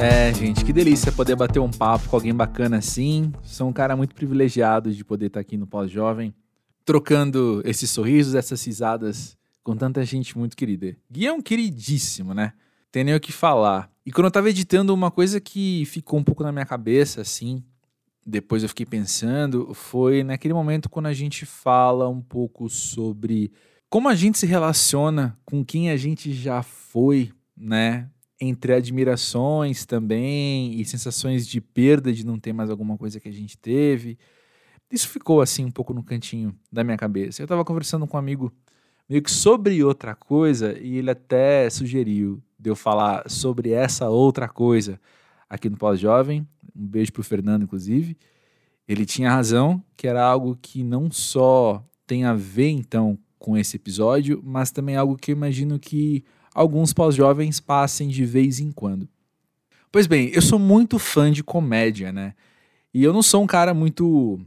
É, 0.00 0.32
gente, 0.32 0.64
que 0.64 0.72
delícia 0.72 1.10
poder 1.10 1.34
bater 1.34 1.58
um 1.58 1.68
papo 1.68 2.08
com 2.08 2.14
alguém 2.14 2.32
bacana 2.32 2.76
assim. 2.76 3.32
Sou 3.42 3.68
um 3.68 3.72
cara 3.72 3.96
muito 3.96 4.14
privilegiado 4.14 4.92
de 4.92 5.04
poder 5.04 5.26
estar 5.26 5.40
aqui 5.40 5.56
no 5.56 5.66
Pós-Jovem 5.66 6.32
trocando 6.88 7.60
esses 7.66 7.90
sorrisos, 7.90 8.34
essas 8.34 8.64
risadas 8.64 9.36
com 9.62 9.76
tanta 9.76 10.02
gente 10.06 10.38
muito 10.38 10.56
querida. 10.56 10.96
Gui 11.10 11.26
é 11.26 11.32
um 11.34 11.42
queridíssimo, 11.42 12.32
né? 12.32 12.54
Tem 12.90 13.04
nem 13.04 13.14
o 13.14 13.20
que 13.20 13.30
falar. 13.30 13.92
E 14.06 14.10
quando 14.10 14.24
eu 14.24 14.30
tava 14.30 14.48
editando, 14.48 14.94
uma 14.94 15.10
coisa 15.10 15.38
que 15.38 15.84
ficou 15.84 16.18
um 16.18 16.24
pouco 16.24 16.42
na 16.42 16.50
minha 16.50 16.64
cabeça, 16.64 17.20
assim, 17.20 17.62
depois 18.24 18.62
eu 18.62 18.70
fiquei 18.70 18.86
pensando, 18.86 19.74
foi 19.74 20.24
naquele 20.24 20.54
momento 20.54 20.88
quando 20.88 21.08
a 21.08 21.12
gente 21.12 21.44
fala 21.44 22.08
um 22.08 22.22
pouco 22.22 22.70
sobre 22.70 23.52
como 23.90 24.08
a 24.08 24.14
gente 24.14 24.38
se 24.38 24.46
relaciona 24.46 25.38
com 25.44 25.62
quem 25.62 25.90
a 25.90 25.96
gente 25.98 26.32
já 26.32 26.62
foi, 26.62 27.30
né? 27.54 28.08
entre 28.40 28.72
admirações 28.72 29.84
também 29.84 30.80
e 30.80 30.84
sensações 30.84 31.46
de 31.46 31.60
perda 31.60 32.12
de 32.12 32.24
não 32.24 32.38
ter 32.38 32.52
mais 32.52 32.70
alguma 32.70 32.96
coisa 32.96 33.18
que 33.18 33.28
a 33.28 33.32
gente 33.32 33.58
teve. 33.58 34.16
Isso 34.90 35.08
ficou 35.08 35.40
assim 35.40 35.64
um 35.64 35.70
pouco 35.70 35.92
no 35.92 36.02
cantinho 36.02 36.54
da 36.72 36.82
minha 36.82 36.96
cabeça. 36.96 37.42
Eu 37.42 37.44
estava 37.44 37.64
conversando 37.64 38.06
com 38.06 38.16
um 38.16 38.20
amigo 38.20 38.52
meio 39.08 39.22
que 39.22 39.30
sobre 39.30 39.82
outra 39.84 40.14
coisa 40.14 40.78
e 40.78 40.96
ele 40.96 41.10
até 41.10 41.68
sugeriu 41.68 42.42
de 42.58 42.70
eu 42.70 42.76
falar 42.76 43.28
sobre 43.28 43.70
essa 43.70 44.08
outra 44.08 44.48
coisa 44.48 45.00
aqui 45.48 45.68
no 45.68 45.76
Pós-Jovem. 45.76 46.46
Um 46.74 46.86
beijo 46.86 47.12
pro 47.12 47.22
Fernando, 47.22 47.64
inclusive. 47.64 48.16
Ele 48.86 49.04
tinha 49.04 49.30
razão, 49.30 49.82
que 49.96 50.06
era 50.06 50.24
algo 50.24 50.58
que 50.60 50.82
não 50.82 51.10
só 51.10 51.84
tem 52.06 52.24
a 52.24 52.32
ver 52.32 52.70
então 52.70 53.18
com 53.38 53.56
esse 53.56 53.76
episódio, 53.76 54.42
mas 54.44 54.70
também 54.70 54.96
algo 54.96 55.16
que 55.16 55.30
eu 55.30 55.36
imagino 55.36 55.78
que 55.78 56.24
alguns 56.54 56.92
pós-jovens 56.92 57.60
passem 57.60 58.08
de 58.08 58.24
vez 58.24 58.58
em 58.58 58.72
quando. 58.72 59.08
Pois 59.92 60.06
bem, 60.06 60.30
eu 60.34 60.42
sou 60.42 60.58
muito 60.58 60.98
fã 60.98 61.30
de 61.30 61.44
comédia, 61.44 62.12
né? 62.12 62.34
E 62.92 63.04
eu 63.04 63.12
não 63.12 63.22
sou 63.22 63.42
um 63.42 63.46
cara 63.46 63.72
muito 63.72 64.40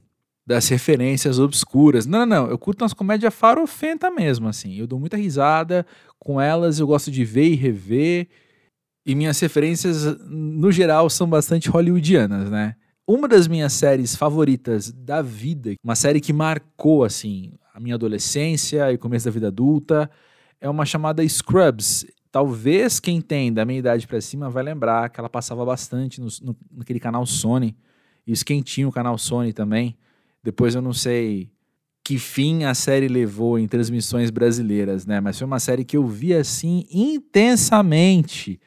das 0.52 0.68
referências 0.68 1.40
obscuras. 1.40 2.06
Não, 2.06 2.26
não, 2.26 2.44
não. 2.44 2.50
Eu 2.50 2.58
curto 2.58 2.82
umas 2.84 2.94
comédias 2.94 3.34
farofenta 3.34 4.12
mesmo, 4.12 4.48
assim. 4.48 4.76
Eu 4.76 4.86
dou 4.86 5.00
muita 5.00 5.18
risada 5.18 5.86
com 6.20 6.40
elas, 6.40 6.80
eu 6.80 6.86
gosto 6.86 7.10
de 7.10 7.24
ver 7.24 7.48
e 7.48 7.56
rever. 7.56 8.28
E 9.06 9.16
minhas 9.16 9.40
referências, 9.40 10.04
no 10.28 10.72
geral, 10.72 11.10
são 11.10 11.28
bastante 11.28 11.70
hollywoodianas, 11.70 12.50
né? 12.50 12.76
Uma 13.08 13.28
das 13.28 13.48
minhas 13.48 13.74
séries 13.74 14.16
favoritas 14.16 14.92
da 14.92 15.22
vida, 15.22 15.74
uma 15.84 15.96
série 15.96 16.22
que 16.22 16.32
marcou, 16.32 17.04
assim, 17.04 17.54
a 17.74 17.80
minha 17.80 17.96
adolescência 17.96 18.92
e 18.92 18.98
começo 18.98 19.26
da 19.26 19.32
vida 19.32 19.48
adulta, 19.48 20.10
é 20.60 20.70
uma 20.70 20.86
chamada 20.86 21.28
Scrubs. 21.28 22.06
Talvez 22.32 23.00
quem 23.00 23.20
tem 23.20 23.52
da 23.52 23.66
minha 23.66 23.80
idade 23.80 24.06
para 24.06 24.22
cima 24.22 24.50
vai 24.50 24.64
lembrar 24.64 25.10
que 25.10 25.20
ela 25.20 25.30
passava 25.30 25.66
bastante 25.66 26.22
no, 26.22 26.28
no, 26.42 26.56
naquele 26.72 27.00
canal 27.00 27.26
Sony. 27.26 27.76
Isso 28.28 28.46
quem 28.46 28.62
tinha 28.62 28.88
o 28.88 28.92
canal 28.92 29.18
Sony 29.18 29.52
também. 29.52 29.98
Depois 30.44 30.76
eu 30.76 30.82
não 30.82 30.94
sei 30.94 31.52
que 32.04 32.18
fim 32.18 32.64
a 32.64 32.74
série 32.74 33.08
levou 33.08 33.60
em 33.60 33.68
transmissões 33.68 34.30
brasileiras, 34.32 35.06
né? 35.06 35.20
Mas 35.22 35.38
foi 35.38 35.46
uma 35.46 35.60
série 35.60 35.86
que 35.86 35.96
eu 35.96 36.08
vi 36.08 36.34
assim 36.34 36.86
intensamente 36.92 38.60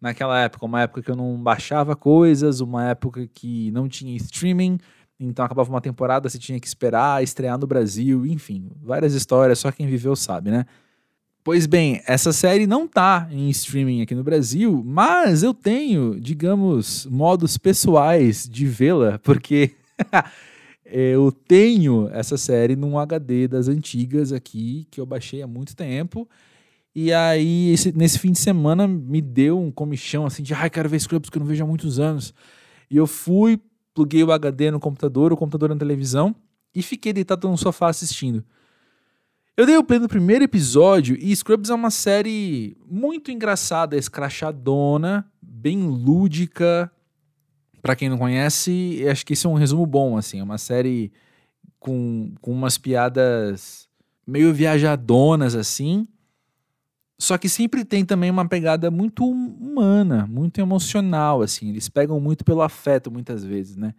naquela 0.00 0.40
época, 0.40 0.66
uma 0.66 0.82
época 0.82 1.02
que 1.02 1.10
eu 1.10 1.16
não 1.16 1.36
baixava 1.42 1.96
coisas, 1.96 2.60
uma 2.60 2.84
época 2.90 3.26
que 3.26 3.70
não 3.72 3.88
tinha 3.88 4.14
streaming, 4.16 4.78
então 5.18 5.44
acabava 5.44 5.70
uma 5.70 5.80
temporada, 5.80 6.28
você 6.28 6.38
tinha 6.38 6.60
que 6.60 6.66
esperar 6.66 7.22
estrear 7.22 7.58
no 7.58 7.66
Brasil, 7.66 8.24
enfim, 8.26 8.70
várias 8.82 9.14
histórias, 9.14 9.58
só 9.58 9.72
quem 9.72 9.86
viveu 9.86 10.14
sabe, 10.14 10.50
né? 10.50 10.64
Pois 11.42 11.64
bem, 11.64 12.02
essa 12.06 12.32
série 12.32 12.66
não 12.66 12.88
tá 12.88 13.28
em 13.30 13.48
streaming 13.50 14.02
aqui 14.02 14.14
no 14.14 14.24
Brasil, 14.24 14.82
mas 14.84 15.42
eu 15.42 15.54
tenho, 15.54 16.20
digamos, 16.20 17.06
modos 17.06 17.56
pessoais 17.56 18.48
de 18.48 18.66
vê-la, 18.66 19.18
porque 19.20 19.76
eu 20.90 21.32
tenho 21.32 22.08
essa 22.12 22.36
série 22.36 22.76
num 22.76 22.98
HD 22.98 23.48
das 23.48 23.68
antigas 23.68 24.32
aqui, 24.32 24.86
que 24.90 25.00
eu 25.00 25.06
baixei 25.06 25.42
há 25.42 25.46
muito 25.46 25.74
tempo. 25.74 26.28
E 26.94 27.12
aí, 27.12 27.70
esse, 27.72 27.92
nesse 27.92 28.18
fim 28.18 28.32
de 28.32 28.38
semana, 28.38 28.86
me 28.86 29.20
deu 29.20 29.60
um 29.60 29.70
comichão 29.70 30.24
assim 30.24 30.42
de, 30.42 30.54
ai, 30.54 30.70
quero 30.70 30.88
ver 30.88 30.98
Scrubs 30.98 31.28
que 31.28 31.36
eu 31.36 31.40
não 31.40 31.46
vejo 31.46 31.62
há 31.62 31.66
muitos 31.66 31.98
anos. 31.98 32.32
E 32.90 32.96
eu 32.96 33.06
fui, 33.06 33.60
pluguei 33.92 34.24
o 34.24 34.32
HD 34.32 34.70
no 34.70 34.80
computador, 34.80 35.32
o 35.32 35.36
computador 35.36 35.68
na 35.68 35.76
televisão, 35.76 36.34
e 36.74 36.82
fiquei 36.82 37.12
deitado 37.12 37.48
no 37.48 37.58
sofá 37.58 37.88
assistindo. 37.88 38.44
Eu 39.56 39.64
dei 39.64 39.76
o 39.76 39.84
play 39.84 39.98
no 39.98 40.08
primeiro 40.08 40.44
episódio 40.44 41.16
e 41.18 41.34
Scrubs 41.34 41.70
é 41.70 41.74
uma 41.74 41.90
série 41.90 42.76
muito 42.86 43.30
engraçada, 43.30 43.96
escrachadona, 43.96 45.26
bem 45.40 45.82
lúdica. 45.82 46.92
Para 47.86 47.94
quem 47.94 48.08
não 48.08 48.18
conhece, 48.18 49.06
acho 49.08 49.24
que 49.24 49.34
esse 49.34 49.46
é 49.46 49.48
um 49.48 49.54
resumo 49.54 49.86
bom, 49.86 50.16
assim. 50.16 50.40
É 50.40 50.42
uma 50.42 50.58
série 50.58 51.12
com, 51.78 52.34
com 52.40 52.50
umas 52.50 52.76
piadas 52.76 53.88
meio 54.26 54.52
viajadonas, 54.52 55.54
assim. 55.54 56.04
Só 57.16 57.38
que 57.38 57.48
sempre 57.48 57.84
tem 57.84 58.04
também 58.04 58.28
uma 58.28 58.48
pegada 58.48 58.90
muito 58.90 59.24
humana, 59.24 60.26
muito 60.28 60.60
emocional, 60.60 61.42
assim. 61.42 61.68
Eles 61.68 61.88
pegam 61.88 62.18
muito 62.18 62.44
pelo 62.44 62.60
afeto, 62.60 63.08
muitas 63.08 63.44
vezes, 63.44 63.76
né? 63.76 63.94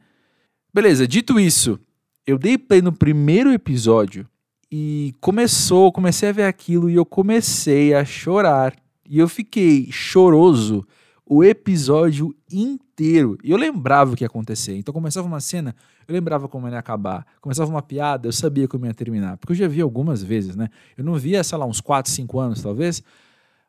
Beleza, 0.74 1.08
dito 1.08 1.40
isso, 1.40 1.80
eu 2.26 2.38
dei 2.38 2.58
play 2.58 2.82
no 2.82 2.92
primeiro 2.92 3.54
episódio 3.54 4.28
e 4.70 5.16
começou, 5.22 5.94
comecei 5.94 6.28
a 6.28 6.34
ver 6.34 6.44
aquilo 6.44 6.90
e 6.90 6.96
eu 6.96 7.06
comecei 7.06 7.94
a 7.94 8.04
chorar. 8.04 8.76
E 9.10 9.18
eu 9.18 9.30
fiquei 9.30 9.90
choroso 9.90 10.86
o 11.26 11.42
episódio 11.42 12.36
inteiro. 12.52 12.87
E 13.00 13.16
eu 13.16 13.58
lembrava 13.58 14.14
o 14.14 14.16
que 14.16 14.24
ia 14.24 14.28
acontecer. 14.28 14.76
Então 14.76 14.93
começava 14.93 15.28
uma 15.28 15.39
cena, 15.39 15.76
eu 16.08 16.14
lembrava 16.14 16.48
como 16.48 16.68
ia 16.68 16.80
acabar. 16.80 17.26
Começava 17.39 17.70
uma 17.70 17.82
piada, 17.82 18.28
eu 18.28 18.34
sabia 18.34 18.68
como 18.68 18.86
ia 18.86 18.93
terminar. 18.93 19.38
Porque 19.38 19.54
eu 19.54 19.58
já 19.58 19.68
vi 19.68 19.82
algumas 19.82 20.24
vezes, 20.24 20.56
né? 20.56 20.70
Eu 20.98 21.04
não 21.04 21.16
via, 21.16 21.43
sei 21.43 21.58
lá, 21.58 21.66
uns 21.66 21.80
4, 21.80 22.12
5 22.12 22.39
anos 22.39 22.62
talvez, 22.62 23.04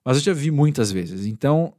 mas 0.05 0.17
eu 0.17 0.23
já 0.23 0.33
vi 0.33 0.51
muitas 0.51 0.91
vezes. 0.91 1.27
Então 1.27 1.75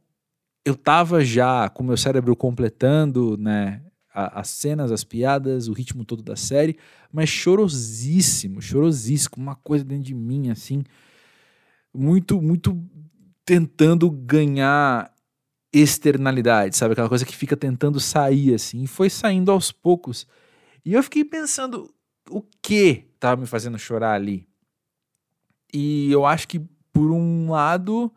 eu 0.64 0.76
tava 0.76 1.24
já 1.24 1.68
com 1.68 1.82
meu 1.82 1.96
cérebro 1.96 2.36
completando, 2.36 3.36
né, 3.36 3.82
as 4.12 4.48
cenas, 4.48 4.92
as 4.92 5.04
piadas, 5.04 5.68
o 5.68 5.72
ritmo 5.72 6.04
todo 6.04 6.22
da 6.22 6.36
série, 6.36 6.76
mas 7.12 7.28
chorosíssimo, 7.28 8.60
chorosíssimo, 8.60 9.36
uma 9.38 9.54
coisa 9.54 9.84
dentro 9.84 10.04
de 10.04 10.14
mim, 10.14 10.50
assim, 10.50 10.82
muito, 11.94 12.40
muito 12.42 12.78
tentando 13.44 14.10
ganhar 14.10 15.10
externalidade, 15.72 16.76
sabe? 16.76 16.92
Aquela 16.92 17.08
coisa 17.08 17.24
que 17.24 17.36
fica 17.36 17.56
tentando 17.56 18.00
sair, 18.00 18.54
assim, 18.54 18.82
e 18.82 18.86
foi 18.86 19.08
saindo 19.08 19.50
aos 19.50 19.70
poucos. 19.70 20.26
E 20.84 20.94
eu 20.94 21.02
fiquei 21.02 21.24
pensando, 21.24 21.92
o 22.28 22.42
que 22.62 23.06
estava 23.14 23.40
me 23.40 23.46
fazendo 23.46 23.78
chorar 23.78 24.14
ali? 24.14 24.48
E 25.72 26.10
eu 26.10 26.26
acho 26.26 26.48
que, 26.48 26.60
por 26.92 27.10
um 27.12 27.50
lado, 27.50 28.12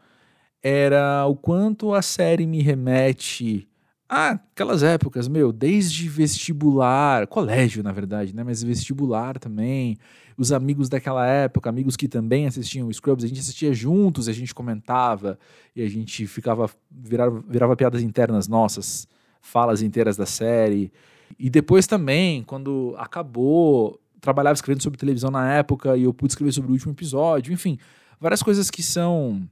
era 0.62 1.26
o 1.26 1.36
quanto 1.36 1.94
a 1.94 2.02
série 2.02 2.48
me 2.48 2.62
remete 2.62 3.68
ah, 4.10 4.32
aquelas 4.52 4.84
épocas, 4.84 5.28
meu, 5.28 5.52
desde 5.52 6.08
vestibular, 6.08 7.26
colégio 7.28 7.82
na 7.82 7.92
verdade, 7.92 8.36
né? 8.36 8.44
Mas 8.44 8.62
vestibular 8.62 9.40
também. 9.40 9.98
Os 10.38 10.52
amigos 10.52 10.90
daquela 10.90 11.26
época, 11.26 11.70
amigos 11.70 11.96
que 11.96 12.08
também 12.08 12.46
assistiam 12.48 12.92
Scrubs, 12.92 13.24
a 13.24 13.28
gente 13.28 13.40
assistia 13.40 13.74
juntos, 13.74 14.28
a 14.28 14.34
gente 14.34 14.54
comentava 14.54 15.38
e 15.76 15.82
a 15.82 15.90
gente 15.90 16.26
ficava 16.28 16.70
virava, 16.92 17.44
virava 17.48 17.76
piadas 17.76 18.02
internas 18.02 18.48
nossas, 18.48 19.08
falas 19.42 19.82
inteiras 19.82 20.18
da 20.18 20.26
série. 20.26 20.92
E 21.38 21.50
depois 21.50 21.88
também, 21.88 22.44
quando 22.44 22.96
acabou, 22.98 24.00
trabalhava 24.20 24.54
escrevendo 24.54 24.82
sobre 24.82 24.98
televisão 24.98 25.30
na 25.30 25.52
época 25.54 25.98
e 25.98 26.04
eu 26.04 26.14
pude 26.14 26.32
escrever 26.32 26.52
sobre 26.52 26.72
o 26.72 26.74
último 26.74 26.94
episódio, 26.94 27.54
enfim, 27.54 27.78
várias 28.20 28.42
coisas 28.42 28.72
que 28.72 28.82
são 28.82 29.48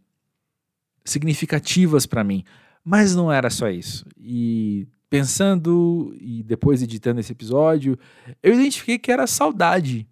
significativas 1.03 2.05
para 2.05 2.23
mim. 2.23 2.43
Mas 2.83 3.15
não 3.15 3.31
era 3.31 3.49
só 3.49 3.69
isso. 3.69 4.05
E 4.17 4.87
pensando 5.09 6.15
e 6.19 6.41
depois 6.41 6.81
editando 6.81 7.19
esse 7.19 7.31
episódio, 7.31 7.97
eu 8.41 8.53
identifiquei 8.53 8.97
que 8.97 9.11
era 9.11 9.27
saudade. 9.27 10.07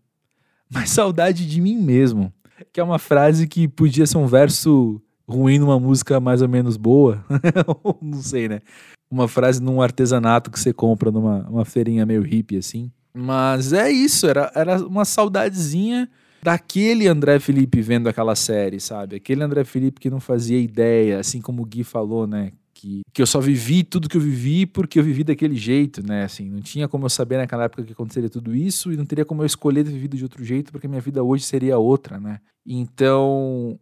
Mas 0.69 0.91
saudade 0.91 1.47
de 1.47 1.61
mim 1.61 1.77
mesmo. 1.77 2.31
Que 2.71 2.79
é 2.79 2.83
uma 2.83 2.99
frase 2.99 3.47
que 3.47 3.67
podia 3.67 4.05
ser 4.05 4.17
um 4.17 4.27
verso 4.27 5.01
ruim 5.27 5.59
numa 5.59 5.79
música 5.79 6.19
mais 6.19 6.41
ou 6.41 6.49
menos 6.49 6.75
boa. 6.77 7.23
não 8.01 8.21
sei, 8.21 8.49
né? 8.49 8.61
Uma 9.09 9.27
frase 9.27 9.61
num 9.61 9.81
artesanato 9.81 10.51
que 10.51 10.59
você 10.59 10.73
compra 10.73 11.11
numa 11.11 11.47
uma 11.49 11.65
feirinha 11.65 12.05
meio 12.05 12.21
hippie 12.21 12.57
assim. 12.57 12.91
Mas 13.13 13.73
é 13.73 13.89
isso, 13.89 14.27
era, 14.27 14.51
era 14.53 14.85
uma 14.85 15.03
saudadezinha 15.03 16.07
daquele 16.43 17.07
André 17.07 17.39
Felipe 17.39 17.81
vendo 17.81 18.07
aquela 18.07 18.35
série, 18.35 18.79
sabe? 18.79 19.15
Aquele 19.15 19.43
André 19.43 19.63
Felipe 19.63 19.99
que 19.99 20.09
não 20.09 20.19
fazia 20.19 20.59
ideia, 20.59 21.19
assim 21.19 21.41
como 21.41 21.63
o 21.63 21.65
Gui 21.65 21.83
falou, 21.83 22.27
né? 22.27 22.51
Que, 22.79 23.01
que 23.13 23.21
eu 23.21 23.27
só 23.27 23.41
vivi 23.41 23.83
tudo 23.83 24.07
que 24.07 24.15
eu 24.15 24.21
vivi 24.21 24.65
porque 24.65 24.97
eu 24.97 25.03
vivi 25.03 25.21
daquele 25.21 25.55
jeito, 25.55 26.01
né? 26.01 26.23
Assim, 26.23 26.49
não 26.49 26.61
tinha 26.61 26.87
como 26.87 27.05
eu 27.05 27.09
saber 27.09 27.35
naquela 27.35 27.65
época 27.65 27.83
que 27.83 27.91
aconteceria 27.91 28.29
tudo 28.29 28.55
isso 28.55 28.89
e 28.93 28.95
não 28.95 29.05
teria 29.05 29.25
como 29.25 29.41
eu 29.41 29.45
escolher 29.45 29.83
ter 29.83 29.91
vivido 29.91 30.15
de 30.15 30.23
outro 30.23 30.41
jeito 30.45 30.71
porque 30.71 30.87
minha 30.87 31.01
vida 31.01 31.21
hoje 31.21 31.43
seria 31.43 31.77
outra, 31.77 32.21
né? 32.21 32.39
Então, 32.65 33.77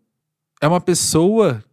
é 0.60 0.68
uma 0.68 0.82
pessoa 0.82 1.64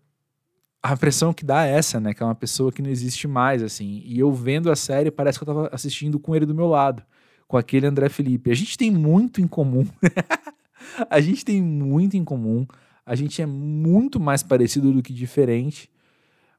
a 0.83 0.93
impressão 0.93 1.33
que 1.33 1.47
dá 1.47 1.67
é 1.67 1.71
essa, 1.71 1.99
né? 1.99 2.13
Que 2.13 2.23
é 2.23 2.27
uma 2.27 2.35
pessoa 2.35 2.71
que 2.71 2.83
não 2.83 2.91
existe 2.91 3.27
mais, 3.27 3.63
assim. 3.63 4.03
E 4.05 4.19
eu 4.19 4.31
vendo 4.31 4.71
a 4.71 4.77
série, 4.77 5.11
parece 5.11 5.39
que 5.39 5.43
eu 5.45 5.47
tava 5.47 5.71
assistindo 5.73 6.19
com 6.19 6.37
ele 6.37 6.45
do 6.45 6.55
meu 6.55 6.67
lado, 6.67 7.03
com 7.49 7.57
aquele 7.57 7.87
André 7.87 8.11
Felipe. 8.11 8.51
A 8.51 8.55
gente 8.55 8.77
tem 8.77 8.91
muito 8.91 9.41
em 9.41 9.47
comum. 9.47 9.87
a 11.09 11.23
gente 11.23 11.43
tem 11.43 11.63
muito 11.63 12.19
em 12.19 12.23
comum. 12.23 12.67
A 13.07 13.15
gente 13.15 13.41
é 13.41 13.47
muito 13.47 14.21
mais 14.21 14.43
parecido 14.43 14.93
do 14.93 15.03
que 15.03 15.15
diferente. 15.15 15.89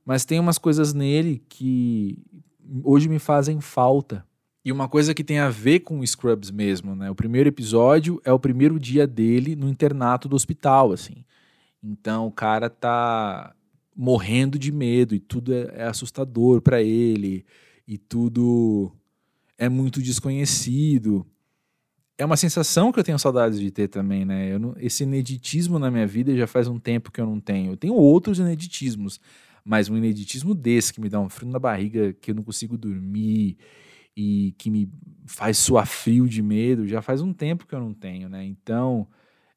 Mas 0.05 0.23
tem 0.23 0.39
umas 0.39 0.57
coisas 0.57 0.93
nele 0.93 1.43
que 1.49 2.17
hoje 2.83 3.09
me 3.09 3.19
fazem 3.19 3.59
falta. 3.59 4.25
E 4.63 4.71
uma 4.71 4.87
coisa 4.87 5.13
que 5.13 5.23
tem 5.23 5.39
a 5.39 5.49
ver 5.49 5.81
com 5.81 5.99
o 5.99 6.07
Scrubs 6.07 6.51
mesmo, 6.51 6.95
né? 6.95 7.09
O 7.09 7.15
primeiro 7.15 7.49
episódio 7.49 8.21
é 8.23 8.31
o 8.31 8.39
primeiro 8.39 8.79
dia 8.79 9.05
dele 9.05 9.55
no 9.55 9.67
internato 9.67 10.27
do 10.27 10.35
hospital, 10.35 10.91
assim. 10.91 11.23
Então 11.83 12.27
o 12.27 12.31
cara 12.31 12.69
tá 12.69 13.55
morrendo 13.95 14.59
de 14.59 14.71
medo 14.71 15.15
e 15.15 15.19
tudo 15.19 15.53
é, 15.53 15.71
é 15.73 15.83
assustador 15.85 16.61
para 16.61 16.81
ele 16.81 17.45
e 17.87 17.97
tudo 17.97 18.91
é 19.57 19.69
muito 19.69 20.01
desconhecido. 20.01 21.25
É 22.17 22.25
uma 22.25 22.37
sensação 22.37 22.91
que 22.91 22.99
eu 22.99 23.03
tenho 23.03 23.19
saudades 23.19 23.59
de 23.59 23.69
ter 23.71 23.87
também, 23.87 24.25
né? 24.25 24.57
Não, 24.57 24.73
esse 24.77 25.03
ineditismo 25.03 25.77
na 25.77 25.91
minha 25.91 26.07
vida 26.07 26.35
já 26.35 26.47
faz 26.47 26.67
um 26.67 26.79
tempo 26.79 27.11
que 27.11 27.21
eu 27.21 27.25
não 27.25 27.39
tenho. 27.39 27.73
Eu 27.73 27.77
tenho 27.77 27.93
outros 27.93 28.39
ineditismos, 28.39 29.19
mas 29.65 29.89
um 29.89 29.97
ineditismo 29.97 30.53
desse 30.53 30.93
que 30.93 31.01
me 31.01 31.09
dá 31.09 31.19
um 31.19 31.27
frio 31.27 31.51
na 31.51 31.59
barriga, 31.59 32.13
que 32.13 32.29
eu 32.31 32.35
não 32.35 32.43
consigo 32.43 32.77
dormir 32.77 33.57
e 34.15 34.53
que 34.59 34.69
me 34.69 34.87
faz 35.25 35.57
suar 35.57 35.87
frio 35.87 36.27
de 36.29 36.41
medo, 36.41 36.87
já 36.87 37.01
faz 37.01 37.21
um 37.21 37.33
tempo 37.33 37.65
que 37.65 37.73
eu 37.73 37.79
não 37.79 37.93
tenho, 37.93 38.29
né? 38.29 38.45
Então, 38.45 39.07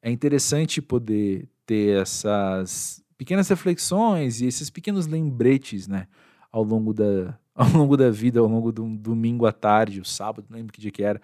é 0.01 0.11
interessante 0.11 0.81
poder 0.81 1.47
ter 1.65 2.01
essas 2.01 3.03
pequenas 3.17 3.47
reflexões 3.47 4.41
e 4.41 4.47
esses 4.47 4.69
pequenos 4.69 5.05
lembretes, 5.05 5.87
né, 5.87 6.07
ao 6.51 6.63
longo 6.63 6.93
da, 6.93 7.37
ao 7.53 7.69
longo 7.69 7.95
da 7.95 8.09
vida, 8.09 8.39
ao 8.39 8.47
longo 8.47 8.71
do 8.71 8.97
domingo 8.97 9.45
à 9.45 9.51
tarde, 9.51 10.01
o 10.01 10.05
sábado, 10.05 10.47
não 10.49 10.57
lembro 10.57 10.73
que 10.73 10.81
dia 10.81 10.91
que 10.91 11.03
era, 11.03 11.21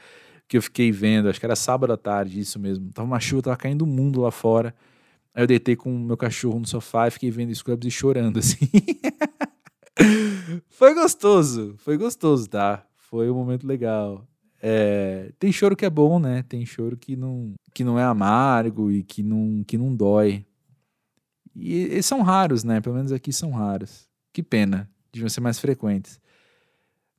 que 0.47 0.57
eu 0.57 0.61
fiquei 0.61 0.91
vendo, 0.91 1.29
acho 1.29 1.39
que 1.39 1.45
era 1.45 1.55
sábado 1.55 1.91
à 1.91 1.97
tarde, 1.97 2.39
isso 2.39 2.59
mesmo. 2.59 2.91
Tava 2.91 3.07
uma 3.07 3.19
chuva, 3.19 3.41
tava 3.41 3.57
caindo 3.57 3.81
o 3.81 3.87
mundo 3.87 4.21
lá 4.21 4.29
fora. 4.29 4.75
Aí 5.35 5.43
eu 5.43 5.47
deitei 5.47 5.75
com 5.75 5.93
o 5.93 5.99
meu 5.99 6.15
cachorro 6.15 6.59
no 6.59 6.65
sofá 6.65 7.09
e 7.09 7.11
fiquei 7.11 7.29
vendo 7.29 7.53
Scrubs 7.53 7.85
e 7.85 7.91
chorando, 7.91 8.39
assim. 8.39 8.69
foi 10.69 10.93
gostoso, 10.95 11.75
foi 11.79 11.97
gostoso, 11.97 12.49
tá? 12.49 12.87
Foi 12.95 13.29
um 13.29 13.35
momento 13.35 13.67
legal. 13.67 14.25
É, 14.61 15.33
tem 15.37 15.51
choro 15.51 15.75
que 15.75 15.85
é 15.85 15.89
bom, 15.89 16.19
né? 16.19 16.43
Tem 16.47 16.65
choro 16.65 16.95
que 16.95 17.17
não, 17.17 17.53
que 17.73 17.83
não 17.83 17.99
é 17.99 18.03
amargo 18.03 18.89
e 18.89 19.03
que 19.03 19.21
não, 19.21 19.61
que 19.67 19.77
não 19.77 19.93
dói. 19.93 20.45
E, 21.53 21.97
e 21.97 22.01
são 22.01 22.21
raros, 22.21 22.63
né? 22.63 22.79
Pelo 22.79 22.95
menos 22.95 23.11
aqui 23.11 23.33
são 23.33 23.51
raros. 23.51 24.07
Que 24.31 24.41
pena, 24.41 24.89
deviam 25.11 25.29
ser 25.29 25.41
mais 25.41 25.59
frequentes. 25.59 26.19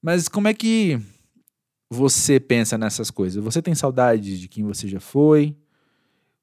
Mas 0.01 0.27
como 0.27 0.49
é 0.49 0.55
que 0.55 0.99
você 1.91 2.41
pensa 2.41 2.79
nessas 2.79 3.11
coisas? 3.11 3.45
Você 3.45 3.61
tem 3.61 3.75
saudade 3.75 4.41
de 4.41 4.49
quem 4.49 4.65
você 4.65 4.89
já 4.89 5.01
foi? 5.01 5.55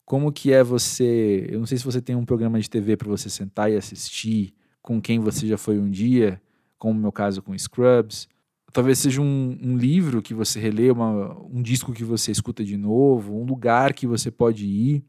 Como 0.05 0.31
que 0.31 0.51
é 0.51 0.63
você? 0.63 1.47
Eu 1.49 1.59
não 1.59 1.65
sei 1.65 1.77
se 1.77 1.83
você 1.83 2.01
tem 2.01 2.15
um 2.15 2.25
programa 2.25 2.59
de 2.59 2.69
TV 2.69 2.97
para 2.97 3.09
você 3.09 3.29
sentar 3.29 3.71
e 3.71 3.77
assistir 3.77 4.53
com 4.81 5.01
quem 5.01 5.19
você 5.19 5.47
já 5.47 5.57
foi 5.57 5.79
um 5.79 5.89
dia, 5.89 6.41
como 6.77 6.93
no 6.93 6.99
meu 6.99 7.11
caso 7.11 7.41
com 7.41 7.57
Scrubs. 7.57 8.27
Talvez 8.73 8.99
seja 8.99 9.21
um, 9.21 9.57
um 9.61 9.77
livro 9.77 10.21
que 10.21 10.33
você 10.33 10.59
relê, 10.59 10.91
uma, 10.91 11.39
um 11.43 11.61
disco 11.61 11.93
que 11.93 12.03
você 12.03 12.31
escuta 12.31 12.63
de 12.63 12.75
novo, 12.75 13.39
um 13.39 13.45
lugar 13.45 13.93
que 13.93 14.05
você 14.05 14.29
pode 14.29 14.65
ir 14.65 15.05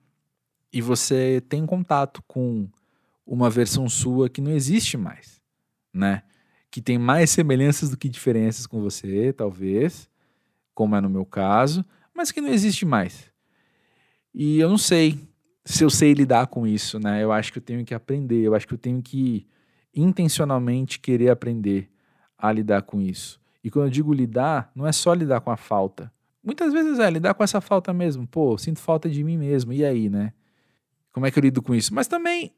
e 0.72 0.80
você 0.80 1.42
tem 1.48 1.64
contato 1.64 2.22
com 2.26 2.68
uma 3.26 3.48
versão 3.48 3.88
sua 3.88 4.28
que 4.28 4.40
não 4.40 4.52
existe 4.52 4.96
mais, 4.96 5.40
né? 5.92 6.22
Que 6.70 6.82
tem 6.82 6.98
mais 6.98 7.30
semelhanças 7.30 7.90
do 7.90 7.96
que 7.96 8.08
diferenças 8.08 8.66
com 8.66 8.80
você, 8.80 9.32
talvez, 9.32 10.10
como 10.74 10.94
é 10.94 11.00
no 11.00 11.08
meu 11.08 11.24
caso, 11.24 11.84
mas 12.14 12.30
que 12.30 12.40
não 12.40 12.50
existe 12.50 12.84
mais. 12.84 13.33
E 14.34 14.58
eu 14.58 14.68
não 14.68 14.78
sei 14.78 15.18
se 15.64 15.84
eu 15.84 15.88
sei 15.88 16.12
lidar 16.12 16.48
com 16.48 16.66
isso, 16.66 16.98
né? 16.98 17.22
Eu 17.22 17.32
acho 17.32 17.52
que 17.52 17.58
eu 17.58 17.62
tenho 17.62 17.84
que 17.84 17.94
aprender, 17.94 18.42
eu 18.42 18.54
acho 18.54 18.66
que 18.66 18.74
eu 18.74 18.78
tenho 18.78 19.00
que 19.00 19.46
intencionalmente 19.94 20.98
querer 20.98 21.30
aprender 21.30 21.88
a 22.36 22.50
lidar 22.52 22.82
com 22.82 23.00
isso. 23.00 23.40
E 23.62 23.70
quando 23.70 23.86
eu 23.86 23.90
digo 23.90 24.12
lidar, 24.12 24.70
não 24.74 24.86
é 24.86 24.92
só 24.92 25.14
lidar 25.14 25.40
com 25.40 25.50
a 25.50 25.56
falta. 25.56 26.12
Muitas 26.42 26.72
vezes 26.72 26.98
é 26.98 27.08
lidar 27.08 27.32
com 27.32 27.42
essa 27.42 27.60
falta 27.60 27.94
mesmo. 27.94 28.26
Pô, 28.26 28.58
sinto 28.58 28.80
falta 28.80 29.08
de 29.08 29.24
mim 29.24 29.38
mesmo. 29.38 29.72
E 29.72 29.84
aí, 29.84 30.10
né? 30.10 30.34
Como 31.12 31.24
é 31.24 31.30
que 31.30 31.38
eu 31.38 31.42
lido 31.42 31.62
com 31.62 31.74
isso? 31.74 31.94
Mas 31.94 32.06
também, 32.06 32.52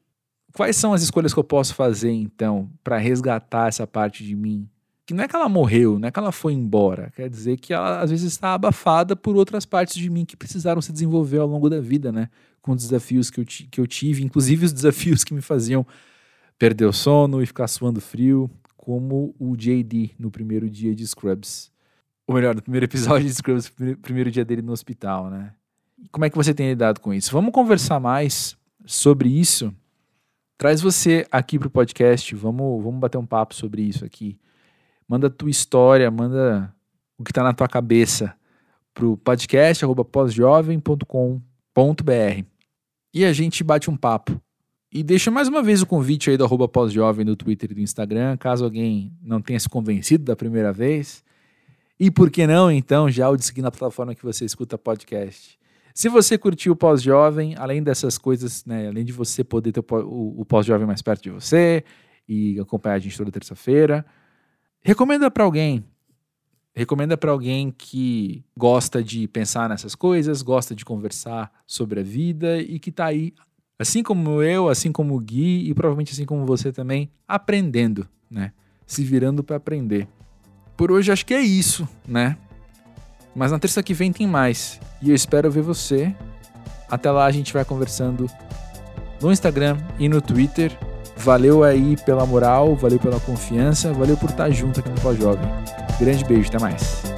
quais 0.51 0.75
são 0.75 0.93
as 0.93 1.01
escolhas 1.01 1.33
que 1.33 1.39
eu 1.39 1.43
posso 1.43 1.73
fazer, 1.75 2.11
então, 2.11 2.69
para 2.83 2.97
resgatar 2.97 3.67
essa 3.67 3.87
parte 3.87 4.25
de 4.25 4.35
mim? 4.35 4.67
Que 5.07 5.13
não 5.13 5.23
é 5.23 5.27
que 5.27 5.35
ela 5.37 5.47
morreu, 5.47 5.97
não 5.97 6.09
é 6.09 6.11
que 6.11 6.19
ela 6.19 6.33
foi 6.33 6.51
embora. 6.51 7.13
Quer 7.15 7.29
dizer 7.29 7.57
que 7.57 7.73
ela, 7.73 8.01
às 8.01 8.11
vezes, 8.11 8.25
está 8.29 8.53
abafada 8.53 9.15
por 9.15 9.37
outras 9.37 9.65
partes 9.65 9.95
de 9.95 10.09
mim 10.09 10.25
que 10.25 10.35
precisaram 10.35 10.81
se 10.81 10.91
desenvolver 10.91 11.37
ao 11.37 11.47
longo 11.47 11.69
da 11.69 11.79
vida, 11.79 12.11
né? 12.11 12.29
Com 12.61 12.73
os 12.73 12.83
desafios 12.83 13.29
que 13.29 13.39
eu, 13.39 13.45
que 13.45 13.79
eu 13.79 13.87
tive, 13.87 14.21
inclusive 14.21 14.65
os 14.65 14.73
desafios 14.73 15.23
que 15.23 15.33
me 15.33 15.39
faziam 15.39 15.87
perder 16.59 16.83
o 16.87 16.91
sono 16.91 17.41
e 17.41 17.45
ficar 17.45 17.69
suando 17.69 18.01
frio, 18.01 18.51
como 18.75 19.33
o 19.39 19.55
JD 19.55 20.11
no 20.19 20.29
primeiro 20.29 20.69
dia 20.69 20.93
de 20.93 21.07
Scrubs. 21.07 21.71
Ou 22.27 22.35
melhor, 22.35 22.53
no 22.53 22.61
primeiro 22.61 22.85
episódio 22.85 23.25
de 23.25 23.33
Scrubs, 23.33 23.71
primeiro 24.01 24.29
dia 24.29 24.43
dele 24.43 24.61
no 24.61 24.73
hospital, 24.73 25.29
né? 25.29 25.53
Como 26.11 26.25
é 26.25 26.29
que 26.29 26.35
você 26.35 26.53
tem 26.53 26.67
lidado 26.67 26.99
com 26.99 27.13
isso? 27.13 27.31
Vamos 27.31 27.53
conversar 27.53 28.01
mais 28.01 28.57
sobre 28.85 29.29
isso. 29.29 29.73
Traz 30.57 30.81
você 30.81 31.25
aqui 31.31 31.57
para 31.57 31.69
o 31.69 31.71
podcast, 31.71 32.35
vamos, 32.35 32.83
vamos 32.83 32.99
bater 32.99 33.17
um 33.17 33.25
papo 33.25 33.55
sobre 33.55 33.83
isso 33.83 34.03
aqui. 34.03 34.37
Manda 35.07 35.29
tua 35.29 35.49
história, 35.49 36.11
manda 36.11 36.73
o 37.17 37.23
que 37.23 37.31
está 37.31 37.43
na 37.43 37.53
tua 37.53 37.67
cabeça 37.67 38.35
para 38.93 39.05
o 39.05 39.15
podcast 39.15 39.85
pósjovem.com.br 40.11 42.45
e 43.13 43.25
a 43.25 43.33
gente 43.33 43.63
bate 43.63 43.89
um 43.89 43.95
papo. 43.95 44.41
E 44.91 45.03
deixa 45.03 45.29
mais 45.29 45.47
uma 45.47 45.61
vez 45.61 45.81
o 45.81 45.85
convite 45.85 46.29
aí 46.29 46.37
do 46.37 46.43
arroba 46.43 46.67
pós-jovem 46.67 47.25
no 47.25 47.35
Twitter 47.35 47.71
e 47.71 47.75
no 47.75 47.81
Instagram, 47.81 48.37
caso 48.37 48.63
alguém 48.63 49.13
não 49.21 49.41
tenha 49.41 49.59
se 49.59 49.67
convencido 49.67 50.23
da 50.23 50.35
primeira 50.35 50.71
vez. 50.71 51.23
E 51.99 52.11
por 52.11 52.29
que 52.29 52.45
não, 52.45 52.71
então, 52.71 53.09
já 53.09 53.29
o 53.29 53.35
de 53.35 53.43
seguir 53.43 53.61
na 53.61 53.71
plataforma 53.71 54.13
que 54.13 54.23
você 54.23 54.45
escuta 54.45 54.77
podcast. 54.77 55.57
Se 55.93 56.09
você 56.09 56.37
curtiu 56.37 56.73
o 56.73 56.75
pós-jovem, 56.75 57.55
além 57.57 57.81
dessas 57.81 58.17
coisas, 58.17 58.63
né, 58.65 58.87
além 58.87 59.03
de 59.03 59.11
você 59.11 59.43
poder 59.43 59.71
ter 59.71 59.79
o, 59.79 60.41
o 60.41 60.45
pós-jovem 60.45 60.85
mais 60.85 61.01
perto 61.01 61.23
de 61.23 61.31
você 61.31 61.83
e 62.27 62.59
acompanhar 62.59 62.95
a 62.95 62.99
gente 62.99 63.17
toda 63.17 63.31
terça-feira, 63.31 64.05
recomenda 64.87 65.29
para 65.29 65.43
alguém. 65.43 65.83
Recomenda 66.73 67.17
para 67.17 67.29
alguém 67.29 67.73
que 67.77 68.41
gosta 68.55 69.03
de 69.03 69.27
pensar 69.27 69.67
nessas 69.67 69.95
coisas, 69.95 70.41
gosta 70.41 70.73
de 70.73 70.85
conversar 70.85 71.51
sobre 71.65 71.99
a 71.99 72.03
vida 72.03 72.57
e 72.61 72.79
que 72.79 72.89
está 72.89 73.07
aí, 73.07 73.33
assim 73.77 74.01
como 74.01 74.41
eu, 74.41 74.69
assim 74.69 74.89
como 74.89 75.13
o 75.13 75.19
Gui 75.19 75.69
e 75.69 75.73
provavelmente 75.73 76.13
assim 76.13 76.23
como 76.23 76.45
você 76.45 76.71
também, 76.71 77.11
aprendendo, 77.27 78.07
né? 78.31 78.53
Se 78.85 79.03
virando 79.03 79.43
para 79.43 79.57
aprender. 79.57 80.07
Por 80.77 80.89
hoje 80.89 81.11
acho 81.11 81.25
que 81.25 81.33
é 81.33 81.41
isso, 81.41 81.85
né? 82.07 82.37
Mas 83.35 83.51
na 83.51 83.59
terça 83.59 83.83
que 83.83 83.93
vem 83.93 84.13
tem 84.13 84.25
mais. 84.25 84.79
E 85.01 85.09
eu 85.09 85.15
espero 85.15 85.51
ver 85.51 85.63
você. 85.63 86.15
Até 86.89 87.11
lá 87.11 87.25
a 87.25 87.31
gente 87.31 87.51
vai 87.51 87.65
conversando 87.65 88.25
no 89.21 89.33
Instagram 89.33 89.77
e 89.99 90.07
no 90.07 90.21
Twitter. 90.21 90.71
Valeu 91.17 91.63
aí 91.63 91.97
pela 91.97 92.25
moral, 92.25 92.75
valeu 92.75 92.99
pela 92.99 93.19
confiança, 93.19 93.91
valeu 93.93 94.15
por 94.15 94.29
estar 94.29 94.49
junto 94.51 94.79
aqui 94.79 94.89
no 94.89 95.01
Pós-Jovem. 95.01 95.49
Grande 95.99 96.23
beijo, 96.23 96.49
até 96.49 96.59
mais. 96.59 97.16